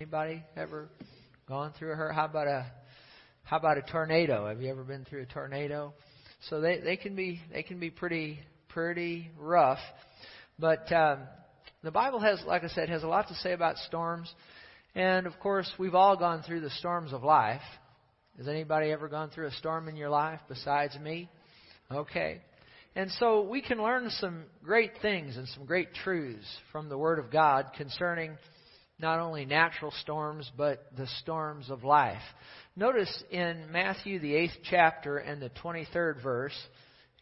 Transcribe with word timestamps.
Anybody 0.00 0.42
ever 0.56 0.88
gone 1.48 1.72
through 1.78 1.92
a 1.92 1.94
hurricane? 1.94 2.16
How 2.16 2.24
about 2.24 2.48
a 2.48 2.66
how 3.44 3.58
about 3.58 3.78
a 3.78 3.82
tornado? 3.82 4.48
Have 4.48 4.60
you 4.60 4.68
ever 4.68 4.82
been 4.82 5.04
through 5.04 5.22
a 5.22 5.26
tornado? 5.26 5.94
So 6.48 6.60
they 6.60 6.80
they 6.80 6.96
can 6.96 7.14
be 7.14 7.40
they 7.52 7.62
can 7.62 7.78
be 7.78 7.90
pretty 7.90 8.40
pretty 8.70 9.30
rough, 9.38 9.78
but 10.58 10.90
um, 10.92 11.20
the 11.84 11.92
Bible 11.92 12.18
has, 12.18 12.42
like 12.44 12.64
I 12.64 12.68
said, 12.68 12.88
has 12.88 13.04
a 13.04 13.06
lot 13.06 13.28
to 13.28 13.34
say 13.34 13.52
about 13.52 13.76
storms, 13.76 14.34
and 14.96 15.28
of 15.28 15.38
course 15.38 15.70
we've 15.78 15.94
all 15.94 16.16
gone 16.16 16.42
through 16.42 16.62
the 16.62 16.70
storms 16.70 17.12
of 17.12 17.22
life. 17.22 17.62
Has 18.36 18.48
anybody 18.48 18.90
ever 18.90 19.06
gone 19.06 19.30
through 19.30 19.46
a 19.46 19.52
storm 19.52 19.86
in 19.86 19.94
your 19.94 20.10
life 20.10 20.40
besides 20.48 20.98
me? 20.98 21.30
Okay. 21.88 22.40
And 22.96 23.12
so 23.12 23.42
we 23.42 23.62
can 23.62 23.80
learn 23.80 24.10
some 24.10 24.44
great 24.64 24.92
things 25.00 25.36
and 25.36 25.46
some 25.48 25.66
great 25.66 25.94
truths 25.94 26.46
from 26.72 26.88
the 26.88 26.98
Word 26.98 27.20
of 27.20 27.30
God 27.30 27.66
concerning 27.76 28.36
not 28.98 29.20
only 29.20 29.44
natural 29.44 29.92
storms, 30.02 30.50
but 30.56 30.86
the 30.96 31.06
storms 31.20 31.70
of 31.70 31.84
life. 31.84 32.22
Notice 32.76 33.24
in 33.30 33.70
Matthew, 33.70 34.18
the 34.18 34.32
8th 34.32 34.58
chapter 34.70 35.18
and 35.18 35.42
the 35.42 35.50
23rd 35.50 36.22
verse, 36.22 36.58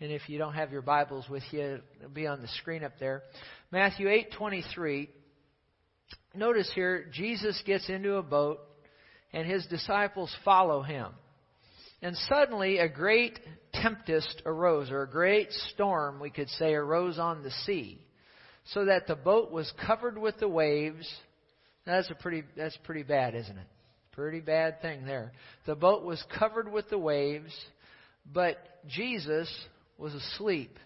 and 0.00 0.10
if 0.10 0.28
you 0.28 0.38
don't 0.38 0.54
have 0.54 0.72
your 0.72 0.82
Bibles 0.82 1.28
with 1.28 1.44
you, 1.50 1.80
it'll 1.98 2.10
be 2.12 2.26
on 2.26 2.42
the 2.42 2.48
screen 2.48 2.82
up 2.84 2.98
there. 2.98 3.22
Matthew 3.70 4.08
8:23. 4.08 5.08
Notice 6.34 6.70
here, 6.74 7.06
Jesus 7.12 7.60
gets 7.64 7.88
into 7.88 8.16
a 8.16 8.22
boat 8.22 8.60
and 9.32 9.46
his 9.46 9.64
disciples 9.66 10.34
follow 10.44 10.82
him. 10.82 11.08
And 12.02 12.16
suddenly 12.16 12.78
a 12.78 12.88
great 12.88 13.38
tempest 13.72 14.42
arose, 14.44 14.90
or 14.90 15.02
a 15.02 15.10
great 15.10 15.52
storm, 15.72 16.20
we 16.20 16.30
could 16.30 16.48
say, 16.50 16.74
arose 16.74 17.18
on 17.18 17.42
the 17.42 17.50
sea, 17.64 17.98
so 18.64 18.86
that 18.86 19.06
the 19.06 19.14
boat 19.14 19.52
was 19.52 19.72
covered 19.86 20.18
with 20.18 20.38
the 20.38 20.48
waves 20.48 21.08
that's 21.86 22.10
a 22.10 22.14
pretty 22.14 22.44
that's 22.56 22.76
pretty 22.84 23.02
bad, 23.02 23.34
isn't 23.34 23.56
it? 23.56 23.66
Pretty 24.12 24.40
bad 24.40 24.82
thing 24.82 25.04
there. 25.04 25.32
The 25.66 25.74
boat 25.74 26.04
was 26.04 26.22
covered 26.38 26.70
with 26.70 26.90
the 26.90 26.98
waves, 26.98 27.52
but 28.30 28.58
Jesus 28.86 29.50
was 29.96 30.14
asleep. 30.14 30.78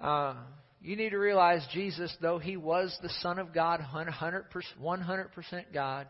Uh, 0.00 0.34
you 0.80 0.94
need 0.94 1.10
to 1.10 1.18
realize 1.18 1.66
Jesus, 1.72 2.14
though 2.20 2.38
he 2.38 2.56
was 2.56 2.96
the 3.02 3.10
Son 3.20 3.38
of 3.38 3.52
God, 3.52 3.80
100%, 3.80 4.44
100% 4.80 5.64
God, 5.74 6.06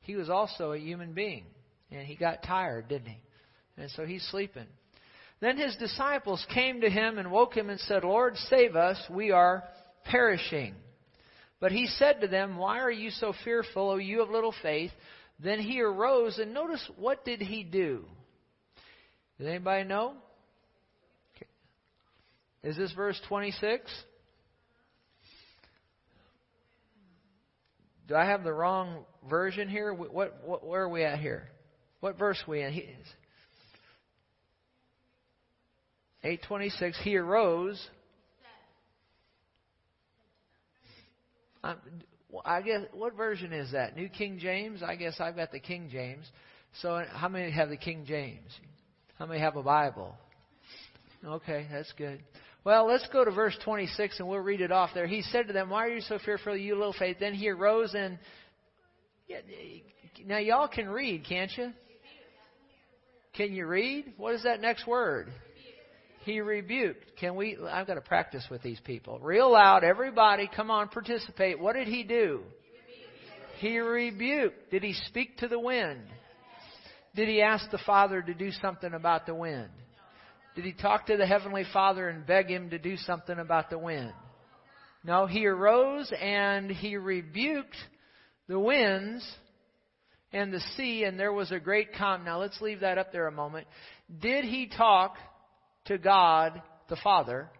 he 0.00 0.16
was 0.16 0.30
also 0.30 0.72
a 0.72 0.78
human 0.78 1.12
being. 1.12 1.44
And 1.90 2.06
he 2.06 2.16
got 2.16 2.42
tired, 2.42 2.88
didn't 2.88 3.08
he? 3.08 3.18
And 3.76 3.90
so 3.92 4.06
he's 4.06 4.26
sleeping. 4.30 4.66
Then 5.40 5.56
his 5.56 5.76
disciples 5.76 6.44
came 6.52 6.80
to 6.80 6.90
him 6.90 7.18
and 7.18 7.30
woke 7.30 7.54
him 7.54 7.70
and 7.70 7.78
said, 7.80 8.02
Lord, 8.02 8.36
save 8.48 8.76
us, 8.76 8.98
we 9.10 9.30
are 9.30 9.64
perishing. 10.04 10.74
But 11.60 11.72
he 11.72 11.86
said 11.86 12.20
to 12.20 12.28
them, 12.28 12.56
Why 12.56 12.80
are 12.80 12.90
you 12.90 13.10
so 13.10 13.32
fearful, 13.44 13.90
O 13.90 13.96
you 13.96 14.22
of 14.22 14.30
little 14.30 14.54
faith? 14.62 14.92
Then 15.40 15.60
he 15.60 15.80
arose, 15.80 16.38
and 16.38 16.54
notice 16.54 16.84
what 16.96 17.24
did 17.24 17.40
he 17.40 17.62
do? 17.62 18.04
Does 19.38 19.46
anybody 19.46 19.84
know? 19.84 20.14
Is 22.62 22.76
this 22.76 22.92
verse 22.92 23.20
26? 23.28 23.90
Do 28.08 28.16
I 28.16 28.24
have 28.24 28.42
the 28.42 28.52
wrong 28.52 29.04
version 29.28 29.68
here? 29.68 29.92
What, 29.92 30.42
what 30.44 30.66
where 30.66 30.82
are 30.82 30.88
we 30.88 31.04
at 31.04 31.18
here? 31.18 31.48
What 32.00 32.18
verse 32.18 32.42
are 32.46 32.50
we 32.50 32.62
in? 32.62 32.72
He, 32.72 32.86
826 36.24 36.98
he 37.04 37.16
arose 37.16 37.86
Uh, 41.64 41.74
I 42.44 42.62
guess 42.62 42.82
what 42.92 43.14
version 43.14 43.52
is 43.52 43.72
that? 43.72 43.96
New 43.96 44.08
King 44.08 44.38
James? 44.38 44.82
I 44.82 44.96
guess 44.96 45.20
I've 45.20 45.36
got 45.36 45.52
the 45.52 45.60
King 45.60 45.88
James. 45.90 46.26
So 46.82 47.02
how 47.10 47.28
many 47.28 47.50
have 47.50 47.70
the 47.70 47.76
King 47.76 48.04
James? 48.06 48.50
How 49.18 49.26
many 49.26 49.40
have 49.40 49.56
a 49.56 49.62
Bible? 49.62 50.14
Okay, 51.24 51.66
that's 51.72 51.92
good. 51.96 52.20
Well, 52.64 52.86
let's 52.86 53.08
go 53.12 53.24
to 53.24 53.30
verse 53.30 53.56
26 53.64 54.20
and 54.20 54.28
we'll 54.28 54.40
read 54.40 54.60
it 54.60 54.70
off 54.70 54.90
there. 54.94 55.06
He 55.06 55.22
said 55.22 55.46
to 55.46 55.52
them, 55.52 55.70
Why 55.70 55.86
are 55.86 55.94
you 55.94 56.00
so 56.02 56.18
fearful, 56.24 56.56
you 56.56 56.76
little 56.76 56.92
faith? 56.92 57.16
Then 57.18 57.34
he 57.34 57.48
arose 57.48 57.94
and. 57.94 58.18
Now, 60.26 60.38
y'all 60.38 60.68
can 60.68 60.88
read, 60.88 61.24
can't 61.26 61.50
you? 61.56 61.72
Can 63.34 63.52
you 63.52 63.66
read? 63.66 64.14
What 64.16 64.34
is 64.34 64.42
that 64.42 64.60
next 64.60 64.86
word? 64.86 65.28
He 66.28 66.40
rebuked. 66.40 67.16
Can 67.16 67.36
we? 67.36 67.56
I've 67.68 67.86
got 67.86 67.94
to 67.94 68.00
practice 68.00 68.44
with 68.50 68.62
these 68.62 68.80
people. 68.80 69.18
Real 69.20 69.52
loud, 69.52 69.84
everybody, 69.84 70.48
come 70.54 70.70
on, 70.70 70.88
participate. 70.88 71.58
What 71.58 71.74
did 71.74 71.88
he 71.88 72.04
do? 72.04 72.42
He 73.58 73.78
rebuked. 73.78 74.70
Did 74.70 74.82
he 74.82 74.92
speak 75.06 75.38
to 75.38 75.48
the 75.48 75.58
wind? 75.58 76.00
Did 77.16 77.28
he 77.28 77.42
ask 77.42 77.68
the 77.70 77.80
Father 77.84 78.22
to 78.22 78.34
do 78.34 78.52
something 78.62 78.92
about 78.92 79.26
the 79.26 79.34
wind? 79.34 79.70
Did 80.54 80.64
he 80.64 80.72
talk 80.72 81.06
to 81.06 81.16
the 81.16 81.26
Heavenly 81.26 81.64
Father 81.72 82.08
and 82.08 82.26
beg 82.26 82.48
him 82.48 82.70
to 82.70 82.78
do 82.78 82.96
something 82.96 83.38
about 83.38 83.70
the 83.70 83.78
wind? 83.78 84.12
No, 85.04 85.26
he 85.26 85.46
arose 85.46 86.12
and 86.20 86.70
he 86.70 86.96
rebuked 86.96 87.76
the 88.48 88.58
winds 88.58 89.24
and 90.32 90.52
the 90.52 90.60
sea, 90.76 91.04
and 91.04 91.18
there 91.18 91.32
was 91.32 91.50
a 91.52 91.58
great 91.58 91.94
calm. 91.94 92.24
Now 92.24 92.38
let's 92.38 92.60
leave 92.60 92.80
that 92.80 92.98
up 92.98 93.12
there 93.12 93.26
a 93.26 93.32
moment. 93.32 93.66
Did 94.20 94.44
he 94.44 94.68
talk 94.68 95.16
to 95.88 95.98
God 95.98 96.62
the 96.88 96.96
Father 97.02 97.50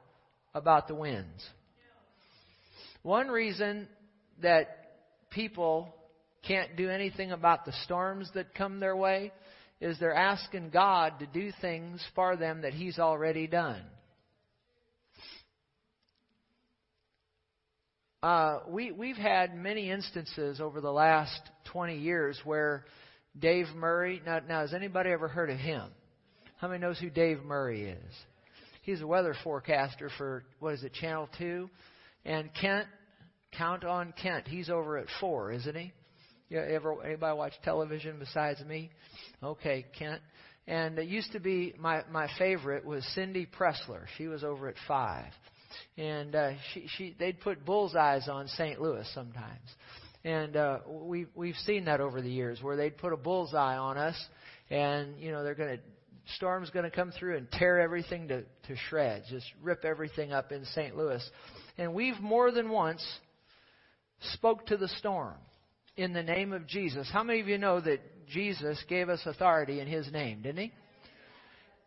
about 0.55 0.89
the 0.89 0.95
winds. 0.95 1.45
One 3.03 3.29
reason 3.29 3.89
that 4.43 4.69
people 5.31 5.95
can't 6.47 6.77
do 6.77 6.89
anything 6.89 7.33
about 7.33 7.65
the 7.65 7.73
storms 7.85 8.31
that 8.35 8.55
come 8.55 8.81
their 8.81 8.97
way 8.97 9.33
is 9.81 9.99
they're 9.99 10.15
asking 10.15 10.71
God 10.71 11.19
to 11.21 11.27
do 11.27 11.53
things 11.61 12.05
for 12.15 12.37
them 12.37 12.63
that 12.63 12.75
He's 12.75 12.99
already 12.99 13.47
done. 13.47 13.83
Uh, 18.21 18.61
we 18.69 18.91
we've 18.91 19.17
had 19.17 19.55
many 19.55 19.91
instances 19.91 20.61
over 20.61 20.81
the 20.81 20.91
last 20.91 21.41
20 21.73 21.99
years 21.99 22.41
where 22.45 22.85
Dave 23.39 23.67
Murray. 23.77 24.21
Now, 24.27 24.41
now 24.41 24.61
has 24.63 24.75
anybody 24.75 25.11
ever 25.11 25.29
heard 25.29 25.51
of 25.51 25.59
him? 25.59 25.89
How 26.59 26.67
many 26.67 26.81
knows 26.81 26.99
who 26.99 27.09
Dave 27.09 27.45
Murray 27.45 27.85
is? 27.85 28.15
He's 28.83 29.01
a 29.01 29.07
weather 29.07 29.35
forecaster 29.45 30.11
for 30.19 30.43
what 30.59 30.75
is 30.75 30.83
it, 30.83 30.93
Channel 30.93 31.29
Two, 31.39 31.71
and 32.25 32.51
Kent. 32.61 32.87
Count 33.57 33.85
on 33.85 34.13
Kent. 34.21 34.47
He's 34.47 34.69
over 34.69 34.99
at 34.99 35.07
four, 35.21 35.53
isn't 35.53 35.75
he? 35.75 35.93
You 36.51 36.59
ever 36.59 37.03
anybody 37.05 37.37
watch 37.37 37.53
television 37.63 38.17
besides 38.19 38.63
me? 38.65 38.91
Okay, 39.43 39.87
Kent. 39.99 40.21
And 40.67 40.99
it 40.99 41.09
used 41.09 41.33
to 41.33 41.41
be 41.41 41.75
my 41.79 42.03
my 42.11 42.29
favorite 42.39 42.85
was 42.85 43.05
Cindy 43.15 43.47
Preszler. 43.47 44.07
She 44.17 44.27
was 44.27 44.43
over 44.43 44.69
at 44.69 44.75
five, 44.89 45.33
and 45.97 46.35
uh, 46.35 46.51
she 46.75 46.89
she 46.97 47.17
they'd 47.19 47.41
put 47.41 47.65
bullseyes 47.65 48.29
on 48.29 48.49
St. 48.49 48.81
Louis 48.81 49.09
sometimes, 49.15 49.69
and 50.25 50.57
uh, 50.57 50.79
we 50.89 51.27
we've 51.35 51.57
seen 51.65 51.85
that 51.85 52.01
over 52.01 52.21
the 52.21 52.31
years 52.31 52.61
where 52.61 52.77
they'd 52.77 52.99
put 52.99 53.13
a 53.13 53.17
bullseye 53.17 53.77
on 53.77 53.97
us, 53.97 54.17
and 54.71 55.21
you 55.21 55.31
know 55.31 55.45
they're 55.45 55.55
going 55.55 55.77
to 55.77 55.83
storm's 56.37 56.71
going 56.71 56.85
to 56.85 56.91
come 56.91 57.13
through 57.13 57.37
and 57.37 57.51
tear 57.51 57.81
everything 57.81 58.29
to, 58.29 58.43
to 58.43 58.77
shreds, 58.89 59.27
just 59.31 59.47
rip 59.63 59.85
everything 59.85 60.33
up 60.33 60.53
in 60.53 60.65
St. 60.67 60.97
Louis. 60.97 61.23
And 61.77 61.95
we've 61.95 62.19
more 62.21 62.51
than 62.51 62.69
once 62.69 63.05
spoke 64.35 64.67
to 64.67 64.77
the 64.77 64.89
storm 64.89 65.37
in 65.97 66.13
the 66.13 66.23
name 66.23 66.53
of 66.53 66.67
Jesus. 66.67 67.09
How 67.13 67.23
many 67.23 67.41
of 67.41 67.49
you 67.49 67.59
know 67.59 67.81
that 67.81 68.01
Jesus 68.29 68.83
gave 68.89 69.09
us 69.09 69.21
authority 69.25 69.81
in 69.81 69.87
His 69.87 70.11
name, 70.13 70.43
didn't 70.43 70.59
He? 70.59 70.73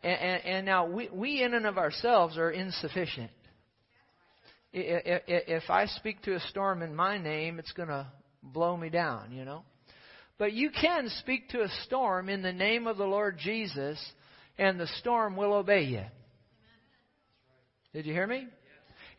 And, 0.02 0.20
and, 0.20 0.44
and 0.44 0.66
now 0.66 0.86
we, 0.86 1.08
we 1.12 1.42
in 1.42 1.54
and 1.54 1.66
of 1.66 1.78
ourselves 1.78 2.36
are 2.36 2.50
insufficient. 2.50 3.30
If 4.74 5.68
I 5.68 5.86
speak 5.86 6.22
to 6.22 6.34
a 6.34 6.40
storm 6.40 6.82
in 6.82 6.96
my 6.96 7.18
name, 7.18 7.58
it's 7.58 7.72
going 7.72 7.90
to 7.90 8.06
blow 8.42 8.76
me 8.76 8.88
down, 8.88 9.30
you 9.32 9.44
know. 9.44 9.64
But 10.38 10.54
you 10.54 10.70
can 10.70 11.08
speak 11.20 11.50
to 11.50 11.60
a 11.60 11.68
storm 11.84 12.28
in 12.28 12.42
the 12.42 12.54
name 12.54 12.86
of 12.86 12.96
the 12.96 13.04
Lord 13.04 13.38
Jesus 13.38 14.02
and 14.58 14.78
the 14.78 14.88
storm 14.98 15.36
will 15.36 15.54
obey 15.54 15.84
you. 15.84 16.04
Did 17.92 18.06
you 18.06 18.12
hear 18.12 18.26
me? 18.26 18.46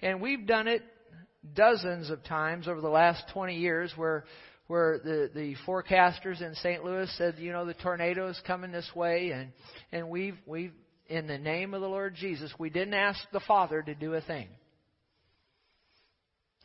And 0.02 0.22
we've 0.22 0.46
done 0.46 0.68
it 0.68 0.84
dozens 1.56 2.10
of 2.10 2.24
times 2.24 2.68
over 2.68 2.82
the 2.82 2.90
last 2.90 3.24
20 3.34 3.58
years 3.58 3.92
where 3.96 4.24
where 4.68 4.98
the 5.00 5.30
the 5.34 5.56
forecasters 5.68 6.42
in 6.42 6.56
St. 6.56 6.84
Louis 6.84 7.14
said, 7.18 7.36
you 7.38 7.52
know, 7.52 7.66
the 7.66 7.74
tornado 7.74 8.30
is 8.30 8.42
coming 8.48 8.72
this 8.72 8.90
way 8.96 9.32
and 9.32 9.52
and 9.92 10.10
we've 10.10 10.38
we've 10.46 10.74
in 11.08 11.28
the 11.28 11.38
name 11.38 11.74
of 11.74 11.82
the 11.82 11.88
Lord 11.88 12.16
Jesus, 12.16 12.52
we 12.58 12.70
didn't 12.70 12.94
ask 12.94 13.20
the 13.32 13.42
Father 13.42 13.82
to 13.82 13.94
do 13.94 14.14
a 14.14 14.22
thing. 14.22 14.48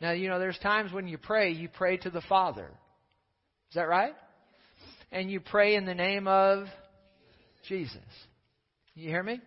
Now, 0.01 0.11
you 0.11 0.29
know, 0.29 0.39
there's 0.39 0.57
times 0.59 0.93
when 0.93 1.07
you 1.07 1.17
pray, 1.17 1.51
you 1.51 1.67
pray 1.67 1.97
to 1.97 2.09
the 2.09 2.21
Father. 2.21 2.69
Is 3.69 3.75
that 3.75 3.89
right? 3.89 4.13
And 5.11 5.29
you 5.29 5.41
pray 5.41 5.75
in 5.75 5.85
the 5.85 5.93
name 5.93 6.27
of 6.27 6.67
Jesus. 7.67 7.97
You 8.99 9.09
hear 9.09 9.23
me? 9.23 9.39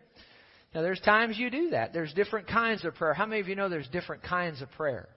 Now, 0.75 0.81
there's 0.81 1.01
times 1.01 1.37
you 1.37 1.51
do 1.51 1.71
that. 1.71 1.93
There's 1.93 2.13
different 2.15 2.49
kinds 2.49 2.85
of 2.87 2.95
prayer. 2.95 3.13
How 3.13 3.27
many 3.27 3.43
of 3.43 3.49
you 3.49 3.55
know 3.55 3.69
there's 3.69 3.89
different 3.89 4.23
kinds 4.23 4.63
of 4.63 4.71
prayer? 4.73 5.09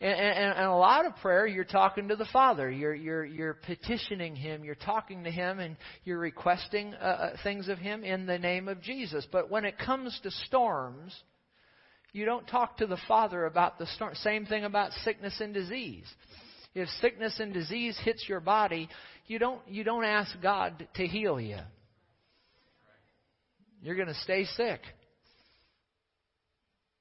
And, 0.00 0.12
and, 0.12 0.58
and 0.58 0.66
a 0.66 0.74
lot 0.74 1.06
of 1.06 1.14
prayer, 1.16 1.46
you're 1.46 1.62
talking 1.62 2.08
to 2.08 2.16
the 2.16 2.26
Father. 2.32 2.68
You're, 2.68 2.94
you're, 2.94 3.24
you're 3.24 3.54
petitioning 3.54 4.34
Him. 4.34 4.64
You're 4.64 4.74
talking 4.74 5.22
to 5.24 5.30
Him 5.30 5.60
and 5.60 5.76
you're 6.04 6.18
requesting 6.18 6.94
uh, 6.94 7.04
uh, 7.04 7.36
things 7.44 7.68
of 7.68 7.78
Him 7.78 8.02
in 8.02 8.26
the 8.26 8.38
name 8.38 8.66
of 8.66 8.82
Jesus. 8.82 9.24
But 9.30 9.50
when 9.50 9.64
it 9.64 9.78
comes 9.78 10.18
to 10.24 10.30
storms, 10.46 11.14
you 12.12 12.24
don't 12.24 12.46
talk 12.48 12.78
to 12.78 12.86
the 12.86 12.98
Father 13.06 13.44
about 13.44 13.78
the 13.78 13.86
storm. 13.86 14.14
Same 14.16 14.46
thing 14.46 14.64
about 14.64 14.90
sickness 15.04 15.40
and 15.40 15.54
disease. 15.54 16.06
If 16.74 16.88
sickness 17.00 17.38
and 17.38 17.52
disease 17.52 17.96
hits 18.02 18.28
your 18.28 18.40
body, 18.40 18.88
you 19.26 19.38
don't, 19.38 19.60
you 19.68 19.84
don't 19.84 20.04
ask 20.04 20.32
God 20.42 20.88
to 20.96 21.06
heal 21.06 21.40
you. 21.40 21.58
You're 23.82 23.96
going 23.96 24.08
to 24.08 24.14
stay 24.14 24.44
sick. 24.56 24.80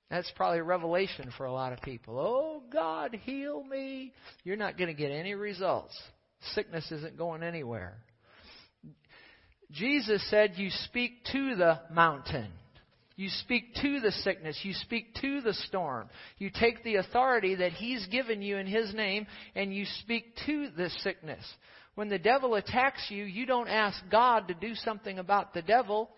That's 0.09 0.31
probably 0.35 0.59
a 0.59 0.63
revelation 0.63 1.31
for 1.37 1.45
a 1.45 1.51
lot 1.51 1.71
of 1.71 1.81
people. 1.81 2.17
Oh, 2.17 2.63
God, 2.71 3.17
heal 3.23 3.63
me. 3.63 4.13
You're 4.43 4.57
not 4.57 4.77
going 4.77 4.87
to 4.87 4.95
get 4.95 5.11
any 5.11 5.35
results. 5.35 5.99
Sickness 6.55 6.91
isn't 6.91 7.17
going 7.17 7.43
anywhere. 7.43 7.97
Jesus 9.71 10.27
said, 10.29 10.53
You 10.55 10.69
speak 10.85 11.25
to 11.31 11.55
the 11.55 11.79
mountain. 11.91 12.51
You 13.15 13.29
speak 13.29 13.75
to 13.81 13.99
the 13.99 14.11
sickness. 14.11 14.57
You 14.63 14.73
speak 14.73 15.13
to 15.21 15.41
the 15.41 15.53
storm. 15.53 16.09
You 16.37 16.49
take 16.49 16.83
the 16.83 16.95
authority 16.95 17.55
that 17.55 17.73
He's 17.73 18.07
given 18.07 18.41
you 18.41 18.57
in 18.57 18.65
His 18.65 18.93
name 18.93 19.27
and 19.55 19.73
you 19.73 19.85
speak 20.01 20.37
to 20.45 20.69
the 20.75 20.89
sickness. 21.01 21.43
When 21.95 22.07
the 22.07 22.17
devil 22.17 22.55
attacks 22.55 23.07
you, 23.09 23.25
you 23.25 23.45
don't 23.45 23.67
ask 23.67 24.01
God 24.09 24.47
to 24.47 24.53
do 24.53 24.73
something 24.73 25.19
about 25.19 25.53
the 25.53 25.61
devil. 25.61 26.09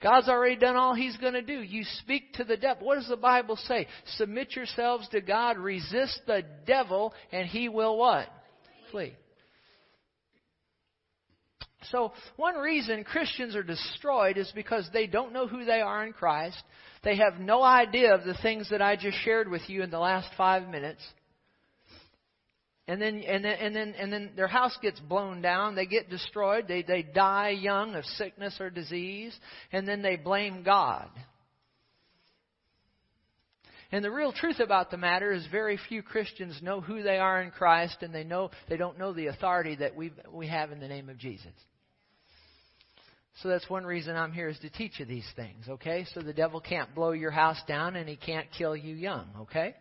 God's 0.00 0.28
already 0.28 0.56
done 0.56 0.76
all 0.76 0.94
He's 0.94 1.16
going 1.16 1.32
to 1.32 1.42
do. 1.42 1.60
You 1.60 1.84
speak 2.00 2.34
to 2.34 2.44
the 2.44 2.56
devil. 2.56 2.86
What 2.86 2.96
does 2.96 3.08
the 3.08 3.16
Bible 3.16 3.56
say? 3.56 3.86
Submit 4.16 4.54
yourselves 4.54 5.08
to 5.08 5.20
God, 5.20 5.58
resist 5.58 6.20
the 6.26 6.44
devil, 6.66 7.12
and 7.32 7.46
he 7.48 7.68
will 7.68 7.96
what? 7.98 8.28
Flee. 8.92 9.14
So, 11.90 12.12
one 12.36 12.56
reason 12.56 13.04
Christians 13.04 13.56
are 13.56 13.62
destroyed 13.62 14.36
is 14.36 14.50
because 14.54 14.88
they 14.92 15.06
don't 15.06 15.32
know 15.32 15.46
who 15.46 15.64
they 15.64 15.80
are 15.80 16.04
in 16.04 16.12
Christ. 16.12 16.62
They 17.02 17.16
have 17.16 17.40
no 17.40 17.62
idea 17.62 18.14
of 18.14 18.24
the 18.24 18.36
things 18.42 18.68
that 18.70 18.82
I 18.82 18.96
just 18.96 19.18
shared 19.24 19.48
with 19.48 19.62
you 19.68 19.82
in 19.82 19.90
the 19.90 19.98
last 19.98 20.28
five 20.36 20.68
minutes 20.68 21.02
and 22.88 23.00
then 23.00 23.22
and 23.22 23.44
then 23.44 23.56
and 23.60 23.76
then 23.76 23.94
and 23.96 24.12
then 24.12 24.30
their 24.34 24.48
house 24.48 24.76
gets 24.82 24.98
blown 24.98 25.40
down 25.40 25.76
they 25.76 25.86
get 25.86 26.10
destroyed 26.10 26.66
they 26.66 26.82
they 26.82 27.02
die 27.02 27.50
young 27.50 27.94
of 27.94 28.04
sickness 28.04 28.56
or 28.58 28.70
disease 28.70 29.38
and 29.70 29.86
then 29.86 30.02
they 30.02 30.16
blame 30.16 30.64
god 30.64 31.08
and 33.90 34.04
the 34.04 34.10
real 34.10 34.32
truth 34.32 34.60
about 34.60 34.90
the 34.90 34.98
matter 34.98 35.32
is 35.32 35.46
very 35.50 35.78
few 35.88 36.02
Christians 36.02 36.60
know 36.60 36.82
who 36.82 37.02
they 37.02 37.16
are 37.16 37.40
in 37.40 37.50
Christ 37.50 37.98
and 38.02 38.14
they 38.14 38.24
know 38.24 38.50
they 38.68 38.76
don't 38.76 38.98
know 38.98 39.14
the 39.14 39.28
authority 39.28 39.76
that 39.76 39.96
we 39.96 40.12
we 40.30 40.46
have 40.48 40.72
in 40.72 40.80
the 40.80 40.88
name 40.88 41.08
of 41.08 41.16
Jesus. 41.16 41.52
So 43.42 43.48
that's 43.48 43.70
one 43.70 43.86
reason 43.86 44.16
I'm 44.16 44.32
here 44.32 44.48
is 44.48 44.58
to 44.58 44.68
teach 44.68 44.98
you 44.98 45.06
these 45.06 45.28
things, 45.36 45.68
okay? 45.68 46.04
So 46.12 46.20
the 46.20 46.32
devil 46.32 46.60
can't 46.60 46.92
blow 46.94 47.12
your 47.12 47.30
house 47.30 47.60
down 47.68 47.94
and 47.94 48.08
he 48.08 48.16
can't 48.16 48.48
kill 48.56 48.76
you 48.76 48.94
young, 48.94 49.28
okay? 49.42 49.74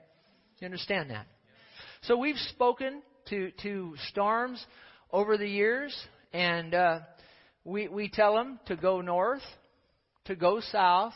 You 0.60 0.66
understand 0.66 1.10
that? 1.10 1.26
So 2.02 2.18
we've 2.18 2.38
spoken 2.52 3.02
to, 3.30 3.52
to 3.64 3.96
storms 4.10 4.64
over 5.12 5.38
the 5.38 5.48
years, 5.48 5.96
and 6.34 6.74
uh, 6.74 7.00
we, 7.64 7.88
we 7.88 8.10
tell 8.10 8.36
them 8.36 8.60
to 8.68 8.76
go 8.76 9.02
north, 9.02 9.42
to 10.26 10.36
go 10.36 10.62
south, 10.72 11.14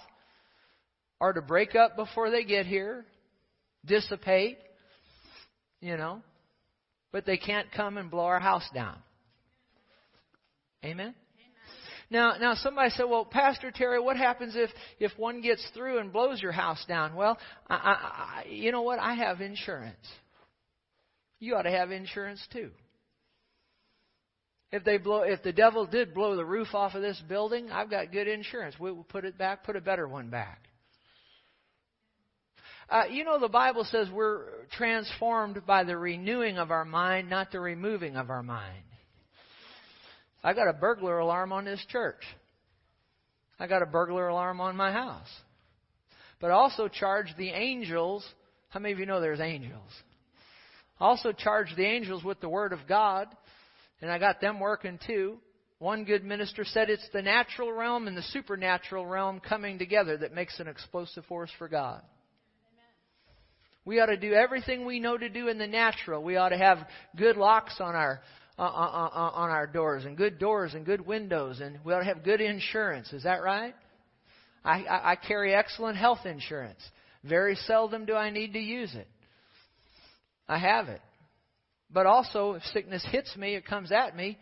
or 1.19 1.33
to 1.33 1.41
break 1.41 1.75
up 1.75 1.95
before 1.95 2.31
they 2.31 2.43
get 2.43 2.65
here, 2.65 3.05
dissipate, 3.85 4.57
you 5.81 5.97
know, 5.97 6.21
but 7.11 7.25
they 7.25 7.37
can't 7.37 7.71
come 7.71 7.97
and 7.97 8.09
blow 8.09 8.25
our 8.25 8.39
house 8.39 8.67
down. 8.73 8.97
Amen? 10.83 11.13
Now, 12.09 12.33
now 12.37 12.55
somebody 12.55 12.89
said, 12.89 13.05
"Well, 13.05 13.23
Pastor 13.23 13.71
Terry, 13.71 14.01
what 14.01 14.17
happens 14.17 14.53
if 14.57 14.69
if 14.99 15.17
one 15.17 15.39
gets 15.39 15.65
through 15.73 15.99
and 15.99 16.11
blows 16.11 16.41
your 16.41 16.51
house 16.51 16.83
down?" 16.85 17.15
Well, 17.15 17.37
I, 17.69 17.75
I, 17.75 17.89
I, 17.89 18.45
you 18.49 18.73
know 18.73 18.81
what? 18.81 18.99
I 18.99 19.13
have 19.13 19.39
insurance 19.39 19.95
you 21.41 21.55
ought 21.55 21.63
to 21.63 21.71
have 21.71 21.91
insurance 21.91 22.41
too. 22.53 22.69
If 24.71 24.85
they 24.85 24.97
blow, 24.97 25.23
if 25.23 25.43
the 25.43 25.51
devil 25.51 25.85
did 25.85 26.13
blow 26.13 26.37
the 26.37 26.45
roof 26.45 26.69
off 26.73 26.95
of 26.95 27.01
this 27.01 27.21
building, 27.27 27.69
I've 27.71 27.89
got 27.89 28.13
good 28.13 28.27
insurance. 28.27 28.75
We'll 28.79 29.03
put 29.09 29.25
it 29.25 29.37
back, 29.37 29.65
put 29.65 29.75
a 29.75 29.81
better 29.81 30.07
one 30.07 30.29
back. 30.29 30.61
Uh, 32.89 33.03
you 33.09 33.25
know, 33.25 33.39
the 33.39 33.49
Bible 33.49 33.85
says 33.85 34.07
we're 34.13 34.65
transformed 34.73 35.65
by 35.65 35.83
the 35.83 35.97
renewing 35.97 36.57
of 36.57 36.71
our 36.71 36.85
mind, 36.85 37.29
not 37.29 37.51
the 37.51 37.59
removing 37.59 38.15
of 38.15 38.29
our 38.29 38.43
mind. 38.43 38.83
I 40.43 40.53
got 40.53 40.67
a 40.67 40.73
burglar 40.73 41.19
alarm 41.19 41.51
on 41.51 41.65
this 41.65 41.83
church. 41.89 42.21
I 43.59 43.67
got 43.67 43.81
a 43.81 43.85
burglar 43.85 44.27
alarm 44.27 44.61
on 44.61 44.75
my 44.75 44.91
house. 44.91 45.29
But 46.39 46.51
also 46.51 46.87
charge 46.87 47.27
the 47.37 47.49
angels. 47.49 48.25
How 48.69 48.79
many 48.79 48.93
of 48.93 48.99
you 48.99 49.05
know 49.05 49.21
there's 49.21 49.39
angels? 49.39 49.91
Also 51.01 51.31
charged 51.31 51.75
the 51.75 51.85
angels 51.85 52.23
with 52.23 52.39
the 52.41 52.49
Word 52.49 52.73
of 52.73 52.79
God, 52.87 53.27
and 54.01 54.11
I 54.11 54.19
got 54.19 54.39
them 54.39 54.59
working 54.59 54.99
too. 55.05 55.39
One 55.79 56.05
good 56.05 56.23
minister 56.23 56.63
said 56.63 56.91
it's 56.91 57.09
the 57.11 57.23
natural 57.23 57.73
realm 57.73 58.07
and 58.07 58.15
the 58.15 58.21
supernatural 58.21 59.07
realm 59.07 59.39
coming 59.39 59.79
together 59.79 60.15
that 60.17 60.35
makes 60.35 60.59
an 60.59 60.67
explosive 60.67 61.25
force 61.25 61.49
for 61.57 61.67
God. 61.67 62.03
We 63.83 63.99
ought 63.99 64.07
to 64.07 64.17
do 64.17 64.33
everything 64.33 64.85
we 64.85 64.99
know 64.99 65.17
to 65.17 65.27
do 65.27 65.47
in 65.47 65.57
the 65.57 65.65
natural. 65.65 66.21
We 66.21 66.37
ought 66.37 66.49
to 66.49 66.57
have 66.57 66.87
good 67.17 67.35
locks 67.35 67.77
on 67.79 67.95
our 67.95 68.21
uh, 68.59 68.61
uh, 68.61 68.65
uh, 68.65 69.09
uh 69.15 69.31
on 69.33 69.49
our 69.49 69.65
doors 69.65 70.05
and 70.05 70.15
good 70.15 70.37
doors 70.37 70.75
and 70.75 70.85
good 70.85 71.01
windows, 71.01 71.61
and 71.61 71.79
we 71.83 71.93
ought 71.93 71.99
to 71.99 72.05
have 72.05 72.23
good 72.23 72.41
insurance. 72.41 73.11
Is 73.11 73.23
that 73.23 73.41
right? 73.41 73.73
I, 74.63 74.83
I, 74.83 75.11
I 75.13 75.15
carry 75.15 75.55
excellent 75.55 75.97
health 75.97 76.27
insurance. 76.27 76.79
Very 77.23 77.55
seldom 77.55 78.05
do 78.05 78.13
I 78.13 78.29
need 78.29 78.53
to 78.53 78.59
use 78.59 78.93
it. 78.93 79.07
I 80.51 80.57
have 80.57 80.89
it. 80.89 80.99
But 81.89 82.07
also, 82.07 82.53
if 82.53 82.63
sickness 82.73 83.05
hits 83.09 83.37
me, 83.37 83.55
it 83.55 83.65
comes 83.65 83.89
at 83.93 84.17
me, 84.17 84.37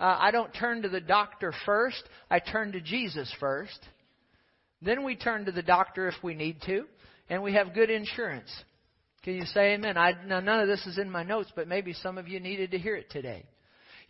uh, 0.00 0.16
I 0.18 0.32
don't 0.32 0.52
turn 0.52 0.82
to 0.82 0.88
the 0.88 1.00
doctor 1.00 1.52
first. 1.64 2.02
I 2.28 2.40
turn 2.40 2.72
to 2.72 2.80
Jesus 2.80 3.32
first. 3.38 3.78
Then 4.82 5.04
we 5.04 5.14
turn 5.14 5.44
to 5.44 5.52
the 5.52 5.62
doctor 5.62 6.08
if 6.08 6.16
we 6.24 6.34
need 6.34 6.60
to, 6.62 6.86
and 7.28 7.40
we 7.40 7.54
have 7.54 7.72
good 7.72 7.88
insurance. 7.88 8.50
Can 9.22 9.34
you 9.34 9.44
say 9.46 9.74
amen? 9.74 9.96
I, 9.96 10.14
now, 10.26 10.40
none 10.40 10.58
of 10.58 10.66
this 10.66 10.84
is 10.86 10.98
in 10.98 11.08
my 11.08 11.22
notes, 11.22 11.52
but 11.54 11.68
maybe 11.68 11.92
some 11.92 12.18
of 12.18 12.26
you 12.26 12.40
needed 12.40 12.72
to 12.72 12.78
hear 12.78 12.96
it 12.96 13.08
today. 13.10 13.44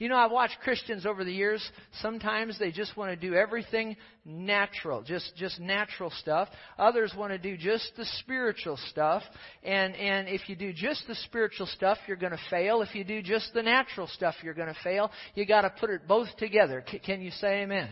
You 0.05 0.11
know, 0.11 0.19
I've 0.19 0.33
watched 0.33 0.61
Christians 0.63 1.07
over 1.07 1.25
the 1.25 1.33
years. 1.33 1.67
Sometimes 2.03 2.59
they 2.59 2.71
just 2.71 2.95
want 2.95 3.09
to 3.09 3.17
do 3.17 3.35
everything 3.35 3.97
natural, 4.27 5.01
just 5.01 5.35
just 5.35 5.59
natural 5.59 6.13
stuff. 6.21 6.51
Others 6.79 7.15
want 7.17 7.33
to 7.33 7.39
do 7.39 7.57
just 7.57 7.91
the 7.97 8.05
spiritual 8.19 8.79
stuff. 8.91 9.23
And 9.63 9.97
and 9.97 10.29
if 10.29 10.47
you 10.51 10.57
do 10.57 10.75
just 10.75 11.07
the 11.09 11.15
spiritual 11.15 11.67
stuff, 11.69 11.97
you're 12.07 12.19
going 12.19 12.33
to 12.33 12.41
fail. 12.51 12.83
If 12.83 12.95
you 12.95 13.03
do 13.03 13.23
just 13.23 13.55
the 13.55 13.63
natural 13.63 14.07
stuff, 14.09 14.35
you're 14.43 14.53
going 14.53 14.69
to 14.69 14.77
fail. 14.85 15.11
You 15.35 15.47
got 15.47 15.63
to 15.63 15.71
put 15.71 15.89
it 15.89 16.07
both 16.07 16.29
together. 16.37 16.85
C- 16.87 16.99
can 16.99 17.23
you 17.23 17.31
say 17.31 17.63
amen? 17.63 17.89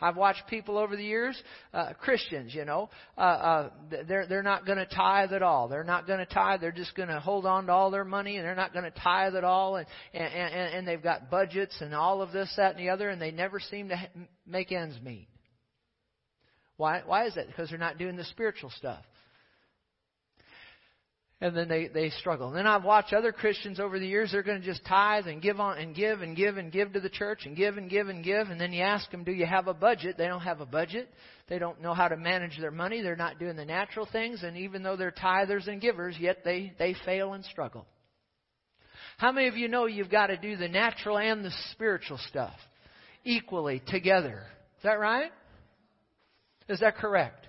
I've 0.00 0.16
watched 0.16 0.46
people 0.48 0.78
over 0.78 0.96
the 0.96 1.04
years, 1.04 1.40
uh, 1.74 1.92
Christians, 1.94 2.54
you 2.54 2.64
know, 2.64 2.90
uh, 3.16 3.20
uh, 3.20 3.70
they're 4.08 4.26
they're 4.26 4.42
not 4.42 4.66
going 4.66 4.78
to 4.78 4.86
tithe 4.86 5.32
at 5.32 5.42
all. 5.42 5.68
They're 5.68 5.84
not 5.84 6.06
going 6.06 6.18
to 6.18 6.26
tithe. 6.26 6.60
They're 6.60 6.72
just 6.72 6.94
going 6.94 7.08
to 7.08 7.20
hold 7.20 7.46
on 7.46 7.66
to 7.66 7.72
all 7.72 7.90
their 7.90 8.04
money, 8.04 8.36
and 8.36 8.44
they're 8.44 8.54
not 8.54 8.72
going 8.72 8.84
to 8.84 8.98
tithe 8.98 9.34
at 9.34 9.44
all. 9.44 9.76
And, 9.76 9.86
and 10.14 10.32
and 10.32 10.74
and 10.74 10.88
they've 10.88 11.02
got 11.02 11.30
budgets 11.30 11.76
and 11.80 11.94
all 11.94 12.22
of 12.22 12.32
this, 12.32 12.52
that, 12.56 12.76
and 12.76 12.80
the 12.80 12.90
other, 12.90 13.08
and 13.08 13.20
they 13.20 13.30
never 13.30 13.60
seem 13.60 13.88
to 13.90 14.10
make 14.46 14.72
ends 14.72 14.96
meet. 15.02 15.28
Why? 16.76 17.02
Why 17.04 17.26
is 17.26 17.34
that? 17.34 17.46
Because 17.46 17.70
they're 17.70 17.78
not 17.78 17.98
doing 17.98 18.16
the 18.16 18.24
spiritual 18.24 18.70
stuff 18.70 19.04
and 21.42 21.56
then 21.56 21.68
they, 21.68 21.88
they 21.88 22.10
struggle. 22.10 22.48
And 22.48 22.56
then 22.56 22.66
I've 22.66 22.84
watched 22.84 23.14
other 23.14 23.32
Christians 23.32 23.80
over 23.80 23.98
the 23.98 24.06
years, 24.06 24.30
they're 24.30 24.42
going 24.42 24.60
to 24.60 24.66
just 24.66 24.84
tithe 24.84 25.26
and 25.26 25.40
give 25.40 25.58
on 25.58 25.78
and 25.78 25.94
give 25.94 26.20
and 26.20 26.36
give 26.36 26.58
and 26.58 26.70
give 26.70 26.92
to 26.92 27.00
the 27.00 27.08
church 27.08 27.46
and 27.46 27.56
give 27.56 27.78
and 27.78 27.88
give 27.88 28.08
and 28.08 28.22
give. 28.22 28.48
And 28.48 28.60
then 28.60 28.72
you 28.74 28.82
ask 28.82 29.10
them, 29.10 29.24
do 29.24 29.32
you 29.32 29.46
have 29.46 29.66
a 29.66 29.72
budget? 29.72 30.16
They 30.18 30.26
don't 30.26 30.42
have 30.42 30.60
a 30.60 30.66
budget. 30.66 31.08
They 31.48 31.58
don't 31.58 31.80
know 31.80 31.94
how 31.94 32.08
to 32.08 32.16
manage 32.16 32.58
their 32.60 32.70
money. 32.70 33.00
They're 33.00 33.16
not 33.16 33.38
doing 33.38 33.56
the 33.56 33.64
natural 33.64 34.06
things. 34.10 34.42
And 34.42 34.56
even 34.58 34.82
though 34.82 34.96
they're 34.96 35.12
tithers 35.12 35.66
and 35.66 35.80
givers, 35.80 36.14
yet 36.18 36.44
they, 36.44 36.74
they 36.78 36.94
fail 37.06 37.32
and 37.32 37.44
struggle. 37.46 37.86
How 39.16 39.32
many 39.32 39.48
of 39.48 39.56
you 39.56 39.68
know 39.68 39.86
you've 39.86 40.10
got 40.10 40.26
to 40.26 40.36
do 40.36 40.56
the 40.56 40.68
natural 40.68 41.18
and 41.18 41.42
the 41.42 41.52
spiritual 41.72 42.18
stuff 42.28 42.54
equally 43.24 43.82
together? 43.86 44.42
Is 44.76 44.84
that 44.84 45.00
right? 45.00 45.32
Is 46.68 46.80
that 46.80 46.96
correct? 46.96 47.46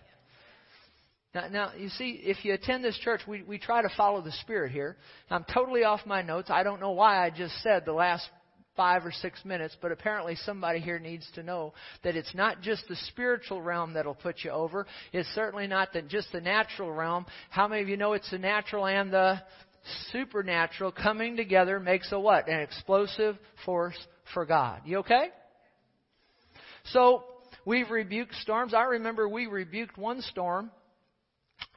Now, 1.34 1.48
now, 1.48 1.72
you 1.78 1.88
see, 1.90 2.22
if 2.24 2.44
you 2.44 2.54
attend 2.54 2.84
this 2.84 2.98
church, 2.98 3.22
we, 3.26 3.42
we 3.44 3.58
try 3.58 3.82
to 3.82 3.90
follow 3.96 4.22
the 4.22 4.34
Spirit 4.42 4.74
here. 4.74 4.98
I'm 5.30 5.46
totally 5.54 5.84
off 5.84 6.02
my 6.06 6.22
notes. 6.22 6.50
I 6.50 6.64
don't 6.64 6.82
know 6.82 6.92
why 6.92 7.26
I 7.26 7.30
just 7.30 7.54
said 7.64 7.84
the 7.86 7.94
last 7.94 8.28
five 8.76 9.06
or 9.06 9.12
six 9.12 9.44
minutes, 9.46 9.76
but 9.82 9.92
apparently 9.92 10.36
somebody 10.36 10.80
here 10.80 11.00
needs 11.00 11.26
to 11.36 11.44
know 11.44 11.74
that 12.04 12.16
it's 12.16 12.34
not 12.36 12.62
just 12.62 12.86
the 12.90 12.96
spiritual 13.08 13.62
realm 13.62 13.94
that'll 13.94 14.14
put 14.14 14.44
you 14.44 14.52
over. 14.52 14.86
It's 15.14 15.30
certainly 15.30 15.68
not 15.68 15.94
the, 15.94 16.02
just 16.02 16.32
the 16.34 16.42
natural 16.42 16.92
realm. 16.92 17.26
How 17.50 17.68
many 17.68 17.82
of 17.82 17.90
you 17.90 17.98
know 17.98 18.14
it's 18.14 18.30
the 18.32 18.38
natural 18.38 18.86
and 18.86 19.12
the 19.12 19.42
supernatural 20.12 20.92
coming 20.92 21.38
together 21.38 21.80
makes 21.80 22.12
a 22.12 22.20
what? 22.20 22.50
An 22.50 22.60
explosive 22.60 23.38
force 23.66 23.98
for 24.34 24.46
God. 24.46 24.82
You 24.86 25.00
okay? 25.00 25.30
So, 26.86 27.24
we've 27.66 27.90
rebuked 27.90 28.36
storms. 28.36 28.74
I 28.74 28.84
remember 28.84 29.30
we 29.30 29.48
rebuked 29.48 29.98
one 29.98 30.22
storm 30.22 30.72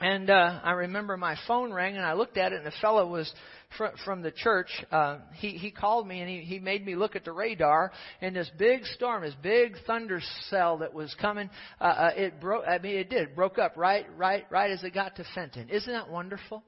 and 0.05 0.29
uh, 0.29 0.61
I 0.63 0.73
remember 0.73 1.17
my 1.17 1.35
phone 1.47 1.73
rang, 1.73 1.97
and 1.97 2.05
I 2.05 2.13
looked 2.13 2.37
at 2.37 2.53
it, 2.53 2.57
and 2.57 2.67
the 2.67 2.77
fellow 2.83 3.07
was 3.07 3.33
fr- 3.79 3.97
from 4.05 4.21
the 4.21 4.31
church. 4.31 4.69
Uh, 4.93 5.21
he 5.33 5.53
he 5.53 5.71
called 5.71 6.07
me, 6.07 6.21
and 6.21 6.29
he 6.29 6.41
he 6.43 6.59
made 6.59 6.85
me 6.85 6.95
look 6.95 7.17
at 7.17 7.25
the 7.25 7.33
radar. 7.33 7.91
And 8.21 8.37
this 8.37 8.51
big 8.59 8.85
storm, 8.85 9.23
this 9.23 9.35
big 9.43 9.77
thunder 9.87 10.21
cell 10.51 10.77
that 10.79 10.93
was 10.93 11.15
coming, 11.23 11.49
uh, 11.81 11.85
uh, 11.85 12.11
it 12.17 12.39
broke. 12.39 12.65
I 12.69 12.77
mean, 12.77 12.97
it 12.97 13.09
did 13.09 13.35
broke 13.35 13.59
up 13.59 13.79
right 13.79 14.05
right 14.19 14.45
right 14.51 14.71
as 14.71 14.85
it 14.85 14.93
got 14.93 15.17
to 15.17 15.25
Fenton. 15.35 15.71
Isn't 15.71 15.91
that 15.91 16.11
wonderful? 16.11 16.63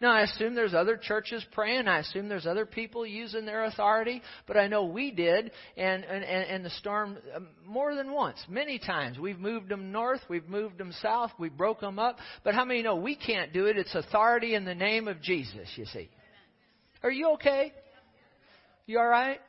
Now, 0.00 0.12
I 0.12 0.22
assume 0.22 0.54
there's 0.54 0.74
other 0.74 0.96
churches 0.96 1.44
praying. 1.52 1.88
I 1.88 2.00
assume 2.00 2.28
there's 2.28 2.46
other 2.46 2.66
people 2.66 3.06
using 3.06 3.46
their 3.46 3.64
authority. 3.64 4.22
But 4.46 4.56
I 4.56 4.66
know 4.66 4.84
we 4.84 5.10
did, 5.10 5.50
and, 5.76 6.04
and, 6.04 6.24
and 6.24 6.64
the 6.64 6.70
storm 6.70 7.18
um, 7.34 7.48
more 7.64 7.94
than 7.94 8.12
once, 8.12 8.38
many 8.48 8.78
times. 8.78 9.18
We've 9.18 9.38
moved 9.38 9.68
them 9.68 9.92
north, 9.92 10.20
we've 10.28 10.48
moved 10.48 10.78
them 10.78 10.92
south, 11.00 11.32
we 11.38 11.48
broke 11.48 11.80
them 11.80 11.98
up. 11.98 12.18
But 12.44 12.54
how 12.54 12.64
many 12.64 12.82
know 12.82 12.96
we 12.96 13.16
can't 13.16 13.52
do 13.52 13.66
it? 13.66 13.78
It's 13.78 13.94
authority 13.94 14.54
in 14.54 14.64
the 14.64 14.74
name 14.74 15.08
of 15.08 15.22
Jesus, 15.22 15.68
you 15.76 15.86
see. 15.86 16.10
Are 17.02 17.10
you 17.10 17.32
okay? 17.34 17.72
You 18.86 18.98
all 18.98 19.08
right? 19.08 19.40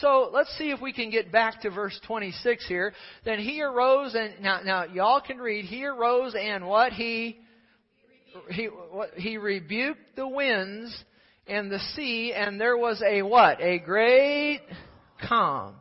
So 0.00 0.30
let's 0.32 0.50
see 0.58 0.70
if 0.70 0.80
we 0.80 0.92
can 0.92 1.10
get 1.10 1.32
back 1.32 1.62
to 1.62 1.70
verse 1.70 1.98
26 2.06 2.66
here. 2.66 2.92
Then 3.24 3.38
he 3.38 3.62
arose 3.62 4.14
and 4.14 4.42
now 4.42 4.60
now 4.64 4.84
y'all 4.84 5.20
can 5.20 5.38
read. 5.38 5.64
He 5.64 5.84
arose 5.84 6.34
and 6.38 6.66
what 6.66 6.92
he 6.92 7.38
he, 8.50 8.68
he 9.16 9.38
rebuked 9.38 10.16
the 10.16 10.28
winds 10.28 10.96
and 11.46 11.70
the 11.70 11.78
sea, 11.94 12.32
and 12.34 12.60
there 12.60 12.76
was 12.76 13.02
a 13.06 13.22
what? 13.22 13.60
A 13.60 13.78
great 13.78 14.62
calm. 15.28 15.76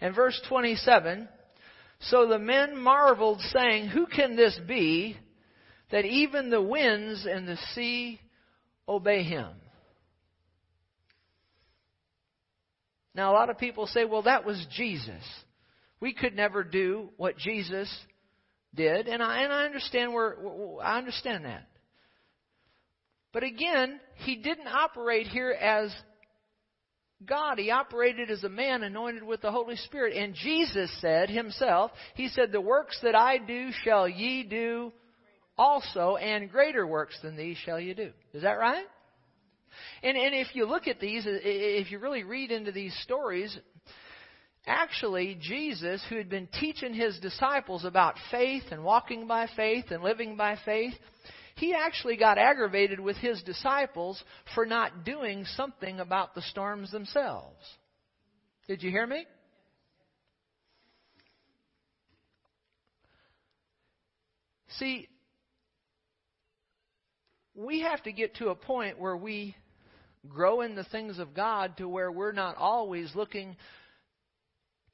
And 0.00 0.14
verse 0.14 0.40
27, 0.48 1.28
so 2.00 2.28
the 2.28 2.38
men 2.38 2.76
marveled, 2.76 3.40
saying, 3.52 3.88
Who 3.88 4.06
can 4.06 4.36
this 4.36 4.58
be 4.66 5.16
that 5.90 6.04
even 6.04 6.50
the 6.50 6.62
winds 6.62 7.26
and 7.26 7.48
the 7.48 7.58
sea 7.74 8.20
obey 8.88 9.22
him? 9.22 9.48
Now, 13.16 13.32
a 13.32 13.34
lot 13.34 13.48
of 13.48 13.56
people 13.56 13.86
say, 13.86 14.04
well, 14.04 14.22
that 14.22 14.44
was 14.44 14.64
Jesus. 14.76 15.22
We 16.00 16.12
could 16.12 16.36
never 16.36 16.62
do 16.62 17.08
what 17.16 17.38
Jesus 17.38 17.90
did, 18.76 19.08
and 19.08 19.22
I 19.22 19.42
and 19.42 19.52
I 19.52 19.64
understand 19.64 20.12
where 20.12 20.36
I 20.82 20.98
understand 20.98 21.44
that. 21.44 21.66
But 23.32 23.42
again, 23.42 24.00
he 24.14 24.36
didn't 24.36 24.68
operate 24.68 25.26
here 25.26 25.50
as 25.50 25.94
God. 27.24 27.58
He 27.58 27.70
operated 27.70 28.30
as 28.30 28.44
a 28.44 28.48
man 28.48 28.82
anointed 28.82 29.22
with 29.22 29.42
the 29.42 29.50
Holy 29.50 29.76
Spirit. 29.76 30.16
And 30.16 30.34
Jesus 30.34 30.90
said 31.00 31.30
himself, 31.30 31.90
He 32.14 32.28
said, 32.28 32.52
The 32.52 32.60
works 32.60 32.98
that 33.02 33.14
I 33.14 33.38
do 33.38 33.70
shall 33.84 34.08
ye 34.08 34.42
do 34.42 34.92
also, 35.58 36.16
and 36.16 36.50
greater 36.50 36.86
works 36.86 37.18
than 37.22 37.36
these 37.36 37.56
shall 37.58 37.80
ye 37.80 37.94
do. 37.94 38.10
Is 38.32 38.42
that 38.42 38.58
right? 38.58 38.84
And, 40.02 40.16
and 40.16 40.34
if 40.34 40.54
you 40.54 40.66
look 40.66 40.86
at 40.86 41.00
these, 41.00 41.24
if 41.26 41.90
you 41.90 41.98
really 41.98 42.24
read 42.24 42.50
into 42.50 42.72
these 42.72 42.96
stories, 43.02 43.56
actually, 44.66 45.36
Jesus, 45.40 46.02
who 46.08 46.16
had 46.16 46.28
been 46.28 46.48
teaching 46.60 46.92
his 46.92 47.18
disciples 47.20 47.84
about 47.84 48.16
faith 48.30 48.64
and 48.70 48.84
walking 48.84 49.26
by 49.26 49.48
faith 49.56 49.86
and 49.90 50.02
living 50.02 50.36
by 50.36 50.56
faith, 50.64 50.94
he 51.56 51.74
actually 51.74 52.16
got 52.16 52.36
aggravated 52.36 53.00
with 53.00 53.16
his 53.16 53.42
disciples 53.42 54.22
for 54.54 54.66
not 54.66 55.04
doing 55.04 55.44
something 55.56 56.00
about 56.00 56.34
the 56.34 56.42
storms 56.42 56.90
themselves. 56.90 57.56
Did 58.68 58.82
you 58.82 58.90
hear 58.90 59.06
me? 59.06 59.24
See, 64.78 65.08
we 67.54 67.80
have 67.80 68.02
to 68.02 68.12
get 68.12 68.36
to 68.36 68.48
a 68.48 68.54
point 68.54 68.98
where 68.98 69.16
we 69.16 69.56
grow 70.28 70.60
in 70.60 70.74
the 70.74 70.84
things 70.84 71.18
of 71.18 71.32
God 71.32 71.76
to 71.78 71.88
where 71.88 72.12
we're 72.12 72.32
not 72.32 72.56
always 72.56 73.14
looking 73.14 73.56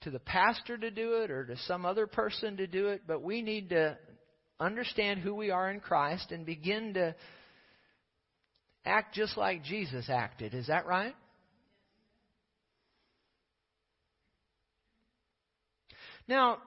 to 0.02 0.10
the 0.10 0.18
pastor 0.18 0.76
to 0.76 0.90
do 0.90 1.22
it 1.22 1.30
or 1.30 1.44
to 1.46 1.56
some 1.66 1.86
other 1.86 2.06
person 2.06 2.56
to 2.56 2.66
do 2.66 2.88
it, 2.88 3.02
but 3.06 3.22
we 3.22 3.42
need 3.42 3.70
to 3.70 3.96
understand 4.60 5.20
who 5.20 5.34
we 5.34 5.50
are 5.50 5.70
in 5.70 5.80
Christ 5.80 6.30
and 6.30 6.46
begin 6.46 6.94
to 6.94 7.14
act 8.84 9.14
just 9.14 9.36
like 9.36 9.64
Jesus 9.64 10.08
acted. 10.08 10.54
Is 10.54 10.68
that 10.68 10.86
right? 10.86 11.14
Now, 16.28 16.58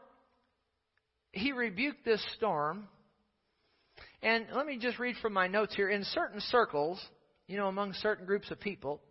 he 1.32 1.52
rebuked 1.52 2.06
this 2.06 2.26
storm. 2.38 2.88
And 4.22 4.46
let 4.54 4.66
me 4.66 4.78
just 4.80 4.98
read 4.98 5.16
from 5.22 5.34
my 5.34 5.48
notes 5.48 5.76
here. 5.76 5.90
In 5.90 6.04
certain 6.04 6.40
circles, 6.40 7.04
you 7.48 7.58
know, 7.58 7.68
among 7.68 7.94
certain 7.94 8.26
groups 8.26 8.50
of 8.50 8.60
people, 8.60 9.02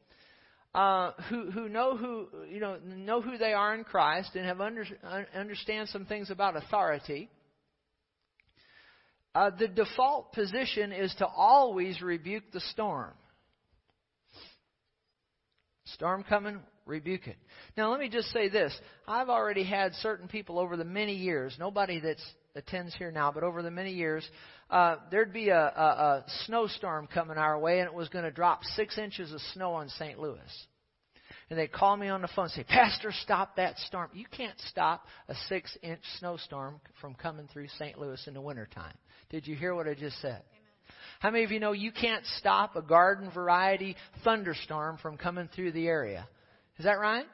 uh, 0.74 1.12
who 1.28 1.50
who 1.50 1.68
know 1.68 1.96
who 1.96 2.26
you 2.50 2.60
know 2.60 2.78
know 2.84 3.20
who 3.20 3.38
they 3.38 3.52
are 3.52 3.74
in 3.74 3.84
Christ 3.84 4.30
and 4.34 4.44
have 4.44 4.60
under, 4.60 4.84
understand 5.34 5.88
some 5.88 6.04
things 6.04 6.30
about 6.30 6.56
authority. 6.56 7.30
Uh, 9.34 9.50
the 9.58 9.68
default 9.68 10.32
position 10.32 10.92
is 10.92 11.14
to 11.18 11.26
always 11.26 12.00
rebuke 12.00 12.44
the 12.52 12.60
storm. 12.60 13.12
Storm 15.86 16.24
coming, 16.28 16.60
rebuke 16.86 17.26
it. 17.26 17.36
Now, 17.76 17.90
let 17.90 17.98
me 17.98 18.08
just 18.08 18.28
say 18.28 18.48
this. 18.48 18.72
I've 19.08 19.28
already 19.28 19.64
had 19.64 19.92
certain 19.94 20.28
people 20.28 20.58
over 20.58 20.76
the 20.76 20.84
many 20.84 21.14
years, 21.14 21.56
nobody 21.58 22.00
that 22.00 22.16
attends 22.54 22.94
here 22.94 23.10
now, 23.10 23.32
but 23.32 23.42
over 23.42 23.62
the 23.62 23.70
many 23.70 23.92
years, 23.92 24.28
uh, 24.70 24.96
there'd 25.10 25.32
be 25.32 25.48
a, 25.48 25.58
a, 25.58 25.64
a 25.66 26.24
snowstorm 26.46 27.06
coming 27.06 27.38
our 27.38 27.58
way, 27.58 27.80
and 27.80 27.88
it 27.88 27.94
was 27.94 28.08
going 28.08 28.24
to 28.24 28.30
drop 28.30 28.64
six 28.76 28.98
inches 28.98 29.32
of 29.32 29.40
snow 29.52 29.74
on 29.74 29.88
St. 29.88 30.18
Louis 30.18 30.66
and 31.50 31.58
they'd 31.58 31.72
call 31.72 31.96
me 31.96 32.08
on 32.08 32.22
the 32.22 32.28
phone 32.28 32.46
and 32.46 32.52
say, 32.52 32.64
Pastor, 32.64 33.12
stop 33.22 33.56
that 33.56 33.78
storm. 33.78 34.10
You 34.14 34.26
can't 34.30 34.58
stop 34.68 35.06
a 35.28 35.34
six 35.48 35.76
inch 35.82 36.00
snowstorm 36.18 36.80
from 37.00 37.14
coming 37.14 37.48
through 37.52 37.68
St. 37.78 37.98
Louis 37.98 38.22
in 38.26 38.34
the 38.34 38.40
wintertime. 38.40 38.94
Did 39.30 39.46
you 39.46 39.54
hear 39.54 39.74
what 39.74 39.86
I 39.86 39.94
just 39.94 40.20
said? 40.20 40.42
How 41.20 41.30
many 41.30 41.44
of 41.44 41.50
you 41.50 41.60
know 41.60 41.72
you 41.72 41.92
can't 41.92 42.24
stop 42.38 42.76
a 42.76 42.82
garden 42.82 43.30
variety 43.30 43.96
thunderstorm 44.24 44.98
from 44.98 45.16
coming 45.16 45.48
through 45.54 45.72
the 45.72 45.86
area? 45.86 46.26
Is 46.78 46.84
that 46.84 46.98
right? 46.98 47.26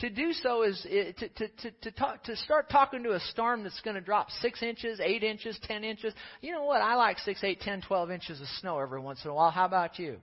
To 0.00 0.08
do 0.08 0.32
so 0.32 0.62
is 0.62 0.80
to, 0.82 1.12
to, 1.12 1.28
to, 1.48 1.70
to, 1.82 1.90
talk, 1.90 2.24
to 2.24 2.34
start 2.36 2.70
talking 2.70 3.02
to 3.02 3.12
a 3.12 3.20
storm 3.20 3.62
that's 3.62 3.80
going 3.82 3.96
to 3.96 4.00
drop 4.00 4.30
six 4.40 4.62
inches, 4.62 4.98
eight 4.98 5.22
inches, 5.22 5.58
ten 5.64 5.84
inches. 5.84 6.14
You 6.40 6.52
know 6.52 6.64
what? 6.64 6.80
I 6.80 6.94
like 6.94 7.18
six, 7.18 7.44
eight, 7.44 7.60
ten, 7.60 7.82
twelve 7.86 8.10
inches 8.10 8.40
of 8.40 8.46
snow 8.60 8.78
every 8.78 8.98
once 9.00 9.20
in 9.24 9.30
a 9.30 9.34
while. 9.34 9.50
How 9.50 9.66
about 9.66 9.98
you? 9.98 10.16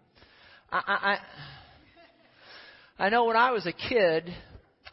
I, 0.72 1.20
I, 3.00 3.06
I 3.06 3.10
know 3.10 3.26
when 3.26 3.38
I 3.38 3.52
was 3.52 3.68
a 3.68 3.72
kid, 3.72 4.34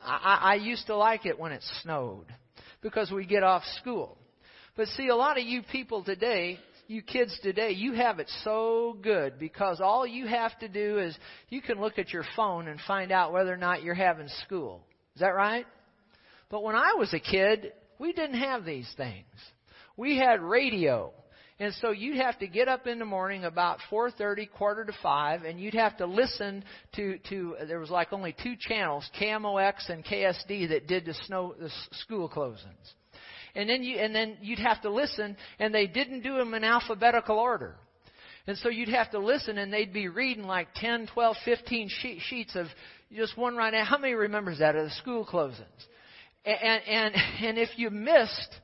I, 0.03 0.38
I 0.43 0.55
used 0.57 0.87
to 0.88 0.97
like 0.97 1.25
it 1.25 1.38
when 1.38 1.53
it 1.53 1.62
snowed 1.83 2.26
because 2.83 3.11
we 3.11 3.25
get 3.25 3.43
off 3.43 3.62
school. 3.81 4.19
But 4.76 4.88
see, 4.88 5.09
a 5.09 5.17
lot 5.17 5.38
of 5.38 5.45
you 5.45 5.62
people 5.62 6.05
today, 6.05 6.59
you 6.88 7.03
kids 7.03 7.38
today, 7.43 7.71
you 7.71 7.93
have 7.93 8.19
it 8.19 8.31
so 8.43 8.97
good 9.00 9.38
because 9.38 9.81
all 9.81 10.07
you 10.07 10.26
have 10.26 10.59
to 10.61 10.69
do 10.69 10.99
is 10.99 11.17
you 11.49 11.62
can 11.62 11.81
look 11.81 11.99
at 11.99 12.12
your 12.12 12.25
phone 12.37 12.69
and 12.69 12.79
find 12.87 13.12
out 13.12 13.33
whether 13.33 13.53
or 13.53 13.57
not 13.57 13.83
you're 13.83 13.95
having 13.95 14.29
school. 14.45 14.85
Is 15.14 15.21
that 15.21 15.35
right? 15.35 15.67
But 16.50 16.62
when 16.62 16.76
I 16.76 16.95
was 16.97 17.12
a 17.14 17.21
kid, 17.21 17.73
we 17.99 18.12
didn't 18.12 18.41
have 18.41 18.64
these 18.64 18.93
things. 18.97 19.26
We 19.97 20.19
had 20.19 20.43
radio. 20.43 21.12
And 21.61 21.73
so 21.75 21.91
you'd 21.91 22.17
have 22.17 22.38
to 22.41 22.49
get 22.49 22.67
up 22.67 22.87
in 22.88 22.99
the 22.99 23.05
morning 23.05 23.45
about 23.45 23.79
4:30, 23.91 24.50
quarter 24.50 24.85
to 24.85 24.93
5, 25.03 25.45
and 25.45 25.61
you'd 25.61 25.75
have 25.75 25.97
to 25.99 26.07
listen 26.07 26.64
to 26.97 27.19
to 27.31 27.57
there 27.67 27.79
was 27.79 27.91
like 27.91 28.12
only 28.12 28.35
two 28.43 28.57
channels, 28.59 29.09
KMOX 29.21 29.88
and 29.88 30.05
KSD 30.05 30.69
that 30.71 30.88
did 30.88 31.05
the 31.05 31.14
snow 31.26 31.55
the 31.59 31.71
school 31.93 32.29
closings. 32.29 32.93
And 33.55 33.69
then 33.69 33.83
you 33.83 33.99
and 33.99 34.15
then 34.15 34.37
you'd 34.41 34.59
have 34.59 34.83
to 34.83 34.91
listen 34.91 35.37
and 35.59 35.75
they 35.75 35.87
didn't 35.87 36.23
do 36.23 36.37
them 36.37 36.55
in 36.55 36.65
alphabetical 36.65 37.39
order. 37.39 37.77
And 38.47 38.59
so 38.59 38.69
you'd 38.69 38.89
have 38.89 39.11
to 39.13 39.19
listen 39.19 39.59
and 39.59 39.73
they'd 39.73 39.93
be 39.93 40.09
reading 40.09 40.45
like 40.45 40.69
10, 40.75 41.09
12, 41.15 41.37
15 41.45 41.89
sheets 42.29 42.57
of 42.57 42.67
just 43.11 43.39
one 43.39 43.57
right 43.57 43.73
now. 43.73 43.85
How 43.85 43.97
many 43.97 44.15
remembers 44.15 44.59
that 44.59 44.77
of 44.77 44.85
the 44.85 44.91
school 44.91 45.25
closings? 45.25 45.61
And 46.45 46.83
and 46.87 47.15
and 47.41 47.59
if 47.59 47.71
you 47.77 47.91
missed 47.91 48.61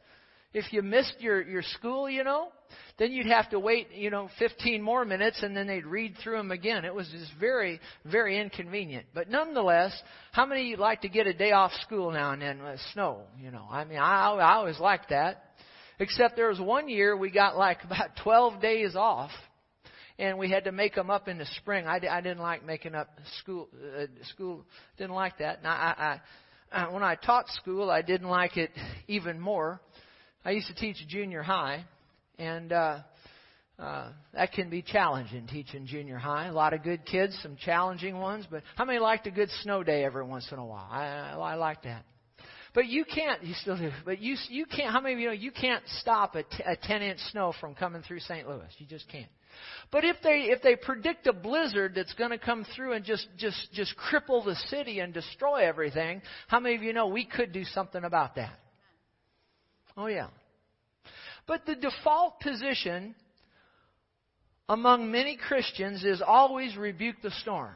if 0.52 0.72
you 0.72 0.82
missed 0.82 1.14
your 1.20 1.42
your 1.42 1.62
school, 1.62 2.10
you 2.10 2.24
know, 2.24 2.48
then 2.98 3.12
you'd 3.12 3.26
have 3.26 3.48
to 3.50 3.58
wait, 3.58 3.88
you 3.92 4.10
know, 4.10 4.28
15 4.38 4.82
more 4.82 5.04
minutes 5.04 5.42
and 5.42 5.56
then 5.56 5.66
they'd 5.66 5.86
read 5.86 6.16
through 6.22 6.36
them 6.36 6.50
again. 6.50 6.84
It 6.84 6.94
was 6.94 7.08
just 7.08 7.30
very, 7.38 7.80
very 8.04 8.38
inconvenient. 8.38 9.06
But 9.14 9.30
nonetheless, 9.30 9.92
how 10.32 10.46
many 10.46 10.62
of 10.62 10.66
you 10.66 10.76
like 10.76 11.02
to 11.02 11.08
get 11.08 11.26
a 11.26 11.34
day 11.34 11.52
off 11.52 11.72
school 11.82 12.10
now 12.10 12.32
and 12.32 12.42
then 12.42 12.62
with 12.62 12.80
snow? 12.92 13.22
You 13.38 13.50
know, 13.50 13.66
I 13.70 13.84
mean, 13.84 13.98
I, 13.98 14.32
I 14.32 14.54
always 14.54 14.78
liked 14.78 15.10
that. 15.10 15.44
Except 15.98 16.34
there 16.34 16.48
was 16.48 16.60
one 16.60 16.88
year 16.88 17.16
we 17.16 17.30
got 17.30 17.56
like 17.56 17.78
about 17.84 18.10
12 18.22 18.60
days 18.60 18.96
off 18.96 19.30
and 20.18 20.38
we 20.38 20.50
had 20.50 20.64
to 20.64 20.72
make 20.72 20.94
them 20.94 21.10
up 21.10 21.28
in 21.28 21.38
the 21.38 21.46
spring. 21.56 21.86
I, 21.86 21.98
I 22.10 22.20
didn't 22.20 22.40
like 22.40 22.64
making 22.64 22.94
up 22.94 23.08
school. 23.40 23.68
Uh, 23.98 24.06
school 24.32 24.64
didn't 24.98 25.14
like 25.14 25.38
that. 25.38 25.58
And 25.58 25.66
I, 25.66 26.20
I, 26.72 26.78
I, 26.82 26.88
when 26.90 27.02
I 27.02 27.14
taught 27.14 27.48
school, 27.48 27.90
I 27.90 28.02
didn't 28.02 28.28
like 28.28 28.56
it 28.56 28.70
even 29.08 29.40
more. 29.40 29.80
I 30.44 30.52
used 30.52 30.68
to 30.68 30.74
teach 30.74 30.96
junior 31.08 31.42
high, 31.42 31.84
and 32.40 32.72
uh, 32.72 32.98
uh, 33.78 34.08
that 34.34 34.52
can 34.52 34.70
be 34.70 34.82
challenging 34.82 35.46
teaching 35.46 35.86
junior 35.86 36.18
high. 36.18 36.46
A 36.46 36.52
lot 36.52 36.72
of 36.72 36.82
good 36.82 37.04
kids, 37.04 37.38
some 37.42 37.56
challenging 37.56 38.18
ones. 38.18 38.46
But 38.50 38.62
how 38.76 38.84
many 38.84 38.98
liked 38.98 39.26
a 39.26 39.30
good 39.30 39.50
snow 39.62 39.82
day 39.82 40.04
every 40.04 40.24
once 40.24 40.48
in 40.50 40.58
a 40.58 40.64
while? 40.64 40.88
I, 40.90 41.04
I, 41.04 41.52
I 41.52 41.54
like 41.54 41.82
that. 41.82 42.04
But 42.72 42.86
you 42.86 43.04
can't. 43.04 43.42
You 43.42 43.54
still 43.54 43.76
do. 43.76 43.90
But 44.04 44.20
you 44.20 44.36
you 44.48 44.64
can't. 44.64 44.92
How 44.92 45.00
many 45.00 45.14
of 45.14 45.20
you 45.20 45.26
know 45.26 45.32
you 45.32 45.50
can't 45.50 45.82
stop 46.00 46.34
a, 46.34 46.44
t- 46.44 46.64
a 46.64 46.76
10 46.76 47.02
inch 47.02 47.18
snow 47.32 47.52
from 47.60 47.74
coming 47.74 48.02
through 48.02 48.20
St. 48.20 48.48
Louis? 48.48 48.68
You 48.78 48.86
just 48.86 49.08
can't. 49.08 49.30
But 49.90 50.04
if 50.04 50.16
they 50.22 50.46
if 50.50 50.62
they 50.62 50.76
predict 50.76 51.26
a 51.26 51.32
blizzard 51.32 51.94
that's 51.96 52.14
going 52.14 52.30
to 52.30 52.38
come 52.38 52.64
through 52.76 52.92
and 52.92 53.04
just 53.04 53.26
just 53.36 53.72
just 53.72 53.94
cripple 53.96 54.44
the 54.44 54.54
city 54.68 55.00
and 55.00 55.12
destroy 55.12 55.66
everything, 55.66 56.22
how 56.48 56.60
many 56.60 56.76
of 56.76 56.82
you 56.82 56.92
know 56.92 57.08
we 57.08 57.26
could 57.26 57.52
do 57.52 57.64
something 57.64 58.04
about 58.04 58.36
that? 58.36 58.58
Oh 59.96 60.06
yeah. 60.06 60.28
But 61.50 61.66
the 61.66 61.74
default 61.74 62.38
position 62.38 63.12
among 64.68 65.10
many 65.10 65.36
Christians 65.36 66.04
is 66.04 66.22
always 66.24 66.76
rebuke 66.76 67.16
the 67.24 67.32
storm. 67.42 67.74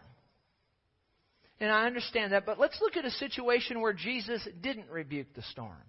And 1.58 1.72
I 1.72 1.84
understand 1.86 2.32
that, 2.34 2.46
but 2.46 2.60
let's 2.60 2.80
look 2.80 2.96
at 2.96 3.04
a 3.04 3.10
situation 3.10 3.80
where 3.80 3.92
Jesus 3.92 4.46
didn't 4.62 4.88
rebuke 4.90 5.26
the 5.34 5.42
storm. 5.50 5.82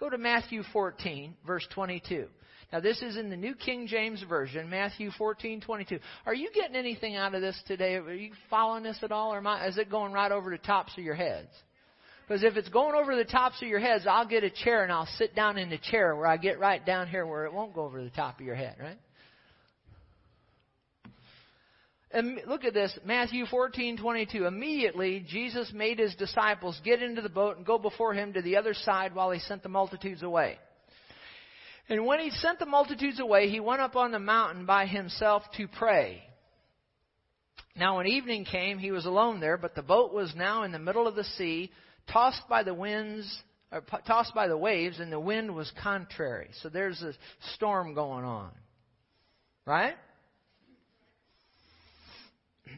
Go 0.00 0.08
to 0.08 0.16
Matthew 0.16 0.62
14, 0.72 1.36
verse 1.46 1.66
22. 1.74 2.28
Now 2.72 2.80
this 2.80 3.02
is 3.02 3.18
in 3.18 3.28
the 3.28 3.36
New 3.36 3.54
King 3.54 3.86
James 3.86 4.22
Version, 4.26 4.70
Matthew 4.70 5.10
14:22. 5.10 6.00
Are 6.24 6.34
you 6.34 6.50
getting 6.54 6.76
anything 6.76 7.14
out 7.14 7.34
of 7.34 7.42
this 7.42 7.62
today? 7.66 7.96
Are 7.96 8.10
you 8.10 8.32
following 8.48 8.84
this 8.84 9.02
at 9.02 9.12
all, 9.12 9.34
or 9.34 9.46
I, 9.46 9.66
is 9.66 9.76
it 9.76 9.90
going 9.90 10.14
right 10.14 10.32
over 10.32 10.48
the 10.48 10.56
tops 10.56 10.96
of 10.96 11.04
your 11.04 11.14
heads? 11.14 11.50
Because 12.28 12.44
if 12.44 12.58
it's 12.58 12.68
going 12.68 12.94
over 12.94 13.16
the 13.16 13.24
tops 13.24 13.62
of 13.62 13.68
your 13.68 13.78
heads, 13.80 14.06
I'll 14.06 14.26
get 14.26 14.44
a 14.44 14.50
chair 14.50 14.82
and 14.82 14.92
I'll 14.92 15.08
sit 15.16 15.34
down 15.34 15.56
in 15.56 15.70
the 15.70 15.78
chair 15.78 16.14
where 16.14 16.26
I 16.26 16.36
get 16.36 16.58
right 16.58 16.84
down 16.84 17.08
here 17.08 17.24
where 17.24 17.46
it 17.46 17.54
won't 17.54 17.74
go 17.74 17.84
over 17.84 18.04
the 18.04 18.10
top 18.10 18.38
of 18.38 18.44
your 18.44 18.54
head, 18.54 18.76
right? 18.78 18.98
And 22.10 22.40
look 22.46 22.64
at 22.64 22.74
this, 22.74 22.98
Matthew 23.04 23.46
14:22. 23.46 24.46
Immediately 24.46 25.24
Jesus 25.26 25.72
made 25.72 25.98
his 25.98 26.14
disciples 26.16 26.78
get 26.84 27.02
into 27.02 27.22
the 27.22 27.28
boat 27.30 27.56
and 27.56 27.64
go 27.64 27.78
before 27.78 28.12
him 28.12 28.34
to 28.34 28.42
the 28.42 28.58
other 28.58 28.74
side 28.74 29.14
while 29.14 29.30
he 29.30 29.40
sent 29.40 29.62
the 29.62 29.68
multitudes 29.70 30.22
away. 30.22 30.58
And 31.88 32.04
when 32.04 32.20
he 32.20 32.30
sent 32.30 32.58
the 32.58 32.66
multitudes 32.66 33.20
away, 33.20 33.48
he 33.48 33.60
went 33.60 33.80
up 33.80 33.96
on 33.96 34.10
the 34.10 34.18
mountain 34.18 34.66
by 34.66 34.84
himself 34.84 35.44
to 35.56 35.66
pray. 35.66 36.22
Now 37.74 37.96
when 37.96 38.06
evening 38.06 38.44
came, 38.44 38.78
he 38.78 38.90
was 38.90 39.06
alone 39.06 39.40
there, 39.40 39.56
but 39.56 39.74
the 39.74 39.82
boat 39.82 40.12
was 40.12 40.34
now 40.36 40.64
in 40.64 40.72
the 40.72 40.78
middle 40.78 41.06
of 41.06 41.14
the 41.14 41.24
sea, 41.24 41.70
tossed 42.12 42.42
by 42.48 42.62
the 42.62 42.74
winds, 42.74 43.42
or 43.70 43.82
tossed 44.06 44.34
by 44.34 44.48
the 44.48 44.56
waves, 44.56 44.98
and 44.98 45.12
the 45.12 45.20
wind 45.20 45.54
was 45.54 45.70
contrary. 45.82 46.50
So 46.62 46.68
there's 46.68 47.02
a 47.02 47.12
storm 47.54 47.94
going 47.94 48.24
on. 48.24 48.50
Right? 49.66 49.94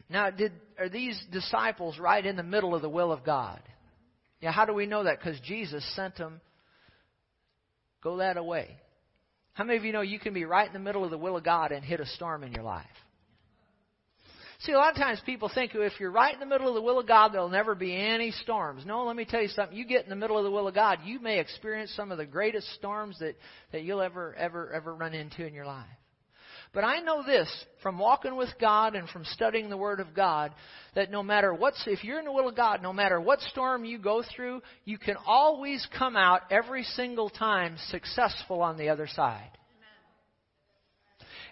Now, 0.09 0.29
did, 0.29 0.51
are 0.77 0.89
these 0.89 1.21
disciples 1.31 1.97
right 1.97 2.25
in 2.25 2.35
the 2.35 2.43
middle 2.43 2.75
of 2.75 2.81
the 2.81 2.89
will 2.89 3.11
of 3.11 3.23
God? 3.23 3.61
Yeah, 4.41 4.51
how 4.51 4.65
do 4.65 4.73
we 4.73 4.85
know 4.85 5.03
that? 5.03 5.19
Because 5.19 5.39
Jesus 5.41 5.85
sent 5.95 6.17
them, 6.17 6.41
go 8.01 8.17
that 8.17 8.37
away. 8.37 8.75
How 9.53 9.63
many 9.63 9.77
of 9.77 9.85
you 9.85 9.93
know 9.93 10.01
you 10.01 10.19
can 10.19 10.33
be 10.33 10.45
right 10.45 10.65
in 10.65 10.73
the 10.73 10.79
middle 10.79 11.03
of 11.03 11.11
the 11.11 11.17
will 11.17 11.37
of 11.37 11.43
God 11.43 11.71
and 11.71 11.83
hit 11.83 11.99
a 11.99 12.05
storm 12.05 12.43
in 12.43 12.51
your 12.51 12.63
life? 12.63 12.85
See, 14.61 14.73
a 14.73 14.77
lot 14.77 14.91
of 14.91 14.97
times 14.97 15.19
people 15.25 15.49
think 15.51 15.71
if 15.73 15.99
you're 15.99 16.11
right 16.11 16.33
in 16.33 16.39
the 16.39 16.45
middle 16.45 16.67
of 16.67 16.75
the 16.75 16.81
will 16.81 16.99
of 16.99 17.07
God, 17.07 17.29
there'll 17.33 17.49
never 17.49 17.73
be 17.73 17.95
any 17.95 18.29
storms. 18.29 18.85
No, 18.85 19.05
let 19.05 19.15
me 19.15 19.25
tell 19.25 19.41
you 19.41 19.47
something. 19.47 19.75
You 19.75 19.85
get 19.85 20.03
in 20.03 20.09
the 20.11 20.15
middle 20.15 20.37
of 20.37 20.43
the 20.43 20.51
will 20.51 20.67
of 20.67 20.75
God, 20.75 20.99
you 21.03 21.19
may 21.19 21.39
experience 21.39 21.91
some 21.95 22.11
of 22.11 22.19
the 22.19 22.27
greatest 22.27 22.71
storms 22.75 23.17
that, 23.19 23.35
that 23.71 23.83
you'll 23.83 24.01
ever, 24.01 24.35
ever, 24.35 24.71
ever 24.71 24.93
run 24.93 25.15
into 25.15 25.47
in 25.47 25.55
your 25.55 25.65
life. 25.65 25.87
But 26.73 26.83
I 26.83 26.99
know 26.99 27.23
this 27.25 27.49
from 27.81 27.97
walking 27.97 28.35
with 28.35 28.49
God 28.61 28.95
and 28.95 29.09
from 29.09 29.25
studying 29.25 29.69
the 29.69 29.77
Word 29.77 29.99
of 29.99 30.13
God 30.13 30.53
that 30.93 31.09
no 31.09 31.23
matter 31.23 31.53
what's, 31.53 31.83
if 31.87 32.03
you're 32.03 32.19
in 32.19 32.25
the 32.25 32.31
will 32.31 32.47
of 32.47 32.55
God, 32.55 32.83
no 32.83 32.93
matter 32.93 33.19
what 33.19 33.41
storm 33.41 33.83
you 33.83 33.97
go 33.97 34.23
through, 34.35 34.61
you 34.85 34.99
can 34.99 35.15
always 35.25 35.85
come 35.97 36.15
out 36.15 36.41
every 36.51 36.83
single 36.83 37.29
time 37.29 37.77
successful 37.89 38.61
on 38.61 38.77
the 38.77 38.89
other 38.89 39.07
side. 39.07 39.49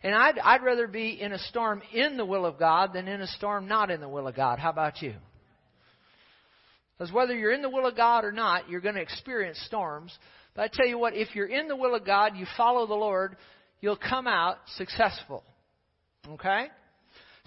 And 0.04 0.16
I'd, 0.16 0.40
I'd 0.40 0.64
rather 0.64 0.88
be 0.88 1.20
in 1.22 1.34
a 1.34 1.40
storm 1.40 1.82
in 1.94 2.18
the 2.18 2.26
will 2.26 2.46
of 2.46 2.58
God 2.58 2.94
than 2.94 3.08
in 3.08 3.22
a 3.22 3.28
storm 3.28 3.68
not 3.68 3.92
in 3.92 4.02
the 4.02 4.10
will 4.10 4.28
of 4.28 4.36
God. 4.36 4.60
How 4.60 4.70
about 4.70 5.02
you? 5.02 5.14
Because 6.98 7.14
whether 7.14 7.36
you're 7.36 7.54
in 7.54 7.62
the 7.62 7.70
will 7.70 7.86
of 7.86 7.96
God 7.96 8.26
or 8.26 8.32
not, 8.32 8.70
you're 8.70 8.82
going 8.82 8.96
to 8.96 9.02
experience 9.02 9.60
storms. 9.68 10.18
But 10.56 10.64
I 10.64 10.68
tell 10.72 10.88
you 10.88 10.98
what, 10.98 11.16
if 11.16 11.36
you're 11.36 11.48
in 11.48 11.68
the 11.68 11.76
will 11.76 11.96
of 11.96 12.06
God, 12.06 12.36
you 12.36 12.46
follow 12.58 12.88
the 12.88 12.94
Lord, 12.94 13.38
you'll 13.82 13.98
come 13.98 14.28
out 14.28 14.58
successful. 14.76 15.44
Okay? 16.28 16.68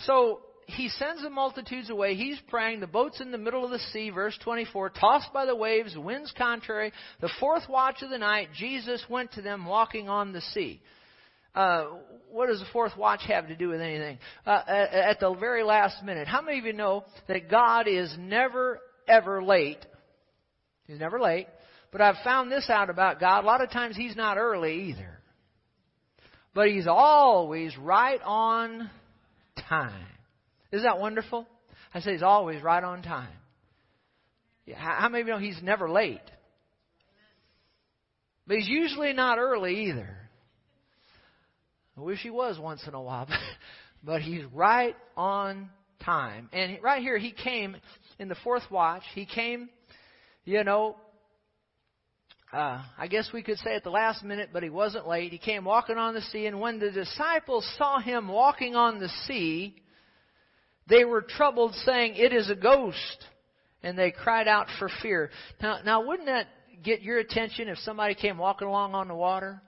So, 0.00 0.40
he 0.66 0.88
sends 0.88 1.22
the 1.22 1.28
multitudes 1.30 1.90
away. 1.90 2.14
He's 2.14 2.38
praying. 2.48 2.80
The 2.80 2.86
boat's 2.86 3.20
in 3.20 3.30
the 3.30 3.38
middle 3.38 3.64
of 3.64 3.70
the 3.70 3.78
sea, 3.92 4.10
verse 4.10 4.38
24, 4.42 4.90
tossed 4.90 5.32
by 5.32 5.44
the 5.44 5.56
waves, 5.56 5.96
winds 5.96 6.32
contrary. 6.36 6.92
The 7.20 7.30
fourth 7.40 7.68
watch 7.68 8.02
of 8.02 8.10
the 8.10 8.18
night, 8.18 8.48
Jesus 8.56 9.04
went 9.08 9.32
to 9.32 9.42
them 9.42 9.66
walking 9.66 10.08
on 10.08 10.32
the 10.32 10.40
sea. 10.40 10.80
Uh, 11.54 11.84
what 12.30 12.46
does 12.46 12.60
the 12.60 12.66
fourth 12.72 12.96
watch 12.96 13.20
have 13.28 13.48
to 13.48 13.54
do 13.54 13.68
with 13.68 13.80
anything? 13.80 14.18
Uh, 14.46 14.62
at, 14.66 14.92
at 14.92 15.20
the 15.20 15.34
very 15.34 15.62
last 15.62 16.02
minute. 16.02 16.26
How 16.26 16.40
many 16.40 16.58
of 16.58 16.64
you 16.64 16.72
know 16.72 17.04
that 17.28 17.50
God 17.50 17.86
is 17.86 18.14
never, 18.18 18.80
ever 19.06 19.42
late? 19.42 19.84
He's 20.86 20.98
never 20.98 21.20
late. 21.20 21.46
But 21.90 22.00
I've 22.00 22.16
found 22.24 22.50
this 22.50 22.70
out 22.70 22.88
about 22.88 23.20
God. 23.20 23.44
A 23.44 23.46
lot 23.46 23.62
of 23.62 23.70
times 23.70 23.96
He's 23.96 24.16
not 24.16 24.38
early 24.38 24.90
either. 24.90 25.20
But 26.54 26.68
He's 26.68 26.86
always 26.86 27.76
right 27.76 28.20
on 28.24 28.90
time. 29.68 30.06
Isn't 30.72 30.84
that 30.84 30.98
wonderful? 30.98 31.46
I 31.92 32.00
say 32.00 32.12
He's 32.12 32.22
always 32.22 32.62
right 32.62 32.82
on 32.82 33.02
time. 33.02 33.28
How 34.74 35.10
many 35.10 35.20
of 35.20 35.28
you 35.28 35.34
know 35.34 35.38
He's 35.38 35.62
never 35.62 35.90
late? 35.90 36.20
But 38.46 38.56
He's 38.56 38.68
usually 38.68 39.12
not 39.12 39.38
early 39.38 39.88
either. 39.90 40.21
I 41.96 42.00
wish 42.00 42.20
he 42.20 42.30
was 42.30 42.58
once 42.58 42.82
in 42.86 42.94
a 42.94 43.02
while, 43.02 43.28
but 44.04 44.22
he's 44.22 44.44
right 44.52 44.96
on 45.16 45.68
time. 46.04 46.48
And 46.52 46.78
right 46.82 47.02
here, 47.02 47.18
he 47.18 47.32
came 47.32 47.76
in 48.18 48.28
the 48.28 48.36
fourth 48.42 48.62
watch. 48.70 49.02
He 49.14 49.26
came, 49.26 49.68
you 50.44 50.64
know, 50.64 50.96
uh, 52.52 52.82
I 52.98 53.06
guess 53.08 53.30
we 53.32 53.42
could 53.42 53.58
say 53.58 53.74
at 53.74 53.84
the 53.84 53.90
last 53.90 54.22
minute, 54.22 54.50
but 54.52 54.62
he 54.62 54.68
wasn't 54.68 55.08
late. 55.08 55.32
He 55.32 55.38
came 55.38 55.64
walking 55.64 55.96
on 55.96 56.14
the 56.14 56.20
sea, 56.20 56.46
and 56.46 56.60
when 56.60 56.78
the 56.78 56.90
disciples 56.90 57.66
saw 57.78 57.98
him 57.98 58.28
walking 58.28 58.74
on 58.74 58.98
the 58.98 59.08
sea, 59.26 59.76
they 60.88 61.04
were 61.04 61.22
troubled, 61.22 61.74
saying, 61.86 62.14
It 62.16 62.32
is 62.32 62.50
a 62.50 62.54
ghost. 62.54 63.26
And 63.82 63.98
they 63.98 64.12
cried 64.12 64.46
out 64.46 64.68
for 64.78 64.88
fear. 65.02 65.30
Now, 65.60 65.78
now 65.84 66.06
wouldn't 66.06 66.26
that 66.26 66.46
get 66.84 67.02
your 67.02 67.18
attention 67.18 67.68
if 67.68 67.78
somebody 67.78 68.14
came 68.14 68.38
walking 68.38 68.68
along 68.68 68.94
on 68.94 69.08
the 69.08 69.14
water? 69.14 69.60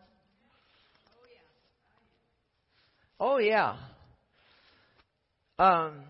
Oh, 3.26 3.38
yeah. 3.38 3.76
Um, 5.58 6.02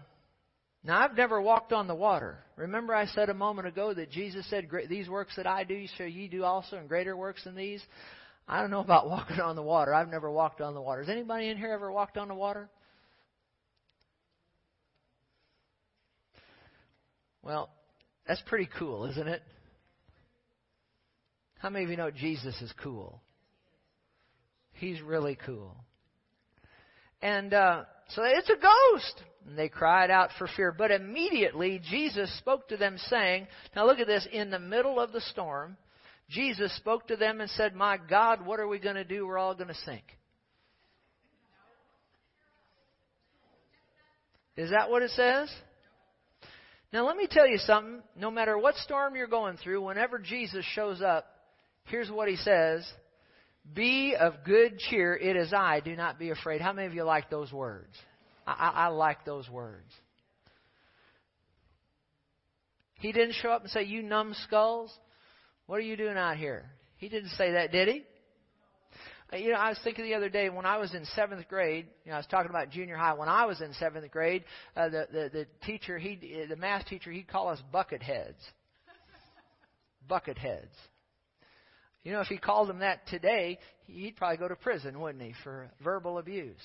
now, 0.82 0.98
I've 0.98 1.16
never 1.16 1.40
walked 1.40 1.72
on 1.72 1.86
the 1.86 1.94
water. 1.94 2.38
Remember, 2.56 2.92
I 2.92 3.06
said 3.06 3.28
a 3.28 3.34
moment 3.34 3.68
ago 3.68 3.94
that 3.94 4.10
Jesus 4.10 4.44
said, 4.50 4.66
These 4.88 5.08
works 5.08 5.36
that 5.36 5.46
I 5.46 5.62
do 5.62 5.86
shall 5.96 6.08
ye 6.08 6.26
do 6.26 6.42
also, 6.42 6.76
and 6.76 6.88
greater 6.88 7.16
works 7.16 7.44
than 7.44 7.54
these? 7.54 7.80
I 8.48 8.60
don't 8.60 8.72
know 8.72 8.80
about 8.80 9.08
walking 9.08 9.38
on 9.38 9.54
the 9.54 9.62
water. 9.62 9.94
I've 9.94 10.10
never 10.10 10.28
walked 10.28 10.60
on 10.60 10.74
the 10.74 10.80
water. 10.80 11.02
Has 11.02 11.08
anybody 11.08 11.50
in 11.50 11.56
here 11.56 11.70
ever 11.70 11.92
walked 11.92 12.18
on 12.18 12.26
the 12.26 12.34
water? 12.34 12.68
Well, 17.44 17.70
that's 18.26 18.42
pretty 18.48 18.68
cool, 18.76 19.06
isn't 19.06 19.28
it? 19.28 19.42
How 21.60 21.70
many 21.70 21.84
of 21.84 21.92
you 21.92 21.96
know 21.96 22.10
Jesus 22.10 22.60
is 22.60 22.74
cool? 22.82 23.22
He's 24.72 25.00
really 25.00 25.38
cool. 25.46 25.76
And 27.24 27.54
uh, 27.54 27.84
so 28.10 28.22
it's 28.22 28.50
a 28.50 28.54
ghost. 28.54 29.22
And 29.48 29.58
they 29.58 29.70
cried 29.70 30.10
out 30.10 30.28
for 30.38 30.46
fear. 30.56 30.72
But 30.76 30.90
immediately 30.90 31.80
Jesus 31.90 32.30
spoke 32.38 32.68
to 32.68 32.76
them, 32.76 32.98
saying, 33.08 33.46
Now 33.74 33.86
look 33.86 33.98
at 33.98 34.06
this, 34.06 34.28
in 34.30 34.50
the 34.50 34.58
middle 34.58 35.00
of 35.00 35.12
the 35.12 35.22
storm, 35.22 35.78
Jesus 36.28 36.74
spoke 36.76 37.08
to 37.08 37.16
them 37.16 37.40
and 37.40 37.48
said, 37.50 37.74
My 37.74 37.96
God, 37.96 38.44
what 38.44 38.60
are 38.60 38.68
we 38.68 38.78
going 38.78 38.96
to 38.96 39.04
do? 39.04 39.26
We're 39.26 39.38
all 39.38 39.54
going 39.54 39.68
to 39.68 39.74
sink. 39.74 40.04
Is 44.58 44.70
that 44.70 44.90
what 44.90 45.02
it 45.02 45.10
says? 45.12 45.50
Now, 46.92 47.06
let 47.06 47.16
me 47.16 47.26
tell 47.28 47.48
you 47.48 47.58
something. 47.58 48.02
No 48.16 48.30
matter 48.30 48.58
what 48.58 48.76
storm 48.76 49.16
you're 49.16 49.26
going 49.28 49.56
through, 49.56 49.82
whenever 49.82 50.18
Jesus 50.18 50.64
shows 50.74 51.00
up, 51.00 51.26
here's 51.84 52.10
what 52.10 52.28
he 52.28 52.36
says 52.36 52.86
be 53.72 54.14
of 54.18 54.34
good 54.44 54.78
cheer. 54.78 55.16
It 55.16 55.36
is 55.36 55.52
I. 55.52 55.80
Do 55.80 55.96
not 55.96 56.18
be 56.18 56.30
afraid. 56.30 56.60
How 56.60 56.72
many 56.72 56.86
of 56.86 56.94
you 56.94 57.04
like 57.04 57.30
those 57.30 57.52
words? 57.52 57.94
I, 58.46 58.72
I, 58.74 58.86
like 58.88 59.24
those 59.24 59.48
words. 59.48 59.90
He 63.00 63.12
didn't 63.12 63.34
show 63.40 63.50
up 63.50 63.62
and 63.62 63.70
say, 63.70 63.84
You 63.84 64.02
numbskulls, 64.02 64.92
what 65.66 65.76
are 65.76 65.82
you 65.82 65.96
doing 65.96 66.18
out 66.18 66.36
here? 66.36 66.66
He 66.98 67.08
didn't 67.08 67.30
say 67.30 67.52
that, 67.52 67.72
did 67.72 67.88
he? 67.88 68.04
Uh, 69.32 69.36
you 69.38 69.50
know, 69.50 69.56
I 69.56 69.70
was 69.70 69.78
thinking 69.82 70.04
the 70.04 70.14
other 70.14 70.28
day 70.28 70.50
when 70.50 70.66
I 70.66 70.76
was 70.76 70.94
in 70.94 71.04
seventh 71.16 71.48
grade. 71.48 71.86
You 72.04 72.10
know, 72.10 72.16
I 72.16 72.18
was 72.18 72.26
talking 72.26 72.50
about 72.50 72.70
junior 72.70 72.96
high. 72.96 73.14
When 73.14 73.28
I 73.28 73.46
was 73.46 73.60
in 73.60 73.72
seventh 73.74 74.10
grade, 74.10 74.44
uh, 74.76 74.88
the, 74.90 75.06
the 75.10 75.30
the 75.32 75.46
teacher, 75.64 75.98
he 75.98 76.46
the 76.48 76.56
math 76.56 76.86
teacher, 76.86 77.10
he'd 77.10 77.28
call 77.28 77.48
us 77.48 77.60
bucket 77.72 78.02
heads. 78.02 78.38
bucket 80.06 80.36
heads. 80.36 80.74
You 82.04 82.12
know, 82.12 82.20
if 82.20 82.28
he 82.28 82.36
called 82.36 82.68
them 82.68 82.80
that 82.80 83.06
today, 83.08 83.58
he'd 83.86 84.16
probably 84.16 84.36
go 84.36 84.48
to 84.48 84.56
prison, 84.56 85.00
wouldn't 85.00 85.24
he, 85.24 85.34
for 85.42 85.70
verbal 85.82 86.18
abuse? 86.18 86.60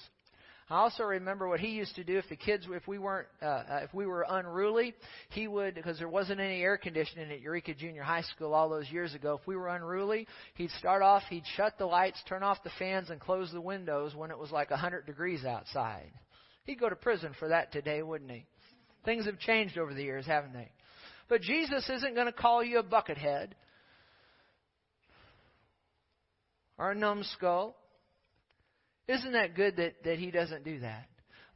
I 0.70 0.82
also 0.82 1.04
remember 1.04 1.48
what 1.48 1.60
he 1.60 1.70
used 1.70 1.96
to 1.96 2.04
do 2.04 2.20
if 2.20 2.30
the 2.30 2.36
kids, 2.36 2.68
if 2.70 2.88
we 2.88 3.00
weren't, 3.00 3.28
uh, 3.42 3.46
uh, 3.46 3.80
if 3.84 3.94
we 3.94 4.06
were 4.06 4.24
unruly, 4.30 4.94
he 5.30 5.48
would, 5.48 5.74
because 5.74 5.98
there 5.98 6.10
wasn't 6.10 6.40
any 6.40 6.62
air 6.62 6.78
conditioning 6.78 7.32
at 7.32 7.40
Eureka 7.40 7.74
Junior 7.74 8.04
High 8.04 8.22
School 8.22 8.54
all 8.54 8.70
those 8.70 8.88
years 8.92 9.16
ago. 9.16 9.40
If 9.42 9.48
we 9.48 9.56
were 9.56 9.70
unruly, 9.70 10.28
he'd 10.56 10.70
start 10.72 11.02
off, 11.02 11.24
he'd 11.30 11.46
shut 11.56 11.80
the 11.80 11.88
lights, 11.88 12.22
turn 12.28 12.44
off 12.44 12.62
the 12.64 12.70
fans, 12.78 13.10
and 13.10 13.20
close 13.20 13.52
the 13.52 13.62
windows 13.62 14.14
when 14.14 14.30
it 14.30 14.38
was 14.38 14.52
like 14.52 14.70
a 14.70 14.74
100 14.74 15.08
degrees 15.08 15.44
outside. 15.44 16.12
He'd 16.66 16.80
go 16.80 16.90
to 16.90 16.96
prison 16.96 17.34
for 17.40 17.48
that 17.48 17.72
today, 17.72 18.04
wouldn't 18.04 18.30
he? 18.30 18.46
Things 19.06 19.26
have 19.26 19.40
changed 19.40 19.78
over 19.80 19.94
the 19.94 20.04
years, 20.04 20.28
haven't 20.28 20.54
they? 20.54 20.70
But 21.30 21.42
Jesus 21.42 21.90
isn't 21.90 22.14
going 22.14 22.28
to 22.28 22.34
call 22.34 22.64
you 22.64 22.78
a 22.78 22.84
buckethead 22.84 23.54
or 26.80 26.92
a 26.92 26.96
numbskull. 26.96 27.76
Isn't 29.08 29.34
that 29.34 29.56
good 29.56 29.76
that, 29.78 30.04
that 30.06 30.18
he 30.18 30.32
doesn't 30.32 30.64
do 30.64 30.80
that? 30.80 31.06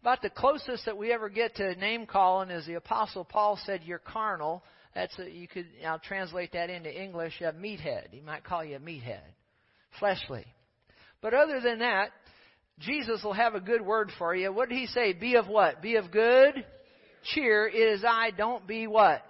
About 0.01 0.21
the 0.21 0.29
closest 0.29 0.85
that 0.85 0.97
we 0.97 1.13
ever 1.13 1.29
get 1.29 1.55
to 1.55 1.75
name 1.75 2.05
calling 2.05 2.49
is 2.49 2.65
the 2.65 2.73
Apostle 2.73 3.23
Paul 3.23 3.57
said, 3.65 3.81
You're 3.85 3.99
carnal. 3.99 4.63
That's 4.93 5.17
a, 5.17 5.29
you 5.29 5.47
could 5.47 5.65
I'll 5.87 5.97
translate 5.97 6.51
that 6.53 6.69
into 6.69 6.93
English, 6.93 7.39
a 7.39 7.53
meathead. 7.53 8.09
He 8.11 8.19
might 8.19 8.43
call 8.43 8.63
you 8.65 8.75
a 8.75 8.79
meathead. 8.79 9.21
Fleshly. 9.99 10.45
But 11.21 11.33
other 11.33 11.61
than 11.61 11.79
that, 11.79 12.09
Jesus 12.79 13.23
will 13.23 13.33
have 13.33 13.55
a 13.55 13.61
good 13.61 13.81
word 13.81 14.11
for 14.17 14.35
you. 14.35 14.51
What 14.51 14.67
did 14.67 14.77
he 14.77 14.87
say? 14.87 15.13
Be 15.13 15.35
of 15.35 15.47
what? 15.47 15.81
Be 15.81 15.95
of 15.95 16.11
good 16.11 16.65
cheer. 17.33 17.67
It 17.67 17.75
is 17.75 18.03
I. 18.03 18.31
Don't 18.31 18.67
be 18.67 18.87
what? 18.87 19.23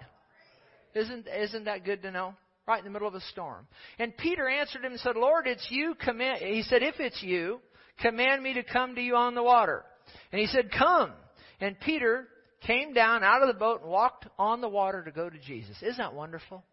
Isn't, 0.94 1.26
isn't 1.28 1.64
that 1.64 1.84
good 1.84 2.02
to 2.02 2.10
know? 2.10 2.34
Right 2.66 2.78
in 2.78 2.84
the 2.84 2.90
middle 2.90 3.08
of 3.08 3.14
a 3.14 3.20
storm. 3.20 3.66
And 3.98 4.16
Peter 4.16 4.48
answered 4.48 4.84
him 4.84 4.92
and 4.92 5.00
said, 5.00 5.16
Lord, 5.16 5.46
it's 5.46 5.66
you. 5.70 5.94
Command. 6.00 6.38
He 6.40 6.62
said, 6.62 6.82
if 6.82 6.98
it's 6.98 7.22
you, 7.22 7.60
command 8.00 8.42
me 8.42 8.54
to 8.54 8.62
come 8.62 8.94
to 8.94 9.02
you 9.02 9.16
on 9.16 9.34
the 9.34 9.42
water. 9.42 9.84
And 10.32 10.40
he 10.40 10.46
said, 10.46 10.70
Come. 10.70 11.12
And 11.60 11.78
Peter 11.80 12.26
came 12.66 12.94
down 12.94 13.22
out 13.22 13.42
of 13.42 13.48
the 13.48 13.54
boat 13.54 13.82
and 13.82 13.90
walked 13.90 14.26
on 14.38 14.60
the 14.60 14.68
water 14.68 15.02
to 15.04 15.10
go 15.10 15.28
to 15.28 15.38
Jesus. 15.38 15.76
Isn't 15.82 15.98
that 15.98 16.14
wonderful? 16.14 16.64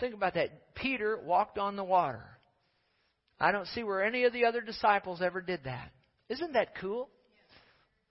Think 0.00 0.14
about 0.14 0.34
that. 0.34 0.74
Peter 0.74 1.20
walked 1.24 1.58
on 1.58 1.76
the 1.76 1.84
water. 1.84 2.24
I 3.40 3.52
don't 3.52 3.66
see 3.68 3.82
where 3.82 4.04
any 4.04 4.24
of 4.24 4.32
the 4.32 4.44
other 4.44 4.60
disciples 4.60 5.22
ever 5.22 5.40
did 5.40 5.64
that. 5.64 5.90
Isn't 6.28 6.54
that 6.54 6.76
cool? 6.80 7.08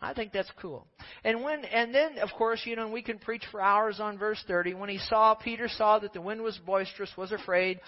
I 0.02 0.14
think 0.14 0.32
that's 0.32 0.52
cool. 0.60 0.88
And 1.24 1.44
when 1.44 1.64
and 1.66 1.94
then 1.94 2.18
of 2.20 2.30
course, 2.38 2.62
you 2.66 2.76
know, 2.76 2.90
we 2.90 3.04
can 3.04 3.20
preach 3.20 3.44
for 3.52 3.62
hours 3.62 4.00
on 4.00 4.18
verse 4.18 4.44
30. 4.48 4.74
When 4.74 4.90
he 4.90 4.98
saw 4.98 5.36
Peter 5.36 5.68
saw 5.70 6.00
that 6.00 6.14
the 6.14 6.22
wind 6.22 6.42
was 6.42 6.58
boisterous, 6.66 7.12
was 7.16 7.32
afraid, 7.32 7.80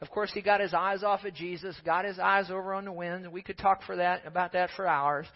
of 0.00 0.10
course, 0.10 0.30
he 0.32 0.40
got 0.40 0.60
his 0.60 0.72
eyes 0.72 1.02
off 1.02 1.24
of 1.24 1.34
Jesus, 1.34 1.76
got 1.84 2.06
his 2.06 2.18
eyes 2.18 2.50
over 2.50 2.72
on 2.72 2.86
the 2.86 2.92
wind. 2.92 3.30
We 3.30 3.42
could 3.42 3.58
talk 3.58 3.82
for 3.82 3.96
that 3.96 4.26
about 4.26 4.52
that 4.54 4.70
for 4.74 4.86
hours. 4.86 5.26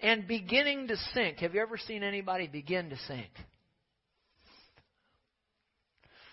And 0.00 0.26
beginning 0.26 0.88
to 0.88 0.96
sink. 1.14 1.38
Have 1.38 1.54
you 1.54 1.60
ever 1.60 1.76
seen 1.76 2.02
anybody 2.02 2.46
begin 2.46 2.90
to 2.90 2.96
sink? 3.08 3.30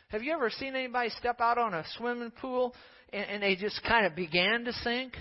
Have 0.09 0.23
you 0.23 0.33
ever 0.33 0.49
seen 0.49 0.75
anybody 0.75 1.09
step 1.19 1.39
out 1.39 1.57
on 1.57 1.73
a 1.73 1.83
swimming 1.97 2.31
pool 2.31 2.73
and, 3.13 3.25
and 3.25 3.43
they 3.43 3.55
just 3.55 3.81
kind 3.83 4.05
of 4.05 4.15
began 4.15 4.65
to 4.65 4.73
sink? 4.73 5.13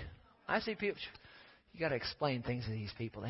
I 0.47 0.59
see 0.59 0.73
people. 0.75 0.99
You 1.73 1.79
got 1.79 1.89
to 1.89 1.95
explain 1.95 2.41
things 2.41 2.65
to 2.65 2.71
these 2.71 2.91
people. 2.97 3.23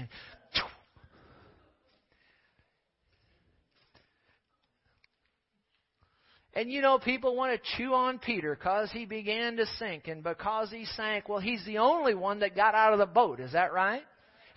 And 6.59 6.69
you 6.69 6.81
know, 6.81 6.99
people 6.99 7.37
want 7.37 7.53
to 7.53 7.77
chew 7.77 7.93
on 7.93 8.19
Peter 8.19 8.53
because 8.53 8.91
he 8.91 9.05
began 9.05 9.55
to 9.55 9.65
sink. 9.77 10.09
And 10.09 10.21
because 10.21 10.69
he 10.69 10.83
sank, 10.97 11.29
well, 11.29 11.39
he's 11.39 11.65
the 11.65 11.77
only 11.77 12.13
one 12.13 12.41
that 12.41 12.53
got 12.53 12.75
out 12.75 12.91
of 12.91 12.99
the 12.99 13.05
boat. 13.05 13.39
Is 13.39 13.53
that 13.53 13.71
right? 13.71 14.01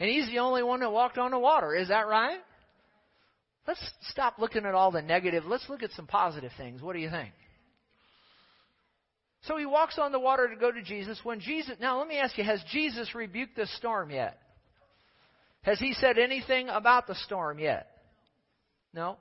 And 0.01 0.11
he's 0.11 0.27
the 0.27 0.41
only 0.41 0.65
one 0.65 0.81
that 0.81 0.91
walked 0.91 1.17
on 1.17 1.31
the 1.31 1.39
water. 1.39 1.77
Is 1.77 1.91
that 1.91 2.09
right? 2.09 2.41
Let's 3.69 3.81
stop 4.11 4.41
looking 4.41 4.67
at 4.67 4.75
all 4.75 4.91
the 4.91 5.01
negative. 5.01 5.45
Let's 5.47 5.69
look 5.69 5.85
at 5.85 5.93
some 5.93 6.09
positive 6.09 6.51
things. 6.57 6.83
What 6.83 6.95
do 6.95 6.99
you 6.99 7.09
think? 7.09 7.31
So 9.43 9.57
he 9.57 9.65
walks 9.65 9.97
on 9.97 10.11
the 10.11 10.19
water 10.19 10.49
to 10.49 10.57
go 10.57 10.73
to 10.73 10.83
Jesus. 10.83 11.21
When 11.23 11.39
Jesus, 11.39 11.77
now 11.81 12.01
let 12.01 12.09
me 12.09 12.19
ask 12.19 12.37
you, 12.37 12.43
has 12.43 12.61
Jesus 12.73 13.15
rebuked 13.15 13.55
the 13.55 13.69
storm 13.77 14.11
yet? 14.11 14.41
Has 15.63 15.79
he 15.79 15.95
said 15.95 16.19
anything 16.19 16.69
about 16.69 17.07
the 17.07 17.15
storm 17.15 17.61
yet? 17.61 17.92
No? 18.95 19.17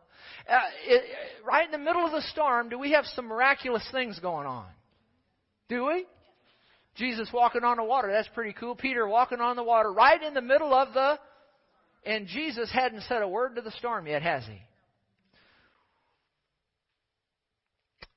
Uh, 0.49 0.59
it, 0.85 1.03
right 1.45 1.65
in 1.65 1.71
the 1.71 1.77
middle 1.77 2.05
of 2.05 2.11
the 2.11 2.21
storm, 2.31 2.69
do 2.69 2.77
we 2.77 2.91
have 2.91 3.05
some 3.15 3.25
miraculous 3.25 3.87
things 3.91 4.19
going 4.19 4.45
on? 4.45 4.65
Do 5.69 5.85
we? 5.85 6.05
Jesus 6.95 7.29
walking 7.33 7.63
on 7.63 7.77
the 7.77 7.83
water, 7.83 8.11
that's 8.11 8.27
pretty 8.29 8.53
cool. 8.53 8.75
Peter 8.75 9.07
walking 9.07 9.39
on 9.39 9.55
the 9.55 9.63
water 9.63 9.91
right 9.91 10.21
in 10.21 10.33
the 10.33 10.41
middle 10.41 10.73
of 10.73 10.93
the. 10.93 11.17
And 12.05 12.27
Jesus 12.27 12.71
hadn't 12.71 13.03
said 13.03 13.21
a 13.21 13.27
word 13.27 13.55
to 13.55 13.61
the 13.61 13.71
storm 13.71 14.07
yet, 14.07 14.23
has 14.23 14.43
he? 14.45 14.59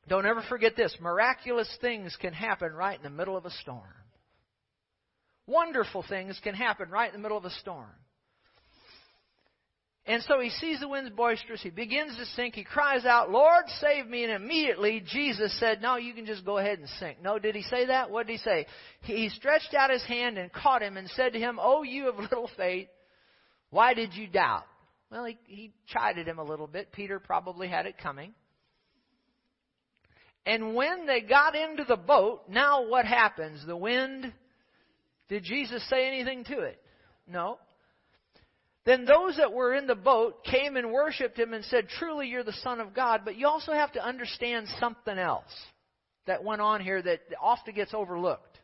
Don't 0.08 0.26
ever 0.26 0.42
forget 0.48 0.76
this 0.76 0.94
miraculous 1.00 1.68
things 1.80 2.16
can 2.20 2.32
happen 2.32 2.72
right 2.72 2.96
in 2.96 3.02
the 3.02 3.10
middle 3.10 3.36
of 3.36 3.46
a 3.46 3.50
storm. 3.50 3.82
Wonderful 5.46 6.04
things 6.08 6.38
can 6.42 6.54
happen 6.54 6.90
right 6.90 7.12
in 7.12 7.20
the 7.20 7.22
middle 7.22 7.38
of 7.38 7.44
a 7.44 7.50
storm. 7.50 7.90
And 10.06 10.22
so 10.24 10.38
he 10.38 10.50
sees 10.50 10.80
the 10.80 10.88
wind's 10.88 11.10
boisterous. 11.10 11.62
He 11.62 11.70
begins 11.70 12.16
to 12.16 12.26
sink. 12.36 12.54
He 12.54 12.64
cries 12.64 13.06
out, 13.06 13.30
Lord, 13.30 13.64
save 13.80 14.06
me. 14.06 14.24
And 14.24 14.32
immediately 14.32 15.02
Jesus 15.06 15.58
said, 15.58 15.80
No, 15.80 15.96
you 15.96 16.12
can 16.12 16.26
just 16.26 16.44
go 16.44 16.58
ahead 16.58 16.78
and 16.78 16.88
sink. 17.00 17.22
No, 17.22 17.38
did 17.38 17.54
he 17.54 17.62
say 17.62 17.86
that? 17.86 18.10
What 18.10 18.26
did 18.26 18.34
he 18.34 18.38
say? 18.38 18.66
He 19.00 19.30
stretched 19.30 19.72
out 19.72 19.90
his 19.90 20.04
hand 20.04 20.36
and 20.36 20.52
caught 20.52 20.82
him 20.82 20.98
and 20.98 21.08
said 21.10 21.32
to 21.32 21.38
him, 21.38 21.58
Oh, 21.60 21.82
you 21.82 22.10
of 22.10 22.18
little 22.18 22.50
faith, 22.54 22.88
why 23.70 23.94
did 23.94 24.12
you 24.12 24.26
doubt? 24.26 24.64
Well, 25.10 25.24
he, 25.24 25.38
he 25.46 25.72
chided 25.86 26.28
him 26.28 26.38
a 26.38 26.44
little 26.44 26.66
bit. 26.66 26.92
Peter 26.92 27.18
probably 27.18 27.68
had 27.68 27.86
it 27.86 27.96
coming. 27.96 28.34
And 30.44 30.74
when 30.74 31.06
they 31.06 31.22
got 31.22 31.54
into 31.54 31.84
the 31.84 31.96
boat, 31.96 32.42
now 32.48 32.86
what 32.86 33.06
happens? 33.06 33.64
The 33.66 33.76
wind, 33.76 34.32
did 35.28 35.44
Jesus 35.44 35.82
say 35.88 36.06
anything 36.06 36.44
to 36.44 36.58
it? 36.60 36.78
No. 37.26 37.58
Then 38.87 39.07
those 39.07 39.37
that 39.38 39.53
were 39.53 39.75
in 39.75 39.87
the 39.87 39.94
boat 39.94 40.44
came 40.44 40.77
and 40.77 40.92
worshiped 40.92 41.38
him 41.38 41.55
and 41.55 41.64
said, 41.64 41.88
Truly 41.88 42.29
you're 42.29 42.44
the 42.44 42.53
Son 42.53 42.81
of 42.81 42.94
God. 42.94 43.23
But 43.25 43.37
you 43.37 43.47
also 43.47 43.73
have 43.73 43.92
to 43.92 44.05
understand 44.05 44.66
something 44.79 45.18
else 45.18 45.53
that 46.27 46.44
went 46.44 46.61
on 46.61 46.83
here 46.83 47.01
that 47.01 47.20
often 47.40 47.75
gets 47.75 47.94
overlooked. 47.94 48.59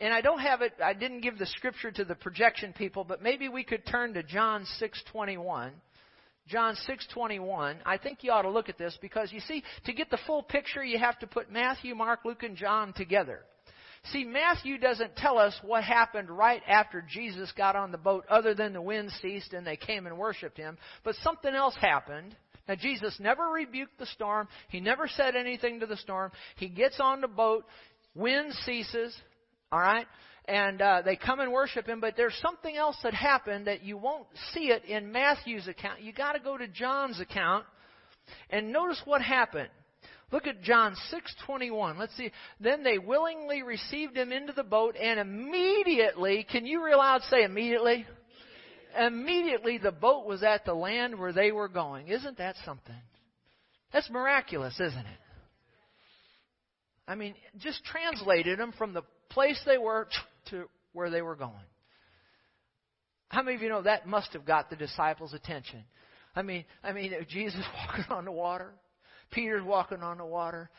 And 0.00 0.12
I 0.12 0.20
don't 0.20 0.40
have 0.40 0.60
it, 0.60 0.72
I 0.82 0.92
didn't 0.92 1.20
give 1.22 1.38
the 1.38 1.46
scripture 1.46 1.90
to 1.90 2.04
the 2.04 2.14
projection 2.14 2.74
people, 2.74 3.04
but 3.04 3.22
maybe 3.22 3.48
we 3.48 3.64
could 3.64 3.86
turn 3.86 4.12
to 4.14 4.22
John 4.22 4.66
621. 4.78 5.72
John 6.48 6.76
6:21. 6.86 7.78
I 7.84 7.98
think 7.98 8.22
you 8.22 8.30
ought 8.30 8.42
to 8.42 8.50
look 8.50 8.68
at 8.68 8.78
this 8.78 8.96
because 9.00 9.32
you 9.32 9.40
see, 9.40 9.64
to 9.84 9.92
get 9.92 10.10
the 10.10 10.18
full 10.26 10.42
picture, 10.42 10.84
you 10.84 10.98
have 10.98 11.18
to 11.20 11.26
put 11.26 11.50
Matthew, 11.50 11.94
Mark, 11.94 12.24
Luke, 12.24 12.42
and 12.42 12.56
John 12.56 12.92
together. 12.92 13.40
See, 14.12 14.24
Matthew 14.24 14.78
doesn't 14.78 15.16
tell 15.16 15.38
us 15.38 15.58
what 15.62 15.82
happened 15.82 16.30
right 16.30 16.62
after 16.68 17.02
Jesus 17.08 17.52
got 17.56 17.74
on 17.74 17.90
the 17.90 17.98
boat 17.98 18.24
other 18.28 18.54
than 18.54 18.72
the 18.72 18.82
wind 18.82 19.10
ceased 19.20 19.52
and 19.52 19.66
they 19.66 19.76
came 19.76 20.06
and 20.06 20.16
worshiped 20.16 20.56
him. 20.56 20.78
But 21.02 21.16
something 21.22 21.52
else 21.52 21.74
happened. 21.80 22.36
Now, 22.68 22.74
Jesus 22.76 23.18
never 23.20 23.48
rebuked 23.48 23.98
the 23.98 24.06
storm. 24.06 24.48
He 24.68 24.80
never 24.80 25.08
said 25.08 25.36
anything 25.36 25.80
to 25.80 25.86
the 25.86 25.96
storm. 25.96 26.30
He 26.56 26.68
gets 26.68 27.00
on 27.00 27.20
the 27.20 27.28
boat. 27.28 27.64
Wind 28.14 28.52
ceases. 28.64 29.16
All 29.72 29.80
right? 29.80 30.06
And 30.46 30.80
uh, 30.80 31.02
they 31.04 31.16
come 31.16 31.40
and 31.40 31.52
worship 31.52 31.86
him. 31.86 32.00
But 32.00 32.14
there's 32.16 32.38
something 32.40 32.76
else 32.76 32.96
that 33.02 33.14
happened 33.14 33.66
that 33.66 33.82
you 33.82 33.96
won't 33.96 34.26
see 34.52 34.70
it 34.70 34.84
in 34.84 35.12
Matthew's 35.12 35.66
account. 35.66 36.02
you 36.02 36.12
got 36.12 36.32
to 36.32 36.40
go 36.40 36.56
to 36.56 36.68
John's 36.68 37.20
account. 37.20 37.64
And 38.50 38.72
notice 38.72 39.00
what 39.04 39.22
happened. 39.22 39.68
Look 40.32 40.46
at 40.46 40.62
John 40.62 40.96
6:21. 41.10 41.98
Let's 41.98 42.16
see. 42.16 42.32
Then 42.58 42.82
they 42.82 42.98
willingly 42.98 43.62
received 43.62 44.16
him 44.16 44.32
into 44.32 44.52
the 44.52 44.64
boat 44.64 44.96
and 44.96 45.20
immediately, 45.20 46.44
can 46.44 46.66
you 46.66 46.84
real 46.84 46.98
loud 46.98 47.22
say 47.22 47.44
immediately? 47.44 48.06
immediately 48.98 49.78
the 49.78 49.92
boat 49.92 50.26
was 50.26 50.42
at 50.42 50.64
the 50.64 50.74
land 50.74 51.18
where 51.18 51.32
they 51.32 51.52
were 51.52 51.68
going. 51.68 52.08
Isn't 52.08 52.38
that 52.38 52.56
something? 52.64 52.94
That's 53.92 54.08
miraculous, 54.10 54.74
isn't 54.74 54.98
it? 54.98 55.20
I 57.08 57.14
mean, 57.14 57.34
just 57.58 57.84
translated 57.84 58.58
them 58.58 58.72
from 58.76 58.92
the 58.92 59.02
place 59.30 59.60
they 59.64 59.78
were 59.78 60.08
to 60.50 60.64
where 60.92 61.10
they 61.10 61.22
were 61.22 61.36
going. 61.36 61.52
How 63.28 63.42
many 63.42 63.56
of 63.56 63.62
you 63.62 63.68
know 63.68 63.82
that 63.82 64.06
must 64.06 64.32
have 64.32 64.44
got 64.44 64.70
the 64.70 64.76
disciples' 64.76 65.34
attention? 65.34 65.84
I 66.34 66.42
mean, 66.42 66.64
I 66.82 66.92
mean, 66.92 67.12
Jesus 67.28 67.64
walking 67.88 68.04
on 68.10 68.24
the 68.24 68.32
water, 68.32 68.72
Peter's 69.30 69.64
walking 69.64 70.02
on 70.02 70.18
the 70.18 70.24
water. 70.24 70.70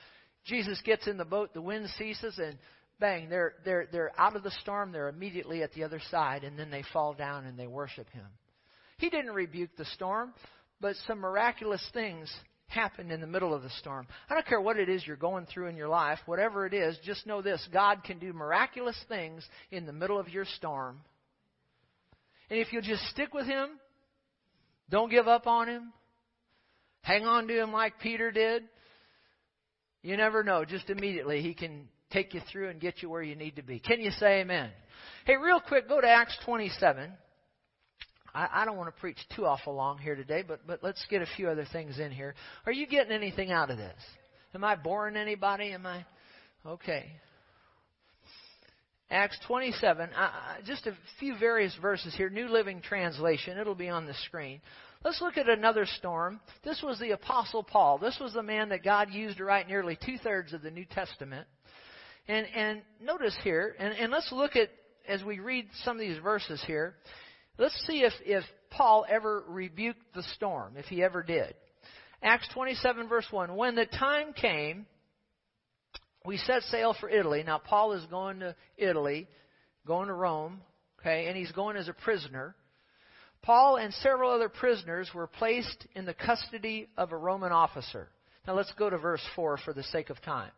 Jesus 0.46 0.82
gets 0.86 1.08
in 1.08 1.18
the 1.18 1.26
boat, 1.26 1.54
the 1.54 1.62
wind 1.62 1.88
ceases, 1.98 2.38
and 2.40 2.58
bang, 3.00 3.30
they're 3.30 3.54
they're 3.66 3.88
they're 3.92 4.12
out 4.20 4.36
of 4.36 4.44
the 4.44 4.52
storm. 4.62 4.92
They're 4.92 5.10
immediately 5.10 5.64
at 5.64 5.74
the 5.74 5.84
other 5.84 6.02
side, 6.10 6.44
and 6.44 6.58
then 6.58 6.70
they 6.70 6.84
fall 6.94 7.14
down 7.14 7.46
and 7.46 7.58
they 7.58 7.68
worship 7.68 8.10
Him. 8.10 8.26
He 8.98 9.10
didn't 9.10 9.34
rebuke 9.34 9.72
the 9.78 9.86
storm, 9.86 10.34
but 10.82 10.96
some 11.06 11.20
miraculous 11.20 11.84
things 11.94 12.34
happened 12.68 13.12
in 13.12 13.22
the 13.22 13.28
middle 13.28 13.54
of 13.54 13.64
the 13.64 13.70
storm. 13.72 14.08
I 14.30 14.34
don't 14.34 14.46
care 14.46 14.60
what 14.60 14.78
it 14.78 14.90
is 14.90 15.06
you're 15.06 15.16
going 15.16 15.46
through 15.46 15.68
in 15.68 15.78
your 15.78 15.88
life, 15.88 16.20
whatever 16.26 16.66
it 16.66 16.74
is, 16.74 16.98
just 17.04 17.26
know 17.26 17.42
this 17.42 17.66
God 17.72 18.04
can 18.04 18.20
do 18.20 18.34
miraculous 18.34 18.98
things 19.08 19.48
in 19.72 19.86
the 19.86 19.94
middle 19.94 20.20
of 20.20 20.30
your 20.30 20.46
storm. 20.46 21.00
And 22.50 22.60
if 22.60 22.72
you'll 22.72 22.82
just 22.82 23.04
stick 23.10 23.34
with 23.34 23.46
Him, 23.46 23.70
don't 24.90 25.12
give 25.12 25.28
up 25.28 25.48
on 25.48 25.68
Him, 25.68 25.94
hang 27.08 27.26
on 27.26 27.48
to 27.48 27.60
Him 27.60 27.72
like 27.72 28.00
Peter 28.00 28.32
did, 28.32 28.64
you 30.04 30.18
never 30.18 30.44
know. 30.44 30.66
Just 30.66 30.90
immediately, 30.90 31.42
He 31.42 31.54
can 31.54 31.88
take 32.12 32.34
you 32.34 32.42
through 32.52 32.70
and 32.70 32.80
get 32.80 33.02
you 33.02 33.10
where 33.10 33.24
you 33.24 33.36
need 33.36 33.56
to 33.56 33.64
be. 33.64 33.80
Can 33.80 34.02
you 34.02 34.12
say 34.12 34.42
amen? 34.42 34.70
Hey, 35.26 35.38
real 35.38 35.60
quick, 35.60 35.88
go 35.88 36.02
to 36.02 36.08
Acts 36.08 36.38
27. 36.46 37.12
I, 38.34 38.48
I 38.52 38.66
don't 38.66 38.78
want 38.78 38.94
to 38.94 39.00
preach 39.00 39.18
too 39.36 39.46
awful 39.46 39.74
long 39.74 39.98
here 39.98 40.16
today, 40.16 40.44
but, 40.46 40.68
but 40.68 40.84
let's 40.84 41.06
get 41.10 41.22
a 41.22 41.28
few 41.38 41.50
other 41.50 41.66
things 41.72 41.98
in 41.98 42.12
here. 42.12 42.36
Are 42.66 42.72
you 42.72 42.88
getting 42.88 43.12
anything 43.12 43.52
out 43.52 43.72
of 43.72 43.78
this? 43.78 44.02
Am 44.54 44.64
I 44.64 44.76
boring 44.76 45.16
anybody? 45.16 45.72
Am 45.72 45.86
I? 45.86 46.06
Okay. 46.66 47.06
Acts 49.10 49.38
27, 49.48 50.10
uh, 50.14 50.32
just 50.66 50.86
a 50.86 50.94
few 51.20 51.38
various 51.40 51.74
verses 51.82 52.14
here. 52.16 52.30
New 52.30 52.50
Living 52.50 52.82
Translation. 52.82 53.58
It'll 53.58 53.76
be 53.76 53.88
on 53.88 54.06
the 54.06 54.14
screen. 54.26 54.60
Let's 55.08 55.22
look 55.22 55.38
at 55.38 55.48
another 55.48 55.86
storm. 55.86 56.42
This 56.66 56.82
was 56.84 57.00
the 57.00 57.12
Apostle 57.12 57.64
Paul. 57.64 57.98
This 57.98 58.18
was 58.20 58.34
the 58.34 58.44
man 58.44 58.68
that 58.70 58.84
God 58.84 59.10
used 59.10 59.38
to 59.38 59.46
write 59.46 59.70
nearly 59.70 59.98
two 60.06 60.18
thirds 60.18 60.52
of 60.52 60.62
the 60.62 60.70
New 60.70 60.84
Testament. 60.84 61.48
And, 62.28 62.46
and 62.54 62.82
notice 63.02 63.34
here, 63.42 63.74
and, 63.80 63.94
and 63.94 64.12
let's 64.12 64.30
look 64.34 64.58
at, 64.58 64.68
as 65.08 65.24
we 65.24 65.40
read 65.40 65.70
some 65.86 65.96
of 65.96 66.02
these 66.02 66.18
verses 66.22 66.62
here, 66.68 66.96
let's 67.58 67.74
see 67.88 68.02
if, 68.02 68.12
if 68.26 68.44
Paul 68.70 69.06
ever 69.10 69.46
rebuked 69.48 70.14
the 70.14 70.24
storm, 70.36 70.74
if 70.76 70.88
he 70.88 71.02
ever 71.02 71.24
did. 71.24 71.54
Acts 72.22 72.50
27, 72.54 73.08
verse 73.08 73.28
1. 73.32 73.56
When 73.56 73.76
the 73.76 73.86
time 73.86 74.34
came, 74.34 74.88
we 76.26 76.36
set 76.36 76.64
sail 76.64 76.94
for 77.00 77.08
Italy. 77.10 77.44
Now, 77.46 77.60
Paul 77.60 77.94
is 77.94 78.06
going 78.08 78.42
to 78.42 78.58
Italy, 78.78 79.30
going 79.86 80.10
to 80.10 80.14
Rome, 80.14 80.60
okay, 81.00 81.28
and 81.28 81.38
he's 81.38 81.54
going 81.54 81.78
as 81.78 81.88
a 81.88 81.94
prisoner. 81.94 82.56
Paul 83.42 83.78
and 83.78 83.94
several 83.94 84.32
other 84.32 84.50
prisoners 84.50 85.10
were 85.14 85.28
placed 85.28 85.88
in 85.96 86.06
the 86.06 86.14
custody 86.14 86.88
of 86.98 87.12
a 87.12 87.18
Roman 87.18 87.52
officer. 87.52 88.10
Now, 88.46 88.56
let's 88.56 88.72
go 88.78 88.90
to 88.90 88.98
verse 88.98 89.24
4 89.36 89.58
for 89.58 89.74
the 89.74 89.84
sake 89.84 90.10
of 90.10 90.22
time. 90.22 90.52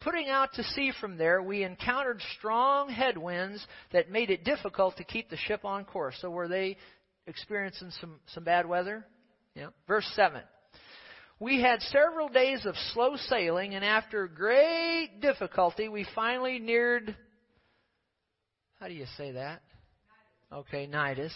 Putting 0.00 0.28
out 0.28 0.52
to 0.54 0.64
sea 0.64 0.92
from 1.00 1.16
there, 1.16 1.42
we 1.42 1.62
encountered 1.62 2.20
strong 2.38 2.88
headwinds 2.88 3.64
that 3.92 4.10
made 4.10 4.30
it 4.30 4.44
difficult 4.44 4.96
to 4.96 5.04
keep 5.04 5.30
the 5.30 5.36
ship 5.36 5.64
on 5.64 5.84
course. 5.84 6.16
So 6.20 6.30
were 6.30 6.48
they 6.48 6.76
experiencing 7.26 7.90
some, 8.00 8.20
some 8.26 8.44
bad 8.44 8.66
weather? 8.66 9.04
Yeah. 9.54 9.68
Verse 9.86 10.10
7. 10.14 10.42
We 11.38 11.60
had 11.60 11.80
several 11.82 12.28
days 12.28 12.64
of 12.66 12.76
slow 12.92 13.16
sailing, 13.16 13.74
and 13.74 13.84
after 13.84 14.28
great 14.28 15.20
difficulty, 15.20 15.88
we 15.88 16.06
finally 16.14 16.60
neared. 16.60 17.16
How 18.78 18.86
do 18.86 18.94
you 18.94 19.06
say 19.16 19.32
that? 19.32 19.62
Okay, 20.52 20.86
Cnidus. 20.86 21.32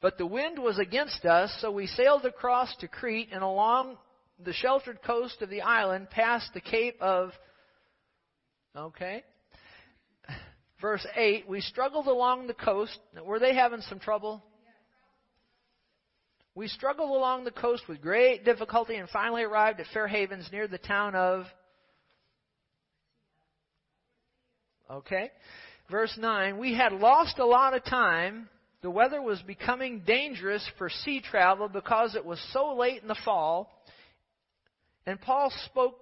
But 0.00 0.18
the 0.18 0.26
wind 0.26 0.58
was 0.58 0.78
against 0.78 1.24
us, 1.24 1.52
so 1.60 1.70
we 1.70 1.86
sailed 1.86 2.24
across 2.24 2.74
to 2.76 2.88
Crete 2.88 3.30
and 3.32 3.42
along 3.42 3.96
the 4.42 4.52
sheltered 4.52 5.02
coast 5.02 5.42
of 5.42 5.50
the 5.50 5.62
island 5.62 6.10
past 6.10 6.54
the 6.54 6.60
Cape 6.60 7.00
of 7.00 7.32
Okay? 8.76 9.24
Verse 10.80 11.06
8, 11.16 11.48
we 11.48 11.60
struggled 11.60 12.06
along 12.06 12.46
the 12.46 12.54
coast. 12.54 12.96
Were 13.24 13.40
they 13.40 13.54
having 13.54 13.80
some 13.82 13.98
trouble? 13.98 14.42
We 16.54 16.68
struggled 16.68 17.10
along 17.10 17.44
the 17.44 17.50
coast 17.50 17.82
with 17.88 18.00
great 18.00 18.44
difficulty 18.44 18.94
and 18.96 19.08
finally 19.08 19.42
arrived 19.42 19.80
at 19.80 19.86
Fair 19.92 20.06
Havens 20.06 20.48
near 20.52 20.68
the 20.68 20.78
town 20.78 21.14
of. 21.14 21.44
Okay? 24.90 25.30
Verse 25.90 26.16
9, 26.16 26.58
we 26.58 26.74
had 26.74 26.92
lost 26.92 27.38
a 27.38 27.46
lot 27.46 27.74
of 27.74 27.84
time. 27.84 28.48
The 28.82 28.90
weather 28.90 29.20
was 29.20 29.42
becoming 29.42 30.02
dangerous 30.06 30.66
for 30.78 30.88
sea 30.88 31.20
travel 31.20 31.68
because 31.68 32.14
it 32.14 32.24
was 32.24 32.40
so 32.52 32.76
late 32.76 33.02
in 33.02 33.08
the 33.08 33.18
fall. 33.24 33.70
And 35.04 35.20
Paul 35.20 35.52
spoke 35.66 35.98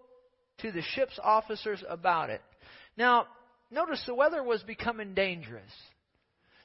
to 0.58 0.72
the 0.72 0.82
ship's 0.82 1.18
officers 1.22 1.82
about 1.88 2.30
it. 2.30 2.42
Now, 2.96 3.26
notice 3.70 4.02
the 4.06 4.14
weather 4.14 4.42
was 4.42 4.62
becoming 4.62 5.14
dangerous. 5.14 5.70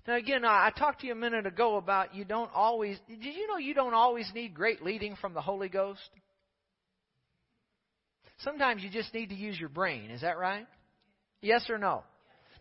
Now, 0.07 0.15
again, 0.15 0.43
I 0.43 0.71
talked 0.75 1.01
to 1.01 1.07
you 1.07 1.13
a 1.13 1.15
minute 1.15 1.45
ago 1.45 1.77
about 1.77 2.15
you 2.15 2.25
don't 2.25 2.49
always, 2.53 2.97
did 3.07 3.23
you 3.23 3.47
know 3.47 3.57
you 3.57 3.73
don't 3.73 3.93
always 3.93 4.29
need 4.33 4.53
great 4.53 4.81
leading 4.81 5.15
from 5.15 5.33
the 5.33 5.41
Holy 5.41 5.69
Ghost? 5.69 6.09
Sometimes 8.39 8.83
you 8.83 8.89
just 8.89 9.13
need 9.13 9.29
to 9.29 9.35
use 9.35 9.59
your 9.59 9.69
brain. 9.69 10.09
Is 10.09 10.21
that 10.21 10.39
right? 10.39 10.65
Yes 11.41 11.69
or 11.69 11.77
no? 11.77 12.03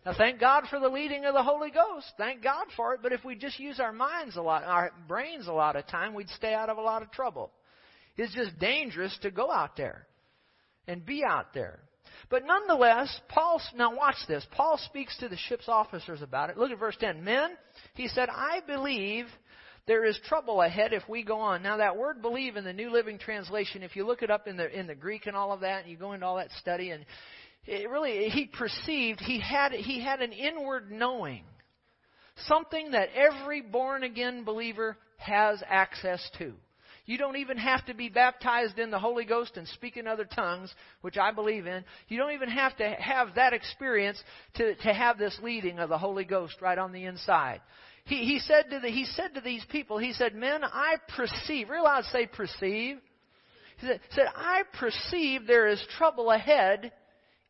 Now, 0.05 0.13
thank 0.17 0.39
God 0.39 0.63
for 0.69 0.79
the 0.79 0.89
leading 0.89 1.25
of 1.25 1.33
the 1.33 1.43
Holy 1.43 1.69
Ghost. 1.69 2.07
Thank 2.17 2.43
God 2.43 2.65
for 2.75 2.95
it. 2.95 3.01
But 3.03 3.13
if 3.13 3.23
we 3.23 3.35
just 3.35 3.59
use 3.59 3.79
our 3.79 3.93
minds 3.93 4.35
a 4.35 4.41
lot, 4.41 4.63
our 4.63 4.91
brains 5.07 5.47
a 5.47 5.53
lot 5.53 5.75
of 5.75 5.85
time, 5.87 6.15
we'd 6.15 6.29
stay 6.29 6.53
out 6.53 6.69
of 6.69 6.77
a 6.77 6.81
lot 6.81 7.03
of 7.03 7.11
trouble. 7.11 7.51
It's 8.17 8.33
just 8.33 8.57
dangerous 8.59 9.15
to 9.21 9.31
go 9.31 9.51
out 9.51 9.77
there 9.77 10.07
and 10.87 11.05
be 11.05 11.23
out 11.23 11.53
there. 11.53 11.79
But 12.29 12.45
nonetheless, 12.45 13.19
Paul, 13.29 13.61
now 13.75 13.95
watch 13.95 14.15
this. 14.27 14.45
Paul 14.51 14.79
speaks 14.85 15.15
to 15.17 15.29
the 15.29 15.37
ship's 15.37 15.67
officers 15.67 16.21
about 16.21 16.49
it. 16.49 16.57
Look 16.57 16.71
at 16.71 16.79
verse 16.79 16.97
10. 16.99 17.23
Men, 17.23 17.51
he 17.93 18.07
said, 18.07 18.29
I 18.29 18.61
believe 18.65 19.25
there 19.87 20.05
is 20.05 20.19
trouble 20.27 20.61
ahead 20.61 20.93
if 20.93 21.07
we 21.09 21.23
go 21.23 21.39
on. 21.39 21.63
Now 21.63 21.77
that 21.77 21.97
word 21.97 22.21
believe 22.21 22.55
in 22.55 22.63
the 22.63 22.73
New 22.73 22.91
Living 22.91 23.17
Translation, 23.17 23.83
if 23.83 23.95
you 23.95 24.05
look 24.05 24.21
it 24.21 24.31
up 24.31 24.47
in 24.47 24.55
the, 24.55 24.69
in 24.77 24.87
the 24.87 24.95
Greek 24.95 25.25
and 25.25 25.35
all 25.35 25.51
of 25.51 25.61
that, 25.61 25.81
and 25.81 25.91
you 25.91 25.97
go 25.97 26.13
into 26.13 26.25
all 26.25 26.37
that 26.37 26.51
study, 26.59 26.91
and 26.91 27.05
it 27.65 27.89
really, 27.89 28.29
he 28.29 28.45
perceived, 28.45 29.19
he 29.19 29.39
had, 29.39 29.71
he 29.71 30.01
had 30.01 30.21
an 30.21 30.31
inward 30.31 30.91
knowing. 30.91 31.43
Something 32.47 32.91
that 32.91 33.09
every 33.13 33.61
born 33.61 34.03
again 34.03 34.43
believer 34.43 34.97
has 35.17 35.61
access 35.67 36.27
to. 36.39 36.53
You 37.05 37.17
don't 37.17 37.37
even 37.37 37.57
have 37.57 37.85
to 37.87 37.93
be 37.93 38.09
baptized 38.09 38.79
in 38.79 38.89
the 38.89 38.99
Holy 38.99 39.25
Ghost 39.25 39.57
and 39.57 39.67
speak 39.67 39.97
in 39.97 40.07
other 40.07 40.25
tongues, 40.25 40.73
which 41.01 41.17
I 41.17 41.31
believe 41.31 41.67
in. 41.67 41.83
You 42.07 42.17
don't 42.17 42.33
even 42.33 42.49
have 42.49 42.75
to 42.77 42.87
have 42.87 43.35
that 43.35 43.53
experience 43.53 44.21
to, 44.55 44.75
to 44.75 44.93
have 44.93 45.17
this 45.17 45.37
leading 45.41 45.79
of 45.79 45.89
the 45.89 45.97
Holy 45.97 46.23
Ghost 46.23 46.55
right 46.61 46.77
on 46.77 46.91
the 46.91 47.05
inside. 47.05 47.61
He, 48.05 48.23
he, 48.25 48.39
said 48.39 48.69
to 48.69 48.79
the, 48.79 48.87
he 48.87 49.05
said 49.05 49.33
to 49.35 49.41
these 49.41 49.63
people, 49.69 49.97
he 49.97 50.13
said, 50.13 50.35
Men, 50.35 50.63
I 50.63 50.95
perceive, 51.15 51.69
real 51.69 51.83
loud 51.83 52.05
say 52.05 52.27
perceive. 52.27 52.97
He 53.77 53.87
said, 53.87 53.99
said, 54.11 54.25
I 54.35 54.63
perceive 54.79 55.47
there 55.47 55.67
is 55.67 55.83
trouble 55.97 56.31
ahead 56.31 56.91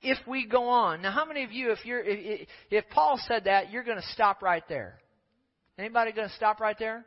if 0.02 0.18
we 0.28 0.46
go 0.46 0.68
on. 0.70 1.02
Now, 1.02 1.12
how 1.12 1.26
many 1.26 1.44
of 1.44 1.52
you, 1.52 1.72
if 1.72 1.86
you're, 1.86 2.02
if, 2.02 2.48
if 2.70 2.90
Paul 2.90 3.20
said 3.28 3.46
that, 3.46 3.72
you're 3.72 3.84
going 3.84 4.02
to 4.02 4.08
stop 4.14 4.42
right 4.42 4.64
there? 4.68 5.00
Anybody 5.78 6.12
going 6.12 6.30
to 6.30 6.36
stop 6.36 6.60
right 6.60 6.78
there? 6.78 7.06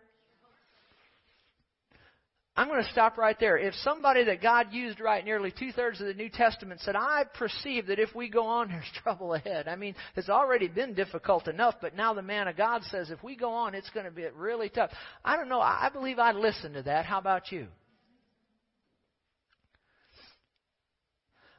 I'm 2.57 2.68
going 2.68 2.85
to 2.85 2.90
stop 2.92 3.18
right 3.18 3.37
there. 3.40 3.59
If 3.59 3.74
somebody 3.74 4.24
that 4.24 4.40
God 4.40 4.68
used 4.72 5.00
right 5.00 5.24
nearly 5.24 5.52
two 5.57 5.72
thirds 5.72 6.00
of 6.00 6.07
the 6.07 6.14
New 6.14 6.28
Testament 6.28 6.80
said, 6.83 6.94
I 6.94 7.24
perceive 7.37 7.88
that 7.88 7.98
if 7.98 8.14
we 8.14 8.28
go 8.28 8.46
on, 8.46 8.68
there's 8.70 8.85
trouble 9.02 9.35
ahead. 9.35 9.66
I 9.66 9.74
mean, 9.74 9.96
it's 10.14 10.28
already 10.28 10.68
been 10.68 10.94
difficult 10.94 11.48
enough, 11.48 11.74
but 11.80 11.96
now 11.96 12.14
the 12.14 12.22
man 12.22 12.46
of 12.46 12.57
God 12.57 12.83
says, 12.85 13.11
if 13.11 13.22
we 13.24 13.35
go 13.35 13.52
on, 13.52 13.74
it's 13.74 13.90
going 13.90 14.07
to 14.07 14.12
be 14.12 14.24
really 14.37 14.68
tough. 14.68 14.90
I 15.24 15.37
don't 15.37 15.48
know. 15.48 15.61
I 15.61 15.90
believe 15.92 16.20
I'd 16.20 16.37
listen 16.37 16.74
to 16.74 16.83
that. 16.83 17.07
How 17.07 17.18
about 17.18 17.50
you? 17.50 17.66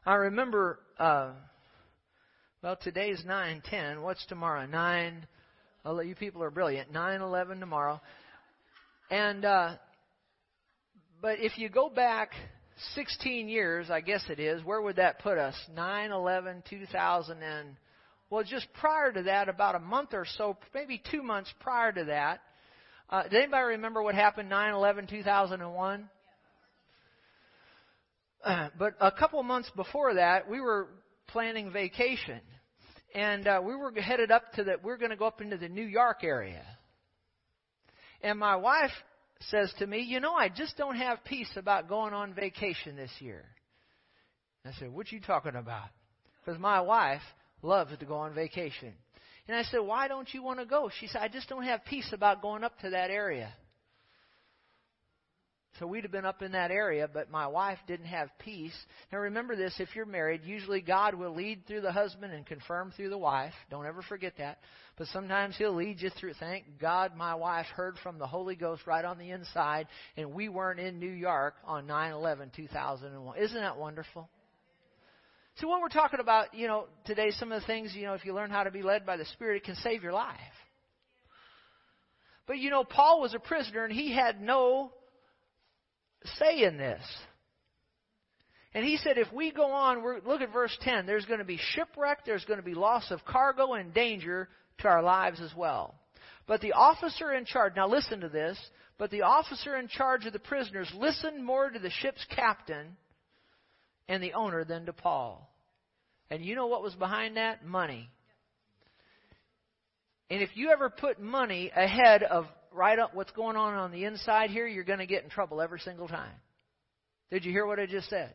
I 0.05 0.15
remember, 0.15 0.79
uh, 0.99 1.31
well, 2.61 2.77
today's 2.81 3.23
9 3.25 3.63
10. 3.69 4.01
What's 4.01 4.25
tomorrow? 4.25 4.65
9. 4.65 5.27
Oh, 5.85 5.99
you 5.99 6.15
people 6.15 6.41
are 6.43 6.49
brilliant. 6.49 6.91
9 6.91 7.21
11 7.21 7.59
tomorrow. 7.59 8.01
And, 9.11 9.45
uh, 9.45 9.75
but 11.21 11.39
if 11.39 11.57
you 11.57 11.69
go 11.69 11.89
back 11.89 12.31
16 12.95 13.47
years, 13.47 13.89
I 13.89 14.01
guess 14.01 14.23
it 14.29 14.39
is, 14.39 14.63
where 14.63 14.81
would 14.81 14.95
that 14.95 15.19
put 15.19 15.37
us? 15.37 15.55
9 15.75 16.11
11 16.11 16.63
2000 16.69 17.43
and 17.43 17.75
well, 18.31 18.43
just 18.43 18.67
prior 18.73 19.11
to 19.11 19.23
that, 19.23 19.49
about 19.49 19.75
a 19.75 19.79
month 19.79 20.09
or 20.13 20.25
so, 20.37 20.57
maybe 20.73 21.01
two 21.11 21.21
months 21.21 21.53
prior 21.59 21.91
to 21.91 22.05
that, 22.05 22.41
Uh, 23.07 23.21
does 23.23 23.33
anybody 23.33 23.65
remember 23.65 24.01
what 24.01 24.15
happened 24.15 24.49
9 24.49 24.73
11 24.73 25.07
2001? 25.07 26.09
Uh, 28.45 28.69
but 28.77 28.93
a 29.01 29.11
couple 29.11 29.41
months 29.41 29.71
before 29.75 30.13
that, 30.13 30.47
we 30.47 30.61
were 30.61 30.87
planning 31.27 31.71
vacation. 31.71 32.39
And 33.15 33.47
uh, 33.47 33.59
we 33.65 33.75
were 33.75 33.91
headed 33.91 34.29
up 34.29 34.53
to 34.53 34.63
the, 34.63 34.75
we 34.83 34.91
are 34.91 34.97
going 34.97 35.09
to 35.09 35.17
go 35.17 35.25
up 35.25 35.41
into 35.41 35.57
the 35.57 35.67
New 35.67 35.85
York 35.85 36.23
area. 36.23 36.63
And 38.21 38.37
my 38.37 38.55
wife 38.55 38.91
says 39.49 39.73
to 39.79 39.87
me, 39.87 40.01
You 40.01 40.19
know, 40.19 40.33
I 40.33 40.49
just 40.49 40.77
don't 40.77 40.95
have 40.95 41.23
peace 41.23 41.49
about 41.55 41.89
going 41.89 42.13
on 42.13 42.35
vacation 42.35 42.95
this 42.95 43.11
year. 43.19 43.45
I 44.63 44.71
said, 44.79 44.91
What 44.91 45.11
you 45.11 45.19
talking 45.21 45.55
about? 45.55 45.89
Because 46.43 46.59
my 46.59 46.81
wife 46.81 47.21
loves 47.63 47.97
to 47.97 48.05
go 48.05 48.17
on 48.17 48.35
vacation. 48.35 48.93
And 49.47 49.57
I 49.57 49.63
said, 49.63 49.79
Why 49.79 50.07
don't 50.07 50.31
you 50.33 50.43
want 50.43 50.59
to 50.59 50.65
go? 50.65 50.91
She 50.99 51.07
said, 51.07 51.21
I 51.21 51.29
just 51.29 51.49
don't 51.49 51.63
have 51.63 51.83
peace 51.85 52.09
about 52.13 52.43
going 52.43 52.63
up 52.63 52.77
to 52.81 52.91
that 52.91 53.09
area. 53.09 53.51
So 55.79 55.87
we'd 55.87 56.03
have 56.03 56.11
been 56.11 56.25
up 56.25 56.41
in 56.41 56.53
that 56.53 56.71
area, 56.71 57.09
but 57.11 57.29
my 57.29 57.47
wife 57.47 57.79
didn't 57.85 58.05
have 58.05 58.29
peace. 58.39 58.75
Now 59.11 59.19
remember 59.19 59.57
this 59.57 59.75
if 59.79 59.89
you're 59.93 60.05
married, 60.05 60.41
usually 60.45 60.79
God 60.79 61.15
will 61.15 61.35
lead 61.35 61.67
through 61.67 61.81
the 61.81 61.91
husband 61.91 62.31
and 62.33 62.45
confirm 62.45 62.93
through 62.95 63.09
the 63.09 63.17
wife. 63.17 63.53
Don't 63.69 63.85
ever 63.85 64.01
forget 64.01 64.33
that. 64.37 64.59
But 64.97 65.07
sometimes 65.07 65.57
He'll 65.57 65.75
lead 65.75 66.01
you 66.01 66.09
through. 66.11 66.33
Thank 66.39 66.79
God 66.79 67.17
my 67.17 67.35
wife 67.35 67.65
heard 67.75 67.95
from 68.01 68.19
the 68.19 68.27
Holy 68.27 68.55
Ghost 68.55 68.87
right 68.87 69.03
on 69.03 69.17
the 69.17 69.31
inside, 69.31 69.87
and 70.15 70.33
we 70.33 70.47
weren't 70.47 70.79
in 70.79 70.99
New 70.99 71.11
York 71.11 71.55
on 71.65 71.87
9 71.87 72.13
11 72.13 72.51
2001. 72.55 73.37
Isn't 73.37 73.57
that 73.57 73.77
wonderful? 73.77 74.29
So 75.55 75.67
what 75.67 75.81
we're 75.81 75.89
talking 75.89 76.19
about, 76.21 76.53
you 76.53 76.67
know, 76.67 76.87
today, 77.05 77.31
some 77.31 77.51
of 77.51 77.61
the 77.61 77.67
things, 77.67 77.93
you 77.93 78.03
know, 78.03 78.13
if 78.13 78.25
you 78.25 78.33
learn 78.33 78.49
how 78.49 78.63
to 78.63 78.71
be 78.71 78.81
led 78.81 79.05
by 79.05 79.17
the 79.17 79.25
Spirit, 79.25 79.57
it 79.57 79.63
can 79.63 79.75
save 79.75 80.03
your 80.03 80.13
life. 80.13 80.37
But 82.47 82.59
you 82.59 82.69
know, 82.69 82.83
Paul 82.83 83.21
was 83.21 83.33
a 83.33 83.39
prisoner 83.39 83.83
and 83.83 83.93
he 83.93 84.13
had 84.13 84.41
no 84.41 84.91
say 86.39 86.63
in 86.63 86.77
this. 86.77 87.01
And 88.73 88.83
he 88.83 88.97
said, 88.97 89.17
if 89.17 89.31
we 89.31 89.51
go 89.51 89.71
on, 89.71 90.03
look 90.25 90.41
at 90.41 90.51
verse 90.51 90.77
10, 90.81 91.05
there's 91.05 91.25
going 91.25 91.39
to 91.39 91.45
be 91.45 91.59
shipwreck, 91.71 92.25
there's 92.25 92.43
going 92.43 92.59
to 92.59 92.65
be 92.65 92.73
loss 92.73 93.09
of 93.09 93.23
cargo 93.23 93.73
and 93.73 93.93
danger 93.93 94.49
to 94.79 94.87
our 94.89 95.01
lives 95.01 95.39
as 95.39 95.51
well. 95.55 95.95
But 96.45 96.59
the 96.59 96.73
officer 96.73 97.31
in 97.31 97.45
charge, 97.45 97.73
now 97.75 97.87
listen 97.87 98.19
to 98.19 98.29
this, 98.29 98.57
but 98.97 99.11
the 99.11 99.21
officer 99.21 99.77
in 99.77 99.87
charge 99.87 100.25
of 100.25 100.33
the 100.33 100.39
prisoners 100.39 100.91
listened 100.97 101.43
more 101.43 101.69
to 101.69 101.79
the 101.79 101.89
ship's 101.89 102.25
captain 102.35 102.97
and 104.07 104.21
the 104.21 104.33
owner 104.33 104.63
than 104.65 104.85
to 104.85 104.93
Paul. 104.93 105.49
And 106.29 106.43
you 106.43 106.55
know 106.55 106.67
what 106.67 106.83
was 106.83 106.95
behind 106.95 107.37
that? 107.37 107.65
Money. 107.65 108.09
And 110.29 110.41
if 110.41 110.49
you 110.55 110.71
ever 110.71 110.89
put 110.89 111.21
money 111.21 111.71
ahead 111.75 112.23
of 112.23 112.45
right 112.75 112.99
up 112.99 113.15
what's 113.15 113.31
going 113.31 113.55
on 113.55 113.73
on 113.73 113.91
the 113.91 114.05
inside 114.05 114.49
here, 114.49 114.67
you're 114.67 114.83
going 114.83 114.99
to 114.99 115.05
get 115.05 115.23
in 115.23 115.29
trouble 115.29 115.61
every 115.61 115.79
single 115.79 116.07
time. 116.07 116.33
Did 117.31 117.45
you 117.45 117.51
hear 117.51 117.65
what 117.65 117.79
I 117.79 117.85
just 117.85 118.09
said? 118.09 118.33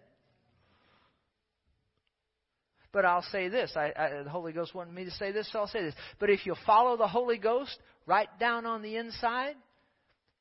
But 2.92 3.04
I'll 3.04 3.24
say 3.30 3.48
this. 3.48 3.72
I, 3.76 3.92
I, 3.96 4.22
the 4.24 4.30
Holy 4.30 4.52
Ghost 4.52 4.74
wanted 4.74 4.92
me 4.92 5.04
to 5.04 5.10
say 5.12 5.30
this, 5.30 5.48
so 5.52 5.60
I'll 5.60 5.68
say 5.68 5.82
this. 5.82 5.94
But 6.18 6.30
if 6.30 6.44
you'll 6.44 6.58
follow 6.66 6.96
the 6.96 7.06
Holy 7.06 7.38
Ghost 7.38 7.76
right 8.04 8.28
down 8.40 8.66
on 8.66 8.82
the 8.82 8.96
inside, 8.96 9.54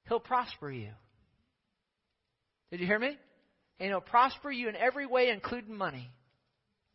He'll 0.07 0.19
prosper 0.19 0.71
you. 0.71 0.89
Did 2.71 2.79
you 2.79 2.88
hear 2.88 2.97
me? 2.97 3.17
And 3.79 3.89
He'll 3.89 4.01
prosper 4.01 4.51
you 4.51 4.67
in 4.67 4.75
every 4.75 5.05
way, 5.05 5.29
including 5.29 5.77
money. 5.77 6.09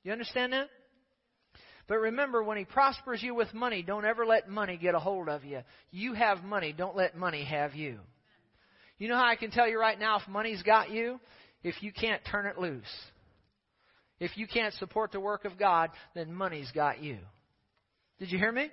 You 0.02 0.10
understand 0.12 0.52
that? 0.52 0.68
But 1.86 1.98
remember, 1.98 2.42
when 2.42 2.56
He 2.56 2.64
prospers 2.64 3.22
you 3.22 3.34
with 3.34 3.52
money, 3.52 3.82
don't 3.82 4.04
ever 4.04 4.24
let 4.24 4.48
money 4.48 4.76
get 4.76 4.94
a 4.94 4.98
hold 4.98 5.28
of 5.28 5.44
you. 5.44 5.60
You 5.90 6.14
have 6.14 6.42
money, 6.42 6.72
don't 6.72 6.96
let 6.96 7.16
money 7.16 7.44
have 7.44 7.74
you. 7.74 7.98
You 8.98 9.08
know 9.08 9.16
how 9.16 9.26
I 9.26 9.36
can 9.36 9.50
tell 9.50 9.68
you 9.68 9.78
right 9.78 9.98
now 9.98 10.18
if 10.18 10.28
money's 10.28 10.62
got 10.62 10.90
you? 10.90 11.20
If 11.62 11.82
you 11.82 11.92
can't 11.92 12.22
turn 12.30 12.46
it 12.46 12.58
loose. 12.58 12.82
If 14.20 14.36
you 14.36 14.46
can't 14.46 14.72
support 14.74 15.12
the 15.12 15.20
work 15.20 15.44
of 15.44 15.58
God, 15.58 15.90
then 16.14 16.32
money's 16.32 16.70
got 16.72 17.02
you. 17.02 17.18
Did 18.18 18.30
you 18.30 18.38
hear 18.38 18.52
me? 18.52 18.70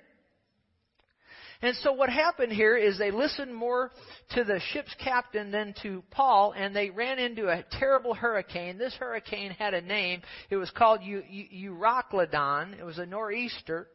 And 1.62 1.76
so 1.76 1.92
what 1.92 2.10
happened 2.10 2.52
here 2.52 2.76
is 2.76 2.98
they 2.98 3.12
listened 3.12 3.54
more 3.54 3.92
to 4.34 4.42
the 4.42 4.60
ship's 4.72 4.94
captain 5.02 5.52
than 5.52 5.74
to 5.82 6.02
Paul, 6.10 6.52
and 6.56 6.74
they 6.74 6.90
ran 6.90 7.20
into 7.20 7.48
a 7.48 7.64
terrible 7.78 8.14
hurricane. 8.14 8.78
This 8.78 8.94
hurricane 8.94 9.52
had 9.52 9.72
a 9.72 9.80
name. 9.80 10.22
It 10.50 10.56
was 10.56 10.70
called 10.70 11.00
Euroclydon. 11.02 12.78
It 12.78 12.84
was 12.84 12.98
a 12.98 13.06
nor'easter. 13.06 13.86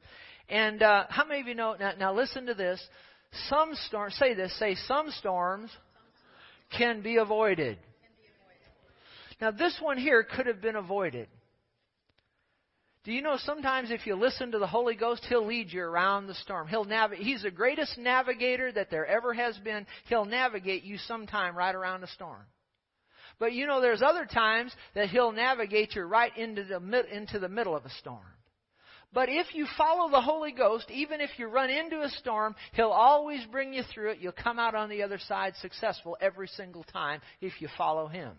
And 0.48 0.82
uh, 0.82 1.08
how 1.10 1.26
many 1.26 1.42
of 1.42 1.48
you 1.48 1.56
know? 1.56 1.76
Now, 1.78 1.92
now 2.00 2.14
listen 2.14 2.46
to 2.46 2.54
this. 2.54 2.82
Some 3.50 3.76
storms. 3.88 4.16
Say 4.16 4.34
this. 4.34 4.58
Say 4.58 4.76
some 4.88 5.12
storms 5.12 5.70
can 6.78 7.02
be 7.02 7.18
avoided. 7.18 7.78
Now 9.42 9.52
this 9.52 9.78
one 9.82 9.98
here 9.98 10.24
could 10.24 10.48
have 10.48 10.62
been 10.62 10.78
avoided. 10.78 11.28
Do 13.08 13.14
you 13.14 13.22
know 13.22 13.38
sometimes 13.38 13.90
if 13.90 14.06
you 14.06 14.16
listen 14.16 14.52
to 14.52 14.60
the 14.60 14.68
Holy 14.68 14.94
Ghost, 14.94 15.26
He'll 15.30 15.48
lead 15.48 15.72
you 15.72 15.82
around 15.82 16.28
the 16.28 16.34
storm. 16.34 16.68
He'll 16.68 16.86
He's 17.16 17.42
the 17.42 17.50
greatest 17.50 17.98
navigator 17.98 18.70
that 18.74 18.92
there 18.92 19.06
ever 19.06 19.34
has 19.34 19.58
been. 19.60 19.88
He'll 20.10 20.26
navigate 20.26 20.84
you 20.84 20.98
sometime 20.98 21.56
right 21.56 21.74
around 21.74 22.02
the 22.02 22.08
storm. 22.08 22.42
But 23.40 23.54
you 23.54 23.66
know, 23.66 23.80
there's 23.80 24.02
other 24.02 24.26
times 24.26 24.74
that 24.94 25.08
He'll 25.08 25.32
navigate 25.32 25.96
you 25.96 26.02
right 26.02 26.38
into 26.38 26.66
the, 26.66 27.06
into 27.10 27.40
the 27.40 27.48
middle 27.48 27.78
of 27.78 27.86
a 27.86 27.90
storm. 27.92 28.20
But 29.14 29.30
if 29.30 29.56
you 29.56 29.68
follow 29.78 30.12
the 30.12 30.20
Holy 30.20 30.52
Ghost, 30.52 30.92
even 30.92 31.22
if 31.22 31.30
you 31.38 31.48
run 31.48 31.70
into 31.70 32.02
a 32.02 32.10
storm, 32.10 32.58
He'll 32.74 32.90
always 32.90 33.40
bring 33.50 33.74
you 33.74 33.84
through 33.84 34.12
it. 34.12 34.18
You'll 34.20 34.34
come 34.34 34.60
out 34.60 34.76
on 34.76 34.90
the 34.90 35.04
other 35.04 35.18
side 35.18 35.54
successful 35.62 36.18
every 36.20 36.50
single 36.50 36.84
time 36.84 37.22
if 37.40 37.54
you 37.62 37.70
follow 37.78 38.08
Him. 38.08 38.34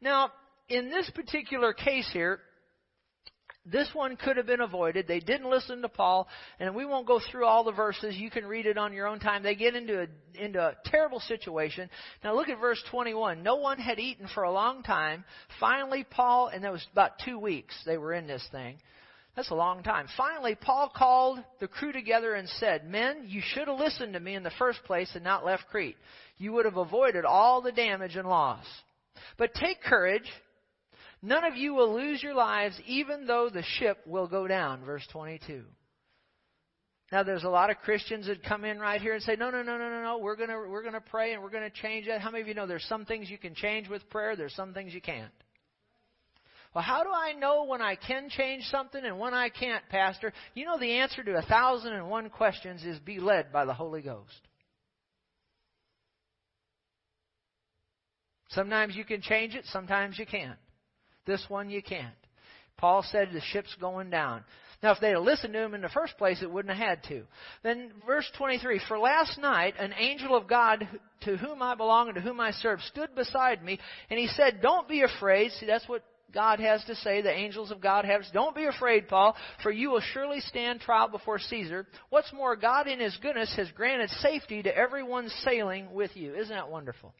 Now, 0.00 0.32
in 0.70 0.88
this 0.88 1.10
particular 1.14 1.74
case 1.74 2.08
here, 2.10 2.40
this 3.66 3.90
one 3.92 4.16
could 4.16 4.38
have 4.38 4.46
been 4.46 4.62
avoided. 4.62 5.06
They 5.06 5.20
didn't 5.20 5.50
listen 5.50 5.82
to 5.82 5.88
Paul, 5.88 6.28
and 6.58 6.74
we 6.74 6.86
won't 6.86 7.06
go 7.06 7.20
through 7.30 7.44
all 7.44 7.62
the 7.62 7.72
verses. 7.72 8.16
You 8.16 8.30
can 8.30 8.46
read 8.46 8.64
it 8.64 8.78
on 8.78 8.92
your 8.94 9.06
own 9.06 9.20
time. 9.20 9.42
They 9.42 9.54
get 9.54 9.74
into 9.74 10.02
a, 10.02 10.06
into 10.42 10.58
a 10.58 10.76
terrible 10.86 11.20
situation. 11.20 11.90
Now 12.24 12.34
look 12.34 12.48
at 12.48 12.58
verse 12.58 12.82
21. 12.90 13.42
No 13.42 13.56
one 13.56 13.78
had 13.78 13.98
eaten 13.98 14.28
for 14.34 14.44
a 14.44 14.52
long 14.52 14.82
time. 14.82 15.24
Finally, 15.58 16.06
Paul, 16.08 16.48
and 16.48 16.64
that 16.64 16.72
was 16.72 16.86
about 16.92 17.18
two 17.24 17.38
weeks 17.38 17.74
they 17.84 17.98
were 17.98 18.14
in 18.14 18.26
this 18.26 18.46
thing. 18.50 18.78
That's 19.36 19.50
a 19.50 19.54
long 19.54 19.82
time. 19.82 20.06
Finally, 20.16 20.56
Paul 20.56 20.90
called 20.94 21.38
the 21.60 21.68
crew 21.68 21.92
together 21.92 22.34
and 22.34 22.48
said, 22.48 22.88
Men, 22.88 23.24
you 23.26 23.42
should 23.44 23.68
have 23.68 23.78
listened 23.78 24.14
to 24.14 24.20
me 24.20 24.34
in 24.34 24.42
the 24.42 24.50
first 24.58 24.82
place 24.84 25.10
and 25.14 25.22
not 25.22 25.44
left 25.44 25.68
Crete. 25.70 25.96
You 26.38 26.52
would 26.54 26.64
have 26.64 26.78
avoided 26.78 27.24
all 27.24 27.60
the 27.60 27.72
damage 27.72 28.16
and 28.16 28.28
loss. 28.28 28.64
But 29.38 29.54
take 29.54 29.82
courage 29.82 30.28
None 31.22 31.44
of 31.44 31.56
you 31.56 31.74
will 31.74 31.94
lose 31.94 32.22
your 32.22 32.34
lives, 32.34 32.80
even 32.86 33.26
though 33.26 33.50
the 33.50 33.62
ship 33.62 33.98
will 34.06 34.26
go 34.26 34.46
down. 34.46 34.84
Verse 34.84 35.06
22. 35.12 35.64
Now, 37.12 37.24
there's 37.24 37.44
a 37.44 37.48
lot 37.48 37.70
of 37.70 37.78
Christians 37.78 38.26
that 38.28 38.42
come 38.44 38.64
in 38.64 38.78
right 38.78 39.00
here 39.00 39.14
and 39.14 39.22
say, 39.22 39.34
no, 39.36 39.50
no, 39.50 39.62
no, 39.62 39.76
no, 39.76 39.90
no, 39.90 40.02
no, 40.02 40.18
we're 40.18 40.36
going 40.36 40.48
to 40.48 40.56
we're 40.56 40.84
gonna 40.84 41.00
pray 41.00 41.32
and 41.32 41.42
we're 41.42 41.50
going 41.50 41.68
to 41.68 41.82
change 41.82 42.06
that. 42.06 42.20
How 42.20 42.30
many 42.30 42.42
of 42.42 42.48
you 42.48 42.54
know 42.54 42.66
there's 42.66 42.84
some 42.84 43.04
things 43.04 43.28
you 43.28 43.38
can 43.38 43.54
change 43.54 43.88
with 43.88 44.08
prayer, 44.10 44.36
there's 44.36 44.54
some 44.54 44.72
things 44.72 44.94
you 44.94 45.00
can't? 45.00 45.32
Well, 46.72 46.84
how 46.84 47.02
do 47.02 47.10
I 47.10 47.32
know 47.32 47.64
when 47.64 47.82
I 47.82 47.96
can 47.96 48.28
change 48.30 48.62
something 48.66 49.04
and 49.04 49.18
when 49.18 49.34
I 49.34 49.48
can't, 49.48 49.82
Pastor? 49.88 50.32
You 50.54 50.66
know 50.66 50.78
the 50.78 50.98
answer 50.98 51.24
to 51.24 51.36
a 51.36 51.42
thousand 51.42 51.94
and 51.94 52.08
one 52.08 52.30
questions 52.30 52.84
is 52.84 53.00
be 53.00 53.18
led 53.18 53.52
by 53.52 53.64
the 53.64 53.74
Holy 53.74 54.02
Ghost. 54.02 54.40
Sometimes 58.50 58.94
you 58.94 59.04
can 59.04 59.20
change 59.20 59.56
it, 59.56 59.64
sometimes 59.66 60.16
you 60.16 60.26
can't. 60.26 60.58
This 61.30 61.44
one 61.48 61.70
you 61.70 61.80
can't. 61.80 62.12
Paul 62.76 63.04
said 63.08 63.28
the 63.32 63.40
ship's 63.52 63.72
going 63.80 64.10
down. 64.10 64.42
Now, 64.82 64.90
if 64.92 65.00
they 65.00 65.10
had 65.10 65.20
listened 65.20 65.52
to 65.52 65.62
him 65.62 65.74
in 65.74 65.80
the 65.80 65.88
first 65.90 66.18
place, 66.18 66.42
it 66.42 66.50
wouldn't 66.50 66.76
have 66.76 66.88
had 66.88 67.04
to. 67.04 67.22
Then, 67.62 67.92
verse 68.04 68.28
23 68.36 68.80
For 68.88 68.98
last 68.98 69.38
night, 69.38 69.74
an 69.78 69.94
angel 69.96 70.34
of 70.34 70.48
God 70.48 70.88
to 71.20 71.36
whom 71.36 71.62
I 71.62 71.76
belong 71.76 72.08
and 72.08 72.16
to 72.16 72.20
whom 72.20 72.40
I 72.40 72.50
serve 72.50 72.80
stood 72.80 73.14
beside 73.14 73.62
me, 73.62 73.78
and 74.08 74.18
he 74.18 74.26
said, 74.26 74.60
Don't 74.60 74.88
be 74.88 75.02
afraid. 75.02 75.52
See, 75.52 75.66
that's 75.66 75.88
what 75.88 76.02
God 76.34 76.58
has 76.58 76.82
to 76.86 76.96
say. 76.96 77.22
The 77.22 77.30
angels 77.30 77.70
of 77.70 77.80
God 77.80 78.04
have. 78.06 78.22
Don't 78.32 78.56
be 78.56 78.64
afraid, 78.64 79.06
Paul, 79.06 79.36
for 79.62 79.70
you 79.70 79.90
will 79.90 80.02
surely 80.12 80.40
stand 80.40 80.80
trial 80.80 81.06
before 81.06 81.38
Caesar. 81.38 81.86
What's 82.08 82.32
more, 82.32 82.56
God 82.56 82.88
in 82.88 82.98
His 82.98 83.16
goodness 83.22 83.54
has 83.56 83.70
granted 83.76 84.10
safety 84.18 84.64
to 84.64 84.76
everyone 84.76 85.28
sailing 85.44 85.92
with 85.92 86.16
you. 86.16 86.34
Isn't 86.34 86.56
that 86.56 86.70
wonderful? 86.70 87.14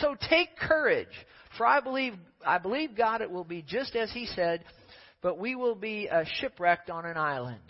So 0.00 0.16
take 0.28 0.56
courage, 0.56 1.06
for 1.56 1.66
I 1.66 1.80
believe, 1.80 2.14
I 2.46 2.58
believe 2.58 2.96
God 2.96 3.20
it 3.20 3.30
will 3.30 3.44
be 3.44 3.62
just 3.62 3.96
as 3.96 4.10
He 4.12 4.26
said, 4.26 4.64
but 5.22 5.38
we 5.38 5.54
will 5.54 5.74
be 5.74 6.08
uh, 6.08 6.24
shipwrecked 6.40 6.90
on 6.90 7.06
an 7.06 7.16
island. 7.16 7.60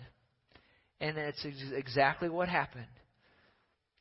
And 0.99 1.17
it's 1.17 1.45
ex- 1.45 1.71
exactly 1.73 2.29
what 2.29 2.49
happened. 2.49 2.85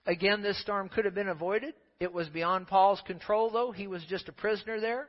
Again, 0.07 0.43
this 0.43 0.61
storm 0.61 0.89
could 0.89 1.05
have 1.05 1.15
been 1.15 1.29
avoided. 1.29 1.75
It 2.01 2.13
was 2.13 2.29
beyond 2.29 2.69
Paul's 2.69 3.03
control, 3.07 3.51
though. 3.51 3.71
He 3.71 3.87
was 3.87 4.05
just 4.09 4.29
a 4.29 4.33
prisoner 4.33 4.81
there. 4.81 5.09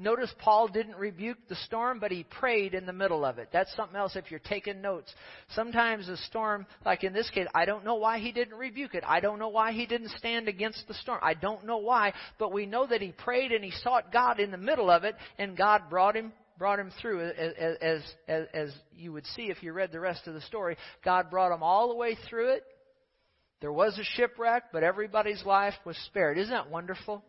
Notice 0.00 0.32
Paul 0.38 0.68
didn't 0.68 0.94
rebuke 0.94 1.38
the 1.48 1.56
storm, 1.56 1.98
but 1.98 2.12
he 2.12 2.22
prayed 2.22 2.72
in 2.72 2.86
the 2.86 2.92
middle 2.92 3.24
of 3.24 3.38
it. 3.38 3.48
That's 3.52 3.74
something 3.74 3.96
else 3.96 4.14
if 4.14 4.30
you're 4.30 4.38
taking 4.38 4.80
notes. 4.80 5.12
Sometimes 5.56 6.08
a 6.08 6.16
storm, 6.16 6.66
like 6.86 7.02
in 7.02 7.12
this 7.12 7.28
case, 7.30 7.48
I 7.52 7.64
don't 7.64 7.84
know 7.84 7.96
why 7.96 8.20
he 8.20 8.30
didn't 8.30 8.56
rebuke 8.56 8.94
it. 8.94 9.02
I 9.04 9.18
don't 9.18 9.40
know 9.40 9.48
why 9.48 9.72
he 9.72 9.86
didn't 9.86 10.10
stand 10.10 10.46
against 10.46 10.86
the 10.86 10.94
storm. 10.94 11.18
I 11.20 11.34
don't 11.34 11.66
know 11.66 11.78
why, 11.78 12.12
but 12.38 12.52
we 12.52 12.64
know 12.64 12.86
that 12.86 13.02
he 13.02 13.10
prayed 13.10 13.50
and 13.50 13.64
he 13.64 13.72
sought 13.72 14.12
God 14.12 14.38
in 14.38 14.52
the 14.52 14.56
middle 14.56 14.88
of 14.88 15.02
it, 15.02 15.16
and 15.36 15.56
God 15.56 15.82
brought 15.90 16.16
him 16.16 16.32
brought 16.58 16.80
him 16.80 16.90
through 17.00 17.20
as, 17.20 17.54
as, 17.80 18.02
as, 18.26 18.46
as 18.52 18.74
you 18.96 19.12
would 19.12 19.24
see 19.26 19.42
if 19.42 19.62
you 19.62 19.72
read 19.72 19.92
the 19.92 20.00
rest 20.00 20.26
of 20.26 20.34
the 20.34 20.40
story. 20.40 20.76
God 21.04 21.30
brought 21.30 21.54
him 21.54 21.62
all 21.62 21.88
the 21.88 21.94
way 21.94 22.16
through 22.28 22.54
it. 22.54 22.64
There 23.60 23.72
was 23.72 23.96
a 23.96 24.04
shipwreck, 24.16 24.64
but 24.72 24.82
everybody's 24.82 25.44
life 25.44 25.74
was 25.84 25.96
spared. 26.06 26.36
Isn't 26.36 26.52
that 26.52 26.68
wonderful? 26.68 27.22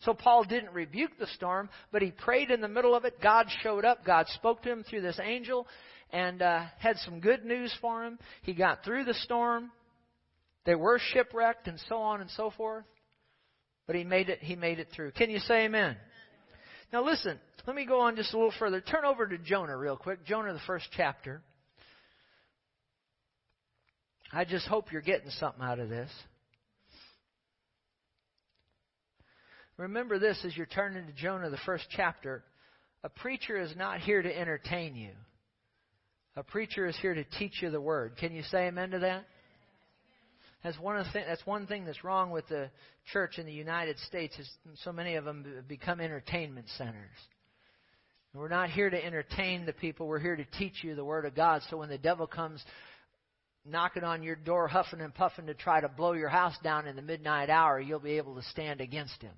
So 0.00 0.14
Paul 0.14 0.44
didn't 0.44 0.72
rebuke 0.72 1.12
the 1.18 1.26
storm, 1.28 1.68
but 1.92 2.02
he 2.02 2.10
prayed 2.10 2.50
in 2.50 2.60
the 2.60 2.68
middle 2.68 2.94
of 2.94 3.04
it. 3.04 3.20
God 3.22 3.46
showed 3.62 3.84
up. 3.84 4.04
God 4.04 4.26
spoke 4.28 4.62
to 4.62 4.70
him 4.70 4.84
through 4.84 5.02
this 5.02 5.20
angel 5.22 5.66
and 6.10 6.42
uh, 6.42 6.64
had 6.78 6.96
some 6.98 7.20
good 7.20 7.44
news 7.44 7.74
for 7.80 8.04
him. 8.04 8.18
He 8.42 8.54
got 8.54 8.84
through 8.84 9.04
the 9.04 9.14
storm. 9.14 9.70
They 10.64 10.74
were 10.74 10.98
shipwrecked 10.98 11.68
and 11.68 11.80
so 11.88 11.96
on 11.96 12.20
and 12.20 12.30
so 12.30 12.50
forth. 12.50 12.84
But 13.86 13.96
he 13.96 14.04
made 14.04 14.28
it 14.28 14.40
he 14.40 14.56
made 14.56 14.80
it 14.80 14.88
through. 14.94 15.12
Can 15.12 15.30
you 15.30 15.38
say 15.38 15.64
amen? 15.64 15.96
Now 16.92 17.04
listen, 17.04 17.38
let 17.66 17.76
me 17.76 17.86
go 17.86 18.00
on 18.00 18.16
just 18.16 18.32
a 18.32 18.36
little 18.36 18.52
further. 18.58 18.80
Turn 18.80 19.04
over 19.04 19.26
to 19.26 19.38
Jonah 19.38 19.76
real 19.76 19.96
quick. 19.96 20.24
Jonah 20.24 20.52
the 20.52 20.60
first 20.66 20.86
chapter. 20.96 21.40
I 24.32 24.44
just 24.44 24.66
hope 24.66 24.92
you're 24.92 25.02
getting 25.02 25.30
something 25.30 25.62
out 25.62 25.78
of 25.78 25.88
this. 25.88 26.10
Remember 29.76 30.18
this 30.18 30.38
as 30.44 30.56
you're 30.56 30.66
turning 30.66 31.06
to 31.06 31.12
Jonah, 31.12 31.50
the 31.50 31.58
first 31.66 31.84
chapter. 31.90 32.42
A 33.04 33.08
preacher 33.08 33.60
is 33.60 33.74
not 33.76 34.00
here 34.00 34.22
to 34.22 34.38
entertain 34.38 34.96
you. 34.96 35.10
A 36.36 36.42
preacher 36.42 36.86
is 36.86 36.96
here 37.00 37.14
to 37.14 37.24
teach 37.38 37.62
you 37.62 37.70
the 37.70 37.80
word. 37.80 38.16
Can 38.18 38.34
you 38.34 38.42
say 38.42 38.66
amen 38.66 38.90
to 38.90 38.98
that? 39.00 39.24
That's 40.64 40.78
one, 40.78 40.96
of 40.96 41.06
the 41.06 41.20
that's 41.26 41.46
one 41.46 41.66
thing 41.66 41.84
that's 41.84 42.02
wrong 42.02 42.30
with 42.30 42.48
the 42.48 42.70
church 43.12 43.38
in 43.38 43.46
the 43.46 43.52
United 43.52 43.98
States 44.00 44.36
is 44.38 44.50
so 44.82 44.92
many 44.92 45.14
of 45.14 45.24
them 45.24 45.64
become 45.68 46.00
entertainment 46.00 46.66
centers. 46.76 47.16
we're 48.34 48.48
not 48.48 48.70
here 48.70 48.90
to 48.90 49.04
entertain 49.04 49.64
the 49.64 49.72
people. 49.72 50.06
We're 50.06 50.18
here 50.18 50.36
to 50.36 50.44
teach 50.58 50.82
you 50.82 50.94
the 50.94 51.04
Word 51.04 51.24
of 51.24 51.34
God. 51.34 51.62
So 51.70 51.76
when 51.76 51.88
the 51.88 51.98
devil 51.98 52.26
comes 52.26 52.64
knocking 53.64 54.04
on 54.04 54.22
your 54.22 54.36
door, 54.36 54.68
huffing 54.68 55.00
and 55.00 55.14
puffing 55.14 55.46
to 55.46 55.54
try 55.54 55.80
to 55.80 55.88
blow 55.88 56.12
your 56.12 56.28
house 56.28 56.56
down 56.62 56.86
in 56.86 56.96
the 56.96 57.02
midnight 57.02 57.50
hour, 57.50 57.78
you'll 57.78 58.00
be 58.00 58.16
able 58.16 58.34
to 58.34 58.42
stand 58.42 58.80
against 58.80 59.22
him. 59.22 59.34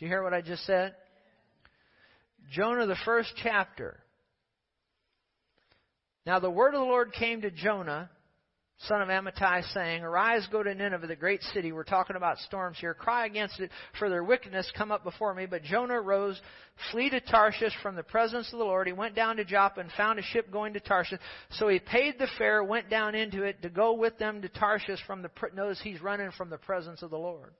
Do 0.00 0.06
you 0.06 0.10
hear 0.10 0.22
what 0.22 0.32
I 0.32 0.40
just 0.40 0.64
said? 0.64 0.94
Jonah, 2.50 2.86
the 2.86 2.96
first 3.04 3.34
chapter. 3.42 4.00
Now 6.24 6.40
the 6.40 6.50
word 6.50 6.74
of 6.74 6.80
the 6.80 6.86
Lord 6.86 7.12
came 7.12 7.42
to 7.42 7.50
Jonah, 7.50 8.08
son 8.88 9.02
of 9.02 9.08
Amittai, 9.08 9.62
saying, 9.74 10.02
Arise, 10.02 10.48
go 10.50 10.62
to 10.62 10.74
Nineveh, 10.74 11.06
the 11.06 11.16
great 11.16 11.42
city. 11.52 11.70
We're 11.70 11.84
talking 11.84 12.16
about 12.16 12.38
storms 12.38 12.78
here. 12.80 12.94
Cry 12.94 13.26
against 13.26 13.60
it, 13.60 13.70
for 13.98 14.08
their 14.08 14.24
wickedness 14.24 14.72
come 14.74 14.90
up 14.90 15.04
before 15.04 15.34
me. 15.34 15.44
But 15.44 15.64
Jonah 15.64 16.00
rose, 16.00 16.40
flee 16.90 17.10
to 17.10 17.20
Tarshish 17.20 17.74
from 17.82 17.94
the 17.94 18.02
presence 18.02 18.50
of 18.54 18.58
the 18.58 18.64
Lord. 18.64 18.86
He 18.86 18.94
went 18.94 19.14
down 19.14 19.36
to 19.36 19.44
Joppa 19.44 19.80
and 19.80 19.92
found 19.98 20.18
a 20.18 20.22
ship 20.22 20.50
going 20.50 20.72
to 20.72 20.80
Tarshish. 20.80 21.20
So 21.50 21.68
he 21.68 21.78
paid 21.78 22.18
the 22.18 22.28
fare, 22.38 22.64
went 22.64 22.88
down 22.88 23.14
into 23.14 23.42
it 23.42 23.60
to 23.60 23.68
go 23.68 23.92
with 23.92 24.16
them 24.16 24.40
to 24.40 24.48
Tarshish 24.48 25.00
from 25.06 25.20
the, 25.20 25.30
notice 25.54 25.78
he's 25.84 26.00
running 26.00 26.30
from 26.38 26.48
the 26.48 26.56
presence 26.56 27.02
of 27.02 27.10
the 27.10 27.18
Lord. 27.18 27.52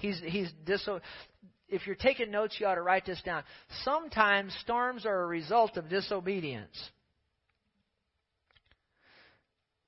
He's, 0.00 0.20
he's 0.24 0.50
diso- 0.66 1.00
if 1.68 1.86
you're 1.86 1.96
taking 1.96 2.30
notes, 2.30 2.56
you 2.58 2.66
ought 2.66 2.74
to 2.74 2.82
write 2.82 3.06
this 3.06 3.20
down. 3.22 3.44
Sometimes 3.84 4.52
storms 4.62 5.06
are 5.06 5.22
a 5.22 5.26
result 5.26 5.76
of 5.76 5.88
disobedience. 5.88 6.76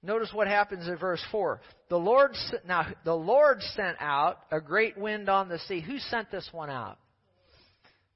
Notice 0.03 0.31
what 0.33 0.49
happens 0.49 0.89
in 0.89 0.97
verse 0.97 1.23
4. 1.31 1.61
The 1.89 1.97
Lord, 1.97 2.37
now, 2.67 2.87
the 3.05 3.15
Lord 3.15 3.63
sent 3.75 3.97
out 4.01 4.39
a 4.51 4.61
great 4.61 4.99
wind 4.99 5.29
on 5.29 5.49
the 5.49 5.61
sea. 5.61 5.81
Who 5.81 5.99
sent 5.99 6.31
this 6.31 6.49
one 6.53 6.71
out? 6.71 6.99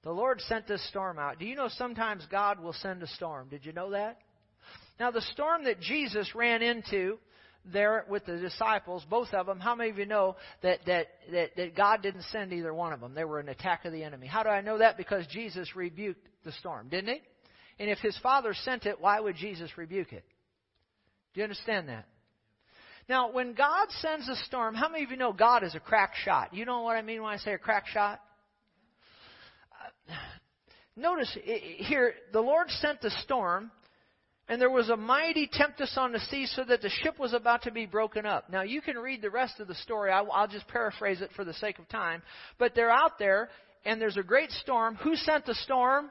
The 0.03 0.13
Lord 0.13 0.41
sent 0.43 0.67
this 0.67 0.87
storm 0.89 1.19
out. 1.19 1.39
Do 1.39 1.47
you 1.47 1.55
know 1.55 1.69
sometimes 1.69 2.27
God 2.31 2.61
will 2.61 2.73
send 2.73 3.03
a 3.03 3.09
storm? 3.09 3.49
Did 3.49 3.65
you 3.65 3.73
know 3.73 3.91
that? 3.91 4.19
Now, 4.99 5.11
the 5.11 5.21
storm 5.33 5.65
that 5.65 5.81
Jesus 5.81 6.35
ran 6.35 6.63
into 6.63 7.19
there 7.73 8.05
with 8.09 8.27
the 8.27 8.37
disciples, 8.39 9.05
both 9.09 9.33
of 9.33 9.47
them, 9.47 9.61
how 9.61 9.75
many 9.75 9.91
of 9.91 9.99
you 9.99 10.07
know 10.07 10.37
that, 10.63 10.81
that, 10.87 11.07
that, 11.33 11.57
that 11.57 11.77
God 11.77 12.03
didn't 12.03 12.25
send 12.33 12.53
either 12.53 12.73
one 12.73 12.93
of 12.93 13.01
them? 13.01 13.15
They 13.15 13.25
were 13.25 13.41
an 13.41 13.49
attack 13.49 13.85
of 13.85 13.93
the 13.93 14.03
enemy. 14.03 14.27
How 14.27 14.43
do 14.43 14.49
I 14.49 14.61
know 14.61 14.79
that? 14.79 14.97
Because 14.97 15.27
Jesus 15.29 15.75
rebuked 15.75 16.27
the 16.45 16.53
storm, 16.53 16.89
didn't 16.89 17.15
he? 17.15 17.21
And 17.79 17.91
if 17.91 17.99
his 17.99 18.17
father 18.23 18.55
sent 18.55 18.87
it, 18.87 19.01
why 19.01 19.21
would 19.21 19.37
Jesus 19.37 19.71
rebuke 19.77 20.13
it? 20.13 20.25
Do 21.35 21.41
you 21.41 21.45
understand 21.45 21.89
that? 21.89 22.07
Now, 23.09 23.31
when 23.31 23.55
God 23.55 23.89
sends 24.01 24.29
a 24.29 24.37
storm, 24.47 24.75
how 24.75 24.89
many 24.89 25.05
of 25.05 25.11
you 25.11 25.17
know 25.17 25.33
God 25.33 25.63
is 25.63 25.75
a 25.75 25.81
crack 25.81 26.15
shot? 26.25 26.55
You 26.55 26.65
know 26.65 26.83
what 26.83 26.97
I 26.97 27.03
mean 27.03 27.23
when 27.23 27.33
I 27.33 27.37
say 27.37 27.53
a 27.53 27.59
crack 27.59 27.87
shot? 27.87 28.21
Uh, 30.09 30.13
notice 30.97 31.37
here, 31.45 32.15
the 32.33 32.41
Lord 32.41 32.69
sent 32.71 33.01
the 33.01 33.11
storm, 33.23 33.71
and 34.49 34.61
there 34.61 34.71
was 34.71 34.91
a 34.91 34.97
mighty 34.97 35.49
tempest 35.53 35.99
on 35.99 36.13
the 36.13 36.21
sea 36.21 36.47
so 36.47 36.65
that 36.65 36.81
the 36.81 36.89
ship 36.89 37.19
was 37.19 37.33
about 37.33 37.63
to 37.63 37.73
be 37.73 37.85
broken 37.85 38.25
up. 38.25 38.49
Now 38.49 38.63
you 38.63 38.81
can 38.81 38.97
read 38.97 39.21
the 39.21 39.31
rest 39.31 39.59
of 39.59 39.67
the 39.67 39.75
story. 39.75 40.13
I'll 40.13 40.47
just 40.47 40.69
paraphrase 40.69 41.21
it 41.21 41.31
for 41.35 41.45
the 41.45 41.55
sake 41.55 41.79
of 41.79 41.89
time. 41.89 42.23
But 42.59 42.75
they're 42.75 42.91
out 42.91 43.19
there 43.19 43.49
and 43.85 44.01
there's 44.01 44.17
a 44.17 44.23
great 44.23 44.53
storm. 44.53 44.97
Who 44.97 45.17
sent 45.17 45.47
the 45.47 45.55
storm? 45.55 46.11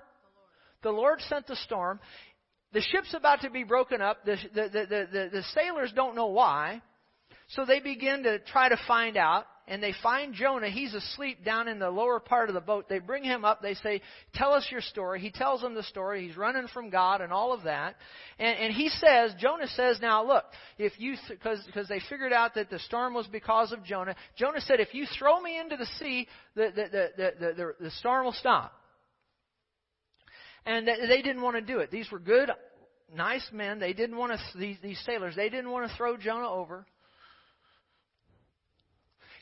The 0.83 0.89
Lord, 0.89 0.95
the 0.95 1.01
Lord 1.01 1.21
sent 1.21 1.47
the 1.47 1.55
storm. 1.55 1.99
The 2.73 2.81
ship's 2.81 3.13
about 3.13 3.41
to 3.41 3.49
be 3.49 3.63
broken 3.63 4.01
up. 4.01 4.25
The, 4.25 4.35
the, 4.53 4.61
the, 4.63 5.07
the, 5.11 5.29
the 5.31 5.43
sailors 5.53 5.93
don't 5.95 6.15
know 6.15 6.27
why. 6.27 6.81
So 7.49 7.63
they 7.63 7.79
begin 7.79 8.23
to 8.23 8.39
try 8.39 8.67
to 8.67 8.77
find 8.85 9.15
out 9.15 9.45
and 9.67 9.81
they 9.81 9.93
find 10.03 10.33
Jonah. 10.33 10.69
He's 10.69 10.93
asleep 10.93 11.43
down 11.43 11.67
in 11.67 11.79
the 11.79 11.89
lower 11.89 12.19
part 12.19 12.49
of 12.49 12.55
the 12.55 12.61
boat. 12.61 12.87
They 12.87 12.99
bring 12.99 13.23
him 13.23 13.43
up. 13.43 13.61
They 13.61 13.73
say, 13.75 14.01
Tell 14.35 14.53
us 14.53 14.67
your 14.71 14.81
story. 14.81 15.19
He 15.19 15.31
tells 15.31 15.61
them 15.61 15.73
the 15.73 15.83
story. 15.83 16.27
He's 16.27 16.37
running 16.37 16.67
from 16.73 16.89
God 16.89 17.21
and 17.21 17.33
all 17.33 17.51
of 17.51 17.63
that. 17.63 17.95
And, 18.37 18.57
and 18.57 18.73
he 18.73 18.89
says, 18.89 19.33
Jonah 19.39 19.67
says, 19.67 19.97
Now 20.01 20.25
look, 20.25 20.43
if 20.77 20.93
you, 20.99 21.15
because 21.27 21.59
th- 21.73 21.87
they 21.87 22.01
figured 22.09 22.33
out 22.33 22.53
that 22.55 22.69
the 22.69 22.79
storm 22.79 23.13
was 23.13 23.27
because 23.27 23.71
of 23.71 23.83
Jonah, 23.83 24.15
Jonah 24.37 24.61
said, 24.61 24.79
If 24.79 24.93
you 24.93 25.07
throw 25.17 25.41
me 25.41 25.59
into 25.59 25.77
the 25.77 25.87
sea, 25.97 26.27
the, 26.55 26.71
the, 26.75 26.83
the, 26.91 27.09
the, 27.17 27.53
the, 27.53 27.73
the 27.85 27.91
storm 27.91 28.25
will 28.25 28.33
stop. 28.33 28.73
And 30.67 30.87
they 30.87 31.21
didn't 31.21 31.41
want 31.41 31.55
to 31.55 31.61
do 31.61 31.79
it. 31.79 31.91
These 31.91 32.11
were 32.11 32.19
good, 32.19 32.49
nice 33.15 33.47
men. 33.51 33.79
They 33.79 33.93
didn't 33.93 34.17
want 34.17 34.31
to, 34.31 34.57
these, 34.57 34.77
these 34.81 34.99
sailors, 35.05 35.35
they 35.35 35.49
didn't 35.49 35.69
want 35.71 35.89
to 35.89 35.95
throw 35.95 36.17
Jonah 36.17 36.49
over. 36.49 36.85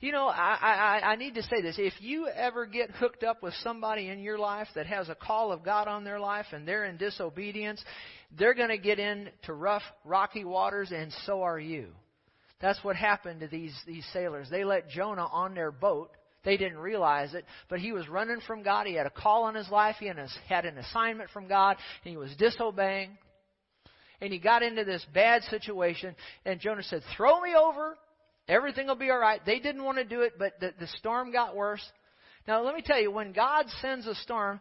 You 0.04 0.12
know, 0.12 0.28
I, 0.28 1.00
I, 1.02 1.12
I 1.12 1.16
need 1.16 1.36
to 1.36 1.44
say 1.44 1.62
this. 1.62 1.76
If 1.78 1.94
you 2.02 2.28
ever 2.28 2.66
get 2.66 2.92
hooked 2.92 3.24
up 3.24 3.42
with 3.42 3.54
somebody 3.64 4.10
in 4.10 4.20
your 4.20 4.38
life 4.38 4.68
that 4.76 4.86
has 4.86 5.08
a 5.08 5.16
call 5.16 5.54
of 5.54 5.64
God 5.64 5.88
on 5.88 6.04
their 6.04 6.20
life 6.20 6.48
and 6.52 6.68
they're 6.68 6.84
in 6.84 6.98
disobedience, 6.98 7.82
they're 8.38 8.54
going 8.54 8.68
to 8.68 8.78
get 8.78 9.00
into 9.00 9.54
rough, 9.54 9.82
rocky 10.04 10.44
waters, 10.44 10.92
and 10.94 11.14
so 11.26 11.44
are 11.44 11.58
you. 11.58 11.88
That's 12.60 12.84
what 12.84 12.98
happened 12.98 13.40
to 13.40 13.48
these, 13.48 13.74
these 13.88 14.06
sailors. 14.12 14.50
They 14.52 14.66
let 14.66 14.90
Jonah 14.90 15.30
on 15.32 15.54
their 15.56 15.72
boat. 15.72 16.12
They 16.44 16.58
didn't 16.58 16.80
realize 16.80 17.34
it, 17.34 17.46
but 17.70 17.80
he 17.80 17.94
was 17.94 18.10
running 18.10 18.42
from 18.46 18.62
God. 18.62 18.88
He 18.88 18.96
had 18.96 19.08
a 19.08 19.10
call 19.10 19.44
on 19.44 19.56
his 19.56 19.70
life. 19.70 19.96
He 20.02 20.08
had 20.08 20.66
an 20.66 20.78
assignment 20.80 21.30
from 21.30 21.48
God, 21.48 21.78
and 22.04 22.12
he 22.12 22.18
was 22.18 22.36
disobeying. 22.36 23.18
And 24.20 24.34
he 24.34 24.40
got 24.40 24.64
into 24.64 24.84
this 24.84 25.06
bad 25.14 25.44
situation, 25.44 26.14
and 26.46 26.60
Jonah 26.60 26.84
said, 26.84 27.04
Throw 27.16 27.40
me 27.40 27.56
over 27.56 27.96
Everything 28.48 28.88
will 28.88 28.96
be 28.96 29.10
all 29.10 29.20
right. 29.20 29.40
They 29.46 29.60
didn't 29.60 29.84
want 29.84 29.98
to 29.98 30.04
do 30.04 30.22
it, 30.22 30.34
but 30.38 30.60
the, 30.60 30.74
the 30.80 30.88
storm 30.98 31.32
got 31.32 31.56
worse. 31.56 31.84
Now, 32.48 32.64
let 32.64 32.76
me 32.76 32.82
tell 32.86 33.00
you, 33.00 33.10
when 33.10 33.32
God 33.32 33.66
sends 33.82 34.06
a 34.06 34.16
storm, 34.16 34.60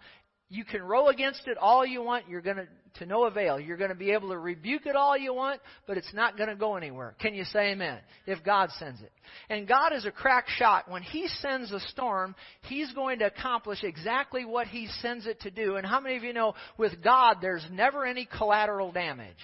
you 0.49 0.65
can 0.65 0.83
row 0.83 1.09
against 1.09 1.49
it 1.49 1.57
all 1.59 1.85
you 1.85 2.03
want. 2.03 2.29
You're 2.29 2.43
going 2.43 2.59
to, 2.59 2.69
to 2.99 3.07
no 3.07 3.25
avail. 3.25 3.59
You're 3.59 3.79
going 3.79 3.91
to 3.91 3.97
be 3.97 4.13
able 4.13 4.29
to 4.29 4.39
rebuke 4.39 4.87
it 4.87 4.95
all 4.95 5.17
you 5.17 5.35
want, 5.35 5.61
but 5.87 5.97
it's 5.97 6.13
not 6.13 6.37
going 6.37 6.51
to 6.51 6.55
go 6.55 6.77
anywhere. 6.77 7.17
Can 7.19 7.35
you 7.35 7.45
say 7.45 7.73
amen? 7.73 7.99
If 8.27 8.45
God 8.45 8.69
sends 8.79 9.01
it. 9.01 9.11
And 9.49 9.67
God 9.67 9.93
is 9.95 10.05
a 10.05 10.13
crack 10.13 10.49
shot. 10.49 10.91
When 10.91 11.03
He 11.03 11.27
sends 11.41 11.73
a 11.73 11.81
storm, 11.81 12.37
He's 12.69 12.93
going 12.93 13.19
to 13.21 13.27
accomplish 13.27 13.83
exactly 13.83 14.45
what 14.45 14.67
He 14.69 14.89
sends 15.01 15.27
it 15.27 15.41
to 15.41 15.51
do. 15.51 15.77
And 15.77 15.87
how 15.87 16.01
many 16.01 16.17
of 16.17 16.23
you 16.23 16.35
know 16.35 16.55
with 16.77 17.03
God, 17.03 17.39
there's 17.41 17.67
never 17.73 18.05
any 18.05 18.29
collateral 18.37 18.93
damage? 18.93 19.39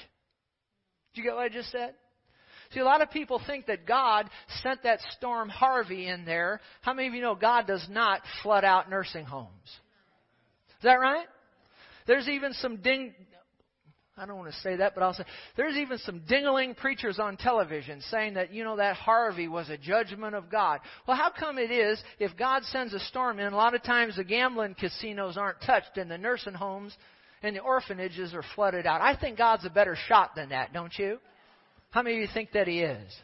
Did 1.14 1.22
you 1.22 1.24
get 1.24 1.34
what 1.34 1.44
I 1.44 1.48
just 1.48 1.72
said? 1.72 1.94
See, 2.72 2.80
a 2.80 2.84
lot 2.84 3.00
of 3.00 3.10
people 3.10 3.40
think 3.46 3.66
that 3.66 3.86
God 3.86 4.28
sent 4.62 4.82
that 4.82 5.00
storm 5.16 5.48
Harvey 5.48 6.06
in 6.06 6.24
there. 6.24 6.60
How 6.82 6.92
many 6.92 7.08
of 7.08 7.14
you 7.14 7.22
know 7.22 7.34
God 7.34 7.66
does 7.66 7.86
not 7.90 8.20
flood 8.42 8.64
out 8.64 8.90
nursing 8.90 9.24
homes? 9.24 9.48
Is 9.64 10.84
that 10.84 10.94
right? 10.94 11.26
There's 12.06 12.28
even 12.28 12.52
some 12.54 12.76
ding. 12.76 13.14
I 14.16 14.26
don't 14.26 14.36
want 14.36 14.52
to 14.52 14.60
say 14.60 14.76
that, 14.76 14.94
but 14.94 15.02
I'll 15.02 15.14
say 15.14 15.24
there's 15.56 15.76
even 15.76 15.98
some 15.98 16.22
dingling 16.28 16.74
preachers 16.74 17.18
on 17.18 17.36
television 17.36 18.00
saying 18.10 18.34
that, 18.34 18.52
you 18.52 18.64
know, 18.64 18.76
that 18.76 18.96
Harvey 18.96 19.48
was 19.48 19.70
a 19.70 19.78
judgment 19.78 20.34
of 20.34 20.50
God. 20.50 20.80
Well, 21.06 21.16
how 21.16 21.30
come 21.30 21.56
it 21.56 21.70
is 21.70 22.02
if 22.18 22.36
God 22.36 22.64
sends 22.64 22.92
a 22.94 23.00
storm 23.00 23.38
in, 23.38 23.52
a 23.52 23.56
lot 23.56 23.74
of 23.74 23.82
times 23.82 24.16
the 24.16 24.24
gambling 24.24 24.74
casinos 24.74 25.36
aren't 25.36 25.60
touched 25.62 25.96
and 25.96 26.10
the 26.10 26.18
nursing 26.18 26.54
homes 26.54 26.96
and 27.42 27.54
the 27.54 27.60
orphanages 27.60 28.34
are 28.34 28.44
flooded 28.54 28.86
out? 28.86 29.00
I 29.00 29.16
think 29.16 29.38
God's 29.38 29.64
a 29.64 29.70
better 29.70 29.96
shot 30.08 30.34
than 30.34 30.48
that, 30.50 30.72
don't 30.72 30.92
you? 30.98 31.18
How 31.90 32.02
many 32.02 32.16
of 32.16 32.22
you 32.22 32.28
think 32.32 32.52
that 32.52 32.66
He 32.66 32.80
is? 32.80 33.16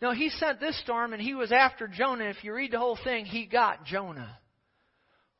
No, 0.00 0.12
He 0.12 0.30
sent 0.30 0.60
this 0.60 0.78
storm 0.80 1.12
and 1.12 1.20
He 1.22 1.34
was 1.34 1.52
after 1.52 1.88
Jonah. 1.88 2.24
If 2.26 2.44
you 2.44 2.54
read 2.54 2.72
the 2.72 2.78
whole 2.78 2.98
thing, 3.02 3.24
He 3.24 3.46
got 3.46 3.84
Jonah. 3.84 4.38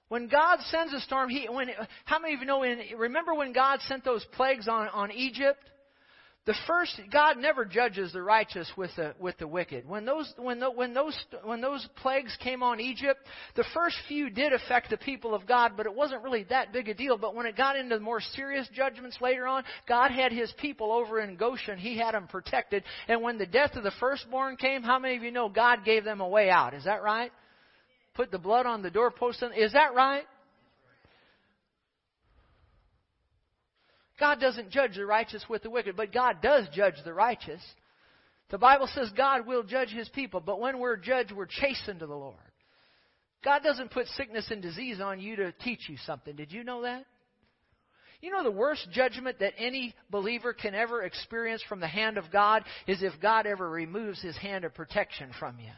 When 0.08 0.28
God 0.28 0.60
sends 0.70 0.94
a 0.94 1.00
storm, 1.00 1.28
he, 1.28 1.48
when, 1.50 1.68
how 2.04 2.18
many 2.18 2.34
of 2.34 2.40
you 2.40 2.46
know, 2.46 2.62
in, 2.62 2.80
remember 2.96 3.34
when 3.34 3.52
God 3.52 3.80
sent 3.82 4.04
those 4.04 4.24
plagues 4.32 4.66
on, 4.66 4.88
on 4.88 5.12
Egypt? 5.12 5.60
The 6.46 6.54
first, 6.66 6.98
God 7.12 7.36
never 7.36 7.66
judges 7.66 8.12
the 8.12 8.22
righteous 8.22 8.70
with 8.74 8.90
the, 8.96 9.14
with 9.20 9.36
the 9.36 9.46
wicked. 9.46 9.86
When 9.86 10.06
those, 10.06 10.32
when, 10.38 10.60
the, 10.60 10.70
when, 10.70 10.94
those, 10.94 11.14
when 11.44 11.60
those 11.60 11.86
plagues 11.96 12.34
came 12.42 12.62
on 12.62 12.80
Egypt, 12.80 13.20
the 13.54 13.66
first 13.74 13.96
few 14.08 14.30
did 14.30 14.54
affect 14.54 14.88
the 14.88 14.96
people 14.96 15.34
of 15.34 15.46
God, 15.46 15.72
but 15.76 15.84
it 15.84 15.94
wasn't 15.94 16.22
really 16.22 16.44
that 16.44 16.72
big 16.72 16.88
a 16.88 16.94
deal. 16.94 17.18
But 17.18 17.34
when 17.34 17.44
it 17.44 17.54
got 17.54 17.76
into 17.76 18.00
more 18.00 18.20
serious 18.20 18.66
judgments 18.74 19.18
later 19.20 19.46
on, 19.46 19.64
God 19.86 20.10
had 20.10 20.32
His 20.32 20.50
people 20.58 20.90
over 20.90 21.20
in 21.20 21.36
Goshen. 21.36 21.76
He 21.76 21.98
had 21.98 22.14
them 22.14 22.26
protected. 22.26 22.82
And 23.08 23.20
when 23.20 23.36
the 23.36 23.46
death 23.46 23.76
of 23.76 23.84
the 23.84 23.92
firstborn 24.00 24.56
came, 24.56 24.82
how 24.82 24.98
many 24.98 25.16
of 25.16 25.22
you 25.22 25.30
know 25.30 25.50
God 25.50 25.84
gave 25.84 26.02
them 26.02 26.22
a 26.22 26.28
way 26.28 26.48
out? 26.48 26.72
Is 26.72 26.84
that 26.84 27.02
right? 27.02 27.30
put 28.18 28.32
the 28.32 28.38
blood 28.38 28.66
on 28.66 28.82
the 28.82 28.90
doorpost. 28.90 29.44
Is 29.56 29.72
that 29.74 29.94
right? 29.94 30.24
God 34.18 34.40
doesn't 34.40 34.70
judge 34.70 34.96
the 34.96 35.06
righteous 35.06 35.44
with 35.48 35.62
the 35.62 35.70
wicked, 35.70 35.96
but 35.96 36.12
God 36.12 36.42
does 36.42 36.66
judge 36.74 36.94
the 37.04 37.14
righteous. 37.14 37.62
The 38.50 38.58
Bible 38.58 38.88
says 38.94 39.10
God 39.16 39.46
will 39.46 39.62
judge 39.62 39.90
his 39.90 40.08
people, 40.08 40.40
but 40.40 40.60
when 40.60 40.78
we're 40.78 40.96
judged, 40.96 41.32
we're 41.32 41.46
chastened 41.46 42.00
to 42.00 42.06
the 42.06 42.14
Lord. 42.14 42.36
God 43.44 43.62
doesn't 43.62 43.90
put 43.90 44.06
sickness 44.08 44.50
and 44.50 44.60
disease 44.60 45.00
on 45.00 45.20
you 45.20 45.36
to 45.36 45.52
teach 45.52 45.88
you 45.88 45.96
something. 46.06 46.34
Did 46.34 46.52
you 46.52 46.64
know 46.64 46.82
that? 46.82 47.04
You 48.20 48.32
know 48.32 48.42
the 48.42 48.50
worst 48.50 48.88
judgment 48.90 49.38
that 49.38 49.54
any 49.58 49.94
believer 50.10 50.52
can 50.52 50.74
ever 50.74 51.02
experience 51.02 51.62
from 51.68 51.78
the 51.78 51.86
hand 51.86 52.18
of 52.18 52.32
God 52.32 52.64
is 52.88 53.02
if 53.02 53.12
God 53.22 53.46
ever 53.46 53.68
removes 53.68 54.20
his 54.20 54.36
hand 54.36 54.64
of 54.64 54.74
protection 54.74 55.30
from 55.38 55.60
you. 55.60 55.70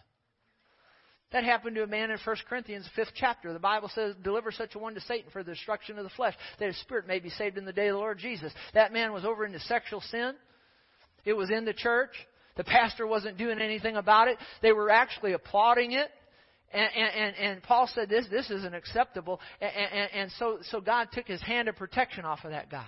That 1.33 1.45
happened 1.45 1.77
to 1.77 1.83
a 1.85 1.87
man 1.87 2.11
in 2.11 2.19
1 2.19 2.37
Corinthians 2.49 2.89
5th 2.97 3.13
chapter. 3.15 3.53
The 3.53 3.61
Bible 3.61 3.91
says, 3.95 4.17
deliver 4.23 4.51
such 4.51 4.75
a 4.75 4.79
one 4.79 4.95
to 4.95 5.01
Satan 5.01 5.31
for 5.31 5.45
the 5.45 5.53
destruction 5.53 5.97
of 5.97 6.05
the 6.05 6.11
flesh, 6.11 6.35
that 6.59 6.67
his 6.67 6.81
spirit 6.81 7.07
may 7.07 7.21
be 7.21 7.31
saved 7.31 7.57
in 7.57 7.65
the 7.65 7.73
day 7.73 7.89
of 7.89 7.95
the 7.95 7.99
Lord 7.99 8.19
Jesus. 8.19 8.53
That 8.75 8.93
man 8.93 9.13
was 9.13 9.25
over 9.25 9.45
into 9.45 9.61
sexual 9.61 10.01
sin. 10.01 10.35
It 11.25 11.35
was 11.35 11.51
in 11.51 11.65
the 11.65 11.73
church. 11.73 12.11
The 12.57 12.65
pastor 12.65 13.07
wasn't 13.07 13.39
doing 13.39 13.61
anything 13.61 13.97
about 13.97 14.27
it. 14.29 14.39
They 14.61 14.73
were 14.73 14.91
actually 14.91 15.33
applauding 15.33 15.93
it. 15.93 16.11
And, 16.73 16.89
and, 16.97 17.37
and 17.37 17.63
Paul 17.63 17.89
said 17.93 18.09
this, 18.09 18.27
this 18.31 18.51
isn't 18.51 18.75
acceptable. 18.75 19.41
And, 19.61 19.71
and, 19.71 20.11
and 20.13 20.33
so, 20.39 20.59
so 20.63 20.81
God 20.81 21.09
took 21.13 21.27
his 21.27 21.43
hand 21.43 21.69
of 21.69 21.77
protection 21.77 22.25
off 22.25 22.45
of 22.45 22.51
that 22.51 22.71
guy. 22.71 22.87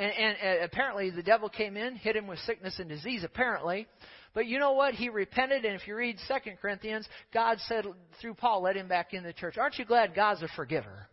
And, 0.00 0.38
and 0.38 0.64
apparently 0.64 1.10
the 1.10 1.22
devil 1.22 1.50
came 1.50 1.76
in, 1.76 1.94
hit 1.94 2.16
him 2.16 2.26
with 2.26 2.38
sickness 2.40 2.78
and 2.78 2.88
disease, 2.88 3.22
apparently. 3.22 3.86
But 4.32 4.46
you 4.46 4.58
know 4.58 4.72
what? 4.72 4.94
He 4.94 5.10
repented, 5.10 5.66
and 5.66 5.78
if 5.78 5.86
you 5.86 5.94
read 5.94 6.16
2 6.26 6.52
Corinthians, 6.62 7.06
God 7.34 7.58
said 7.66 7.84
through 8.18 8.34
Paul, 8.34 8.62
let 8.62 8.76
him 8.76 8.88
back 8.88 9.12
in 9.12 9.22
the 9.24 9.34
church. 9.34 9.58
Aren't 9.58 9.78
you 9.78 9.84
glad 9.84 10.14
God's 10.14 10.40
a 10.42 10.48
forgiver? 10.56 11.06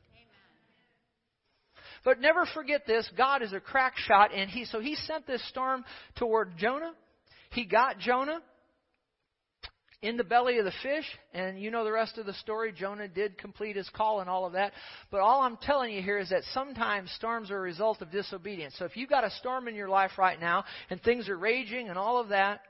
But 2.06 2.22
never 2.22 2.46
forget 2.54 2.88
this, 2.88 3.10
God 3.18 3.42
is 3.42 3.52
a 3.52 3.60
crack 3.60 3.98
shot, 3.98 4.34
and 4.34 4.50
he 4.50 4.64
so 4.64 4.80
he 4.80 4.96
sent 4.96 5.28
this 5.28 5.46
storm 5.50 5.84
toward 6.16 6.56
Jonah. 6.58 6.94
He 7.50 7.66
got 7.66 8.00
Jonah 8.00 8.40
in 10.02 10.16
the 10.16 10.24
belly 10.24 10.60
of 10.60 10.66
the 10.66 10.74
fish, 10.84 11.06
and 11.34 11.60
you 11.60 11.72
know 11.72 11.84
the 11.84 11.92
rest 11.92 12.18
of 12.18 12.26
the 12.26 12.34
story. 12.36 12.72
Jonah 12.72 13.08
did 13.08 13.38
complete 13.38 13.76
his 13.76 13.90
call 13.90 14.20
and 14.20 14.30
all 14.30 14.46
of 14.46 14.54
that. 14.54 14.74
But 15.10 15.22
all 15.22 15.42
I'm 15.42 15.58
telling 15.58 15.94
you 15.94 16.02
here 16.02 16.20
is 16.20 16.30
that 16.30 16.44
sometimes 16.54 17.12
storms 17.12 17.50
are 17.50 17.58
a 17.58 17.62
result 17.62 18.02
of 18.02 18.12
disobedience. 18.12 18.76
So 18.78 18.86
if 18.86 18.96
you've 18.96 19.10
got 19.10 19.24
a 19.24 19.32
storm 19.32 19.68
in 19.68 19.76
your 19.76 19.90
life 19.90 20.12
right 20.18 20.40
now, 20.40 20.66
and 20.90 21.02
things 21.02 21.30
are 21.30 21.38
raging 21.38 21.90
and 21.90 21.98
all 21.98 22.20
of 22.20 22.30
that, 22.30 22.62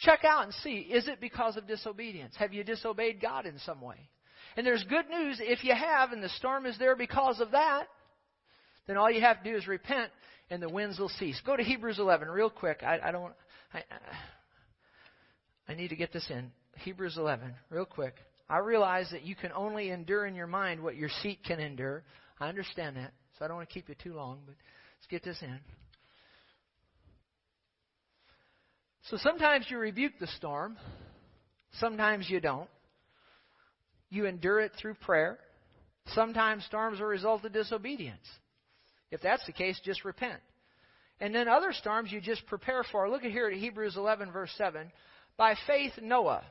Check 0.00 0.24
out 0.24 0.44
and 0.44 0.54
see 0.54 0.78
is 0.78 1.08
it 1.08 1.20
because 1.20 1.56
of 1.56 1.66
disobedience? 1.66 2.34
Have 2.38 2.54
you 2.54 2.64
disobeyed 2.64 3.20
God 3.20 3.44
in 3.44 3.58
some 3.58 3.80
way? 3.80 4.08
And 4.56 4.66
there's 4.66 4.82
good 4.84 5.08
news 5.10 5.38
if 5.40 5.62
you 5.62 5.74
have 5.74 6.12
and 6.12 6.22
the 6.22 6.30
storm 6.30 6.66
is 6.66 6.78
there 6.78 6.96
because 6.96 7.38
of 7.40 7.50
that, 7.50 7.86
then 8.86 8.96
all 8.96 9.10
you 9.10 9.20
have 9.20 9.42
to 9.42 9.50
do 9.50 9.56
is 9.56 9.66
repent 9.68 10.10
and 10.48 10.62
the 10.62 10.70
winds 10.70 10.98
will 10.98 11.10
cease. 11.10 11.40
Go 11.44 11.54
to 11.54 11.62
Hebrews 11.62 11.98
11 11.98 12.28
real 12.28 12.50
quick. 12.50 12.82
I, 12.82 12.98
I 13.04 13.12
don't. 13.12 13.34
I, 13.74 13.78
I 13.78 13.82
need 15.74 15.88
to 15.88 15.96
get 15.96 16.12
this 16.12 16.28
in. 16.30 16.50
Hebrews 16.76 17.16
11 17.16 17.54
real 17.70 17.84
quick. 17.84 18.14
I 18.48 18.58
realize 18.58 19.08
that 19.12 19.22
you 19.22 19.36
can 19.36 19.52
only 19.52 19.90
endure 19.90 20.26
in 20.26 20.34
your 20.34 20.46
mind 20.46 20.82
what 20.82 20.96
your 20.96 21.10
seat 21.22 21.40
can 21.44 21.60
endure. 21.60 22.02
I 22.40 22.48
understand 22.48 22.96
that, 22.96 23.12
so 23.38 23.44
I 23.44 23.48
don't 23.48 23.56
want 23.56 23.68
to 23.68 23.74
keep 23.74 23.88
you 23.88 23.94
too 23.94 24.14
long, 24.14 24.40
but 24.44 24.54
let's 24.98 25.06
get 25.08 25.22
this 25.22 25.40
in. 25.42 25.60
So 29.04 29.16
sometimes 29.18 29.66
you 29.68 29.78
rebuke 29.78 30.14
the 30.18 30.26
storm, 30.26 30.76
sometimes 31.74 32.28
you 32.28 32.40
don't. 32.40 32.68
You 34.10 34.26
endure 34.26 34.60
it 34.60 34.72
through 34.76 34.94
prayer. 34.94 35.38
Sometimes 36.08 36.64
storms 36.64 37.00
are 37.00 37.04
a 37.04 37.08
result 37.08 37.44
of 37.44 37.52
disobedience. 37.52 38.26
If 39.12 39.20
that's 39.20 39.44
the 39.46 39.52
case, 39.52 39.80
just 39.84 40.04
repent. 40.04 40.40
And 41.20 41.34
then 41.34 41.48
other 41.48 41.72
storms 41.72 42.10
you 42.10 42.20
just 42.20 42.44
prepare 42.46 42.82
for. 42.90 43.08
Look 43.08 43.24
at 43.24 43.30
here 43.30 43.46
at 43.46 43.52
Hebrews 43.52 43.96
11, 43.96 44.32
verse 44.32 44.50
7. 44.56 44.90
By 45.40 45.54
faith, 45.66 45.92
Noah. 46.02 46.44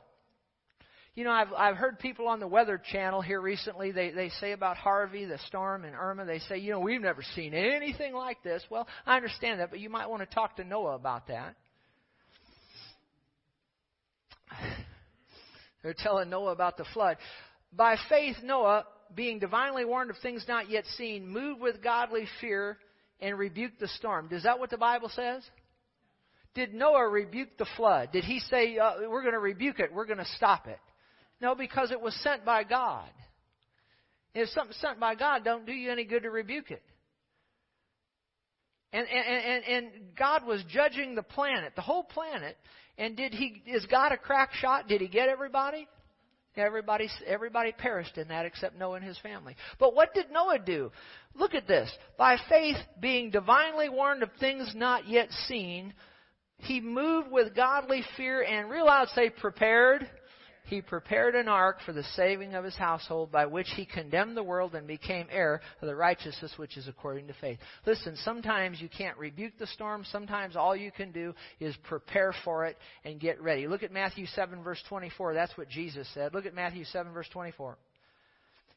You 1.14 1.22
know, 1.22 1.30
I've, 1.30 1.52
I've 1.52 1.76
heard 1.76 2.00
people 2.00 2.26
on 2.26 2.40
the 2.40 2.48
Weather 2.48 2.82
Channel 2.90 3.22
here 3.22 3.40
recently, 3.40 3.92
they, 3.92 4.10
they 4.10 4.30
say 4.40 4.50
about 4.50 4.76
Harvey, 4.76 5.24
the 5.26 5.38
storm, 5.46 5.84
and 5.84 5.94
Irma, 5.94 6.24
they 6.24 6.40
say, 6.40 6.58
you 6.58 6.72
know, 6.72 6.80
we've 6.80 7.00
never 7.00 7.22
seen 7.36 7.54
anything 7.54 8.14
like 8.14 8.42
this. 8.42 8.64
Well, 8.68 8.88
I 9.06 9.14
understand 9.14 9.60
that, 9.60 9.70
but 9.70 9.78
you 9.78 9.90
might 9.90 10.10
want 10.10 10.28
to 10.28 10.34
talk 10.34 10.56
to 10.56 10.64
Noah 10.64 10.96
about 10.96 11.28
that. 11.28 11.54
They're 15.84 15.94
telling 15.96 16.28
Noah 16.28 16.50
about 16.50 16.76
the 16.76 16.84
flood. 16.92 17.16
By 17.72 17.94
faith, 18.08 18.38
Noah, 18.42 18.86
being 19.14 19.38
divinely 19.38 19.84
warned 19.84 20.10
of 20.10 20.16
things 20.20 20.44
not 20.48 20.68
yet 20.68 20.84
seen, 20.98 21.28
moved 21.28 21.60
with 21.60 21.80
godly 21.80 22.26
fear 22.40 22.76
and 23.20 23.38
rebuked 23.38 23.78
the 23.78 23.86
storm. 23.86 24.30
Is 24.32 24.42
that 24.42 24.58
what 24.58 24.70
the 24.70 24.78
Bible 24.78 25.12
says? 25.14 25.44
Did 26.54 26.74
Noah 26.74 27.08
rebuke 27.08 27.56
the 27.58 27.66
flood? 27.76 28.10
Did 28.12 28.24
he 28.24 28.40
say, 28.40 28.76
uh, 28.78 29.08
we're 29.08 29.22
going 29.22 29.34
to 29.34 29.40
rebuke 29.40 29.78
it, 29.78 29.92
we're 29.92 30.06
going 30.06 30.18
to 30.18 30.26
stop 30.36 30.66
it? 30.66 30.80
No, 31.40 31.54
because 31.54 31.90
it 31.90 32.00
was 32.00 32.14
sent 32.22 32.44
by 32.44 32.64
God. 32.64 33.08
If 34.34 34.48
something's 34.50 34.76
sent 34.80 35.00
by 35.00 35.14
God, 35.14 35.44
don't 35.44 35.66
do 35.66 35.72
you 35.72 35.90
any 35.90 36.04
good 36.04 36.24
to 36.24 36.30
rebuke 36.30 36.70
it. 36.70 36.82
And, 38.92 39.06
and, 39.08 39.44
and, 39.44 39.64
and 39.64 40.16
God 40.16 40.44
was 40.44 40.62
judging 40.68 41.14
the 41.14 41.22
planet, 41.22 41.74
the 41.76 41.82
whole 41.82 42.02
planet, 42.02 42.56
and 42.98 43.16
did 43.16 43.32
he 43.32 43.62
is 43.66 43.86
God 43.86 44.12
a 44.12 44.16
crack 44.16 44.52
shot? 44.52 44.88
Did 44.88 45.00
he 45.00 45.08
get 45.08 45.28
everybody? 45.28 45.86
Everybody, 46.56 47.08
everybody 47.26 47.72
perished 47.72 48.18
in 48.18 48.28
that 48.28 48.44
except 48.44 48.76
Noah 48.76 48.96
and 48.96 49.04
his 49.04 49.18
family. 49.18 49.54
But 49.78 49.94
what 49.94 50.12
did 50.12 50.32
Noah 50.32 50.58
do? 50.58 50.90
Look 51.34 51.54
at 51.54 51.68
this. 51.68 51.90
By 52.18 52.36
faith, 52.48 52.76
being 53.00 53.30
divinely 53.30 53.88
warned 53.88 54.24
of 54.24 54.30
things 54.40 54.72
not 54.74 55.08
yet 55.08 55.30
seen, 55.46 55.94
he 56.62 56.80
moved 56.80 57.30
with 57.30 57.54
godly 57.54 58.02
fear 58.16 58.42
and 58.42 58.70
real 58.70 58.86
loud 58.86 59.08
say 59.14 59.30
prepared 59.30 60.08
he 60.70 60.80
prepared 60.80 61.34
an 61.34 61.48
ark 61.48 61.78
for 61.84 61.92
the 61.92 62.04
saving 62.14 62.54
of 62.54 62.64
his 62.64 62.76
household 62.76 63.32
by 63.32 63.44
which 63.46 63.68
he 63.74 63.84
condemned 63.84 64.36
the 64.36 64.42
world 64.42 64.76
and 64.76 64.86
became 64.86 65.26
heir 65.28 65.60
of 65.82 65.88
the 65.88 65.96
righteousness 65.96 66.52
which 66.56 66.76
is 66.76 66.86
according 66.86 67.26
to 67.26 67.34
faith. 67.40 67.58
Listen, 67.86 68.14
sometimes 68.16 68.80
you 68.80 68.88
can't 68.88 69.18
rebuke 69.18 69.54
the 69.58 69.66
storm. 69.66 70.04
Sometimes 70.12 70.54
all 70.54 70.76
you 70.76 70.92
can 70.92 71.10
do 71.10 71.34
is 71.58 71.74
prepare 71.88 72.32
for 72.44 72.66
it 72.66 72.76
and 73.04 73.18
get 73.18 73.42
ready. 73.42 73.66
Look 73.66 73.82
at 73.82 73.92
Matthew 73.92 74.26
7 74.26 74.62
verse 74.62 74.82
24. 74.88 75.34
That's 75.34 75.58
what 75.58 75.68
Jesus 75.68 76.08
said. 76.14 76.34
Look 76.34 76.46
at 76.46 76.54
Matthew 76.54 76.84
7 76.84 77.12
verse 77.12 77.28
24. 77.32 77.76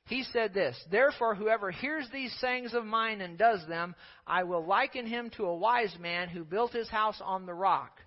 He 0.06 0.24
said 0.24 0.54
this, 0.54 0.78
Therefore, 0.92 1.34
whoever 1.34 1.72
hears 1.72 2.08
these 2.12 2.36
sayings 2.40 2.74
of 2.74 2.86
mine 2.86 3.22
and 3.22 3.38
does 3.38 3.66
them, 3.68 3.96
I 4.28 4.44
will 4.44 4.66
liken 4.66 5.06
him 5.06 5.30
to 5.38 5.46
a 5.46 5.56
wise 5.56 5.96
man 6.00 6.28
who 6.28 6.44
built 6.44 6.74
his 6.74 6.90
house 6.90 7.22
on 7.24 7.46
the 7.46 7.54
rock. 7.54 8.00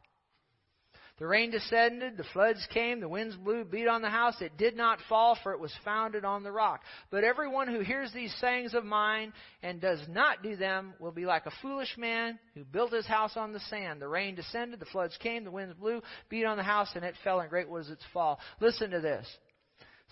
The 1.19 1.27
rain 1.27 1.51
descended, 1.51 2.19
the 2.19 2.27
floods 2.35 2.67
came, 2.75 3.01
the 3.01 3.09
winds 3.09 3.37
blew, 3.37 3.65
beat 3.65 3.89
on 3.89 4.03
the 4.03 4.11
house. 4.11 4.43
It 4.43 4.59
did 4.59 4.77
not 4.77 4.99
fall, 5.09 5.39
for 5.43 5.53
it 5.53 5.61
was 5.61 5.73
founded 5.83 6.27
on 6.27 6.43
the 6.43 6.53
rock. 6.53 6.83
But 7.11 7.25
everyone 7.25 7.69
who 7.69 7.81
hears 7.81 8.13
these 8.13 8.35
sayings 8.39 8.75
of 8.75 8.85
mine 8.85 9.33
and 9.63 9.81
does 9.81 10.01
not 10.11 10.43
do 10.43 10.57
them 10.57 10.93
will 11.01 11.13
be 11.13 11.25
like 11.25 11.47
a 11.47 11.53
foolish 11.63 11.97
man 11.97 12.39
who 12.55 12.65
built 12.65 12.93
his 12.93 13.07
house 13.07 13.35
on 13.35 13.55
the 13.55 13.61
sand. 13.61 14.03
The 14.03 14.09
rain 14.09 14.35
descended, 14.35 14.79
the 14.79 14.85
floods 14.85 15.17
came, 15.23 15.45
the 15.45 15.51
winds 15.51 15.75
blew, 15.75 16.03
beat 16.29 16.45
on 16.45 16.59
the 16.59 16.63
house, 16.63 16.91
and 16.95 17.03
it 17.03 17.15
fell, 17.25 17.41
and 17.41 17.49
great 17.49 17.71
was 17.71 17.89
its 17.89 18.05
fall. 18.13 18.39
Listen 18.61 18.91
to 18.91 19.01
this. 19.01 19.27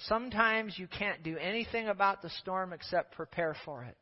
Sometimes 0.06 0.78
you 0.78 0.86
can't 0.86 1.22
do 1.22 1.36
anything 1.38 1.88
about 1.88 2.20
the 2.22 2.30
storm 2.40 2.72
except 2.72 3.14
prepare 3.14 3.56
for 3.64 3.84
it. 3.84 3.96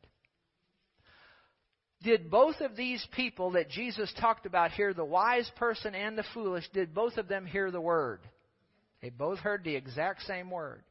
Did 2.03 2.29
both 2.29 2.59
of 2.59 2.75
these 2.75 3.05
people 3.15 3.51
that 3.51 3.69
Jesus 3.69 4.13
talked 4.19 4.45
about 4.45 4.71
here, 4.71 4.93
the 4.93 5.05
wise 5.05 5.49
person 5.55 5.95
and 5.95 6.17
the 6.17 6.25
foolish, 6.33 6.67
did 6.73 6.93
both 6.93 7.17
of 7.17 7.29
them 7.29 7.45
hear 7.45 7.71
the 7.71 7.79
word? 7.79 8.19
They 9.01 9.09
both 9.09 9.39
heard 9.39 9.63
the 9.63 9.75
exact 9.75 10.23
same 10.23 10.49
word. 10.49 10.83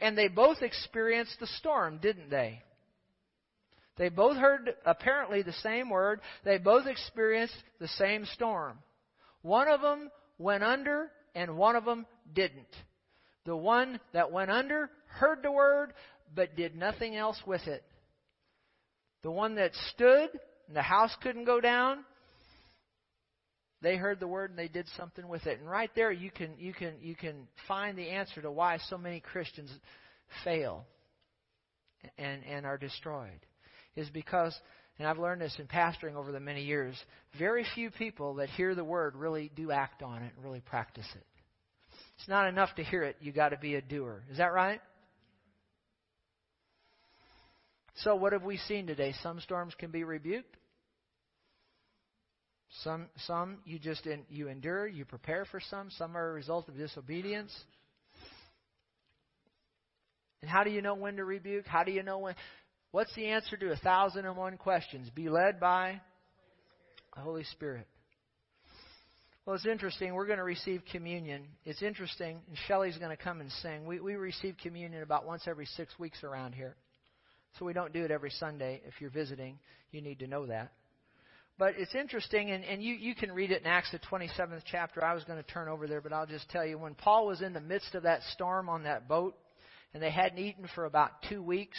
And 0.00 0.16
they 0.16 0.28
both 0.28 0.62
experienced 0.62 1.38
the 1.38 1.46
storm, 1.46 1.98
didn't 2.02 2.30
they? 2.30 2.62
They 3.96 4.08
both 4.08 4.38
heard 4.38 4.74
apparently 4.86 5.42
the 5.42 5.52
same 5.52 5.90
word. 5.90 6.20
They 6.44 6.58
both 6.58 6.86
experienced 6.86 7.56
the 7.78 7.88
same 7.88 8.24
storm. 8.24 8.78
One 9.42 9.68
of 9.68 9.82
them 9.82 10.10
went 10.38 10.64
under 10.64 11.10
and 11.34 11.56
one 11.56 11.76
of 11.76 11.84
them 11.84 12.06
didn't. 12.32 12.74
The 13.46 13.56
one 13.56 14.00
that 14.12 14.32
went 14.32 14.50
under 14.50 14.90
heard 15.06 15.42
the 15.42 15.52
word 15.52 15.92
but 16.34 16.56
did 16.56 16.76
nothing 16.76 17.16
else 17.16 17.40
with 17.46 17.66
it. 17.66 17.82
The 19.22 19.30
one 19.30 19.56
that 19.56 19.72
stood 19.94 20.30
and 20.68 20.76
the 20.76 20.82
house 20.82 21.14
couldn't 21.22 21.44
go 21.44 21.60
down, 21.60 22.04
they 23.82 23.96
heard 23.96 24.20
the 24.20 24.28
word 24.28 24.50
and 24.50 24.58
they 24.58 24.68
did 24.68 24.86
something 24.96 25.26
with 25.26 25.46
it. 25.46 25.58
And 25.58 25.68
right 25.68 25.90
there 25.94 26.12
you 26.12 26.30
can 26.30 26.50
you 26.58 26.72
can 26.72 26.94
you 27.00 27.14
can 27.14 27.48
find 27.66 27.96
the 27.96 28.08
answer 28.08 28.42
to 28.42 28.50
why 28.50 28.78
so 28.88 28.98
many 28.98 29.20
Christians 29.20 29.70
fail 30.44 30.84
and 32.18 32.44
and 32.44 32.66
are 32.66 32.78
destroyed 32.78 33.40
is 33.96 34.08
because, 34.10 34.58
and 34.98 35.08
I've 35.08 35.18
learned 35.18 35.40
this 35.40 35.56
in 35.58 35.66
pastoring 35.66 36.14
over 36.14 36.30
the 36.32 36.40
many 36.40 36.62
years, 36.62 36.94
very 37.38 37.66
few 37.74 37.90
people 37.90 38.34
that 38.34 38.48
hear 38.50 38.74
the 38.74 38.84
word 38.84 39.16
really 39.16 39.50
do 39.54 39.70
act 39.72 40.02
on 40.02 40.22
it 40.22 40.32
and 40.36 40.44
really 40.44 40.60
practice 40.60 41.06
it. 41.14 41.24
It's 42.20 42.28
not 42.28 42.48
enough 42.48 42.74
to 42.74 42.84
hear 42.84 43.02
it, 43.02 43.16
you 43.20 43.32
got 43.32 43.48
to 43.48 43.56
be 43.56 43.76
a 43.76 43.80
doer. 43.80 44.22
Is 44.30 44.36
that 44.36 44.52
right? 44.52 44.82
So 48.02 48.14
what 48.14 48.34
have 48.34 48.42
we 48.42 48.58
seen 48.58 48.86
today? 48.86 49.14
Some 49.22 49.40
storms 49.40 49.74
can 49.78 49.90
be 49.90 50.04
rebuked. 50.04 50.54
Some, 52.84 53.06
some 53.26 53.58
you 53.64 53.78
just 53.78 54.06
in, 54.06 54.24
you 54.28 54.48
endure, 54.48 54.86
you 54.86 55.06
prepare 55.06 55.46
for 55.50 55.60
some. 55.70 55.88
Some 55.96 56.14
are 56.14 56.30
a 56.30 56.32
result 56.34 56.68
of 56.68 56.76
disobedience. 56.76 57.52
And 60.42 60.50
how 60.50 60.62
do 60.62 60.70
you 60.70 60.82
know 60.82 60.94
when 60.94 61.16
to 61.16 61.24
rebuke? 61.24 61.66
How 61.66 61.84
do 61.84 61.90
you 61.90 62.02
know 62.02 62.18
when? 62.18 62.34
What's 62.90 63.14
the 63.14 63.28
answer 63.28 63.56
to 63.56 63.72
a 63.72 63.76
thousand 63.76 64.26
and 64.26 64.36
one 64.36 64.58
questions? 64.58 65.08
Be 65.08 65.30
led 65.30 65.58
by 65.58 66.02
the 67.16 67.22
Holy 67.22 67.44
Spirit. 67.44 67.86
Well, 69.46 69.56
it's 69.56 69.66
interesting. 69.66 70.14
We're 70.14 70.26
going 70.26 70.38
to 70.38 70.44
receive 70.44 70.82
communion. 70.92 71.44
It's 71.64 71.82
interesting, 71.82 72.40
and 72.46 72.58
Shelly's 72.68 72.98
going 72.98 73.16
to 73.16 73.22
come 73.22 73.40
and 73.40 73.50
sing. 73.62 73.86
We, 73.86 73.98
we 73.98 74.14
receive 74.14 74.56
communion 74.62 75.02
about 75.02 75.26
once 75.26 75.44
every 75.46 75.64
six 75.64 75.98
weeks 75.98 76.22
around 76.22 76.54
here. 76.54 76.76
So 77.58 77.64
we 77.64 77.72
don't 77.72 77.92
do 77.92 78.04
it 78.04 78.10
every 78.10 78.30
Sunday. 78.30 78.82
If 78.86 79.00
you're 79.00 79.10
visiting, 79.10 79.58
you 79.92 80.02
need 80.02 80.18
to 80.18 80.26
know 80.26 80.46
that. 80.46 80.72
But 81.58 81.74
it's 81.78 81.94
interesting, 81.94 82.50
and, 82.50 82.64
and 82.64 82.82
you, 82.82 82.94
you 82.94 83.14
can 83.14 83.32
read 83.32 83.50
it 83.50 83.62
in 83.62 83.66
Acts, 83.66 83.90
the 83.92 83.98
27th 83.98 84.62
chapter. 84.70 85.02
I 85.02 85.14
was 85.14 85.24
going 85.24 85.42
to 85.42 85.50
turn 85.50 85.68
over 85.68 85.86
there, 85.86 86.02
but 86.02 86.12
I'll 86.12 86.26
just 86.26 86.48
tell 86.50 86.64
you. 86.64 86.78
When 86.78 86.94
Paul 86.94 87.26
was 87.26 87.40
in 87.40 87.54
the 87.54 87.60
midst 87.60 87.94
of 87.94 88.02
that 88.02 88.22
storm 88.34 88.68
on 88.68 88.82
that 88.84 89.08
boat, 89.08 89.36
and 89.94 90.02
they 90.02 90.10
hadn't 90.10 90.38
eaten 90.38 90.68
for 90.74 90.84
about 90.84 91.10
two 91.30 91.42
weeks, 91.42 91.78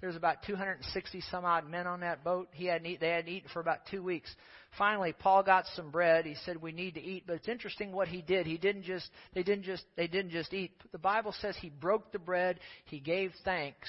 there's 0.00 0.16
about 0.16 0.42
260 0.46 1.20
some 1.30 1.44
odd 1.44 1.68
men 1.68 1.86
on 1.86 2.00
that 2.00 2.24
boat. 2.24 2.48
He 2.52 2.66
hadn't 2.66 2.86
eat, 2.86 3.00
they 3.00 3.10
hadn't 3.10 3.32
eaten 3.32 3.48
for 3.52 3.60
about 3.60 3.86
two 3.90 4.02
weeks. 4.02 4.34
Finally, 4.76 5.14
Paul 5.18 5.42
got 5.42 5.64
some 5.74 5.90
bread. 5.90 6.26
He 6.26 6.34
said, 6.44 6.60
"We 6.60 6.72
need 6.72 6.94
to 6.94 7.02
eat." 7.02 7.24
But 7.26 7.36
it's 7.36 7.48
interesting 7.48 7.92
what 7.92 8.08
he 8.08 8.20
did. 8.20 8.46
He 8.46 8.58
didn't 8.58 8.82
just 8.82 9.08
they 9.34 9.42
didn't 9.42 9.64
just 9.64 9.84
they 9.96 10.08
didn't 10.08 10.32
just 10.32 10.52
eat. 10.52 10.72
The 10.92 10.98
Bible 10.98 11.34
says 11.40 11.56
he 11.60 11.70
broke 11.70 12.12
the 12.12 12.18
bread. 12.18 12.58
He 12.86 12.98
gave 12.98 13.32
thanks, 13.44 13.88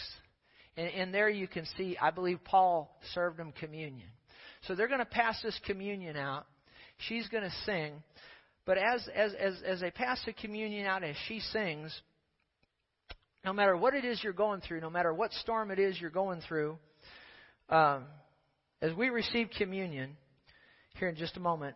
and, 0.77 0.87
and 0.87 1.13
there 1.13 1.29
you 1.29 1.47
can 1.47 1.65
see. 1.77 1.97
I 1.99 2.11
believe 2.11 2.39
Paul 2.43 2.95
served 3.13 3.37
them 3.37 3.51
communion. 3.51 4.07
So 4.67 4.75
they're 4.75 4.87
going 4.87 4.99
to 4.99 5.05
pass 5.05 5.41
this 5.41 5.59
communion 5.65 6.17
out. 6.17 6.45
She's 6.97 7.27
going 7.27 7.43
to 7.43 7.53
sing, 7.65 8.03
but 8.65 8.77
as 8.77 9.07
as 9.13 9.33
as 9.33 9.61
as 9.65 9.81
they 9.81 9.91
pass 9.91 10.23
the 10.25 10.33
communion 10.33 10.85
out, 10.85 11.03
as 11.03 11.15
she 11.27 11.39
sings, 11.39 11.99
no 13.45 13.53
matter 13.53 13.77
what 13.77 13.93
it 13.93 14.03
is 14.03 14.21
you're 14.23 14.33
going 14.33 14.59
through, 14.61 14.81
no 14.81 14.89
matter 14.89 15.13
what 15.13 15.31
storm 15.33 15.69
it 15.69 15.77
is 15.77 16.01
you're 16.01 16.09
going 16.09 16.41
through, 16.47 16.79
um, 17.69 18.05
as 18.81 18.91
we 18.95 19.09
receive 19.09 19.49
communion 19.55 20.17
here 20.97 21.09
in 21.09 21.15
just 21.15 21.37
a 21.37 21.39
moment, 21.39 21.75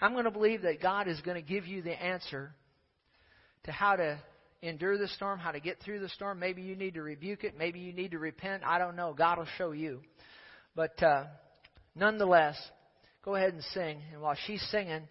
I'm 0.00 0.12
going 0.12 0.24
to 0.24 0.32
believe 0.32 0.62
that 0.62 0.82
God 0.82 1.06
is 1.06 1.20
going 1.20 1.36
to 1.36 1.48
give 1.48 1.66
you 1.66 1.80
the 1.80 1.92
answer 1.92 2.52
to 3.64 3.72
how 3.72 3.94
to 3.94 4.18
endure 4.62 4.98
the 4.98 5.06
storm, 5.08 5.38
how 5.38 5.52
to 5.52 5.60
get 5.60 5.80
through 5.80 6.00
the 6.00 6.08
storm. 6.08 6.40
Maybe 6.40 6.62
you 6.62 6.74
need 6.74 6.94
to 6.94 7.02
rebuke 7.02 7.44
it. 7.44 7.56
Maybe 7.56 7.78
you 7.78 7.92
need 7.92 8.10
to 8.10 8.18
repent. 8.18 8.64
I 8.66 8.78
don't 8.78 8.96
know. 8.96 9.14
God 9.16 9.38
will 9.38 9.46
show 9.56 9.70
you. 9.70 10.00
But 10.74 11.00
uh, 11.00 11.24
nonetheless, 11.94 12.56
go 13.24 13.36
ahead 13.36 13.54
and 13.54 13.62
sing. 13.72 14.00
And 14.12 14.20
while 14.20 14.36
she's 14.44 14.62
singing, 14.72 15.02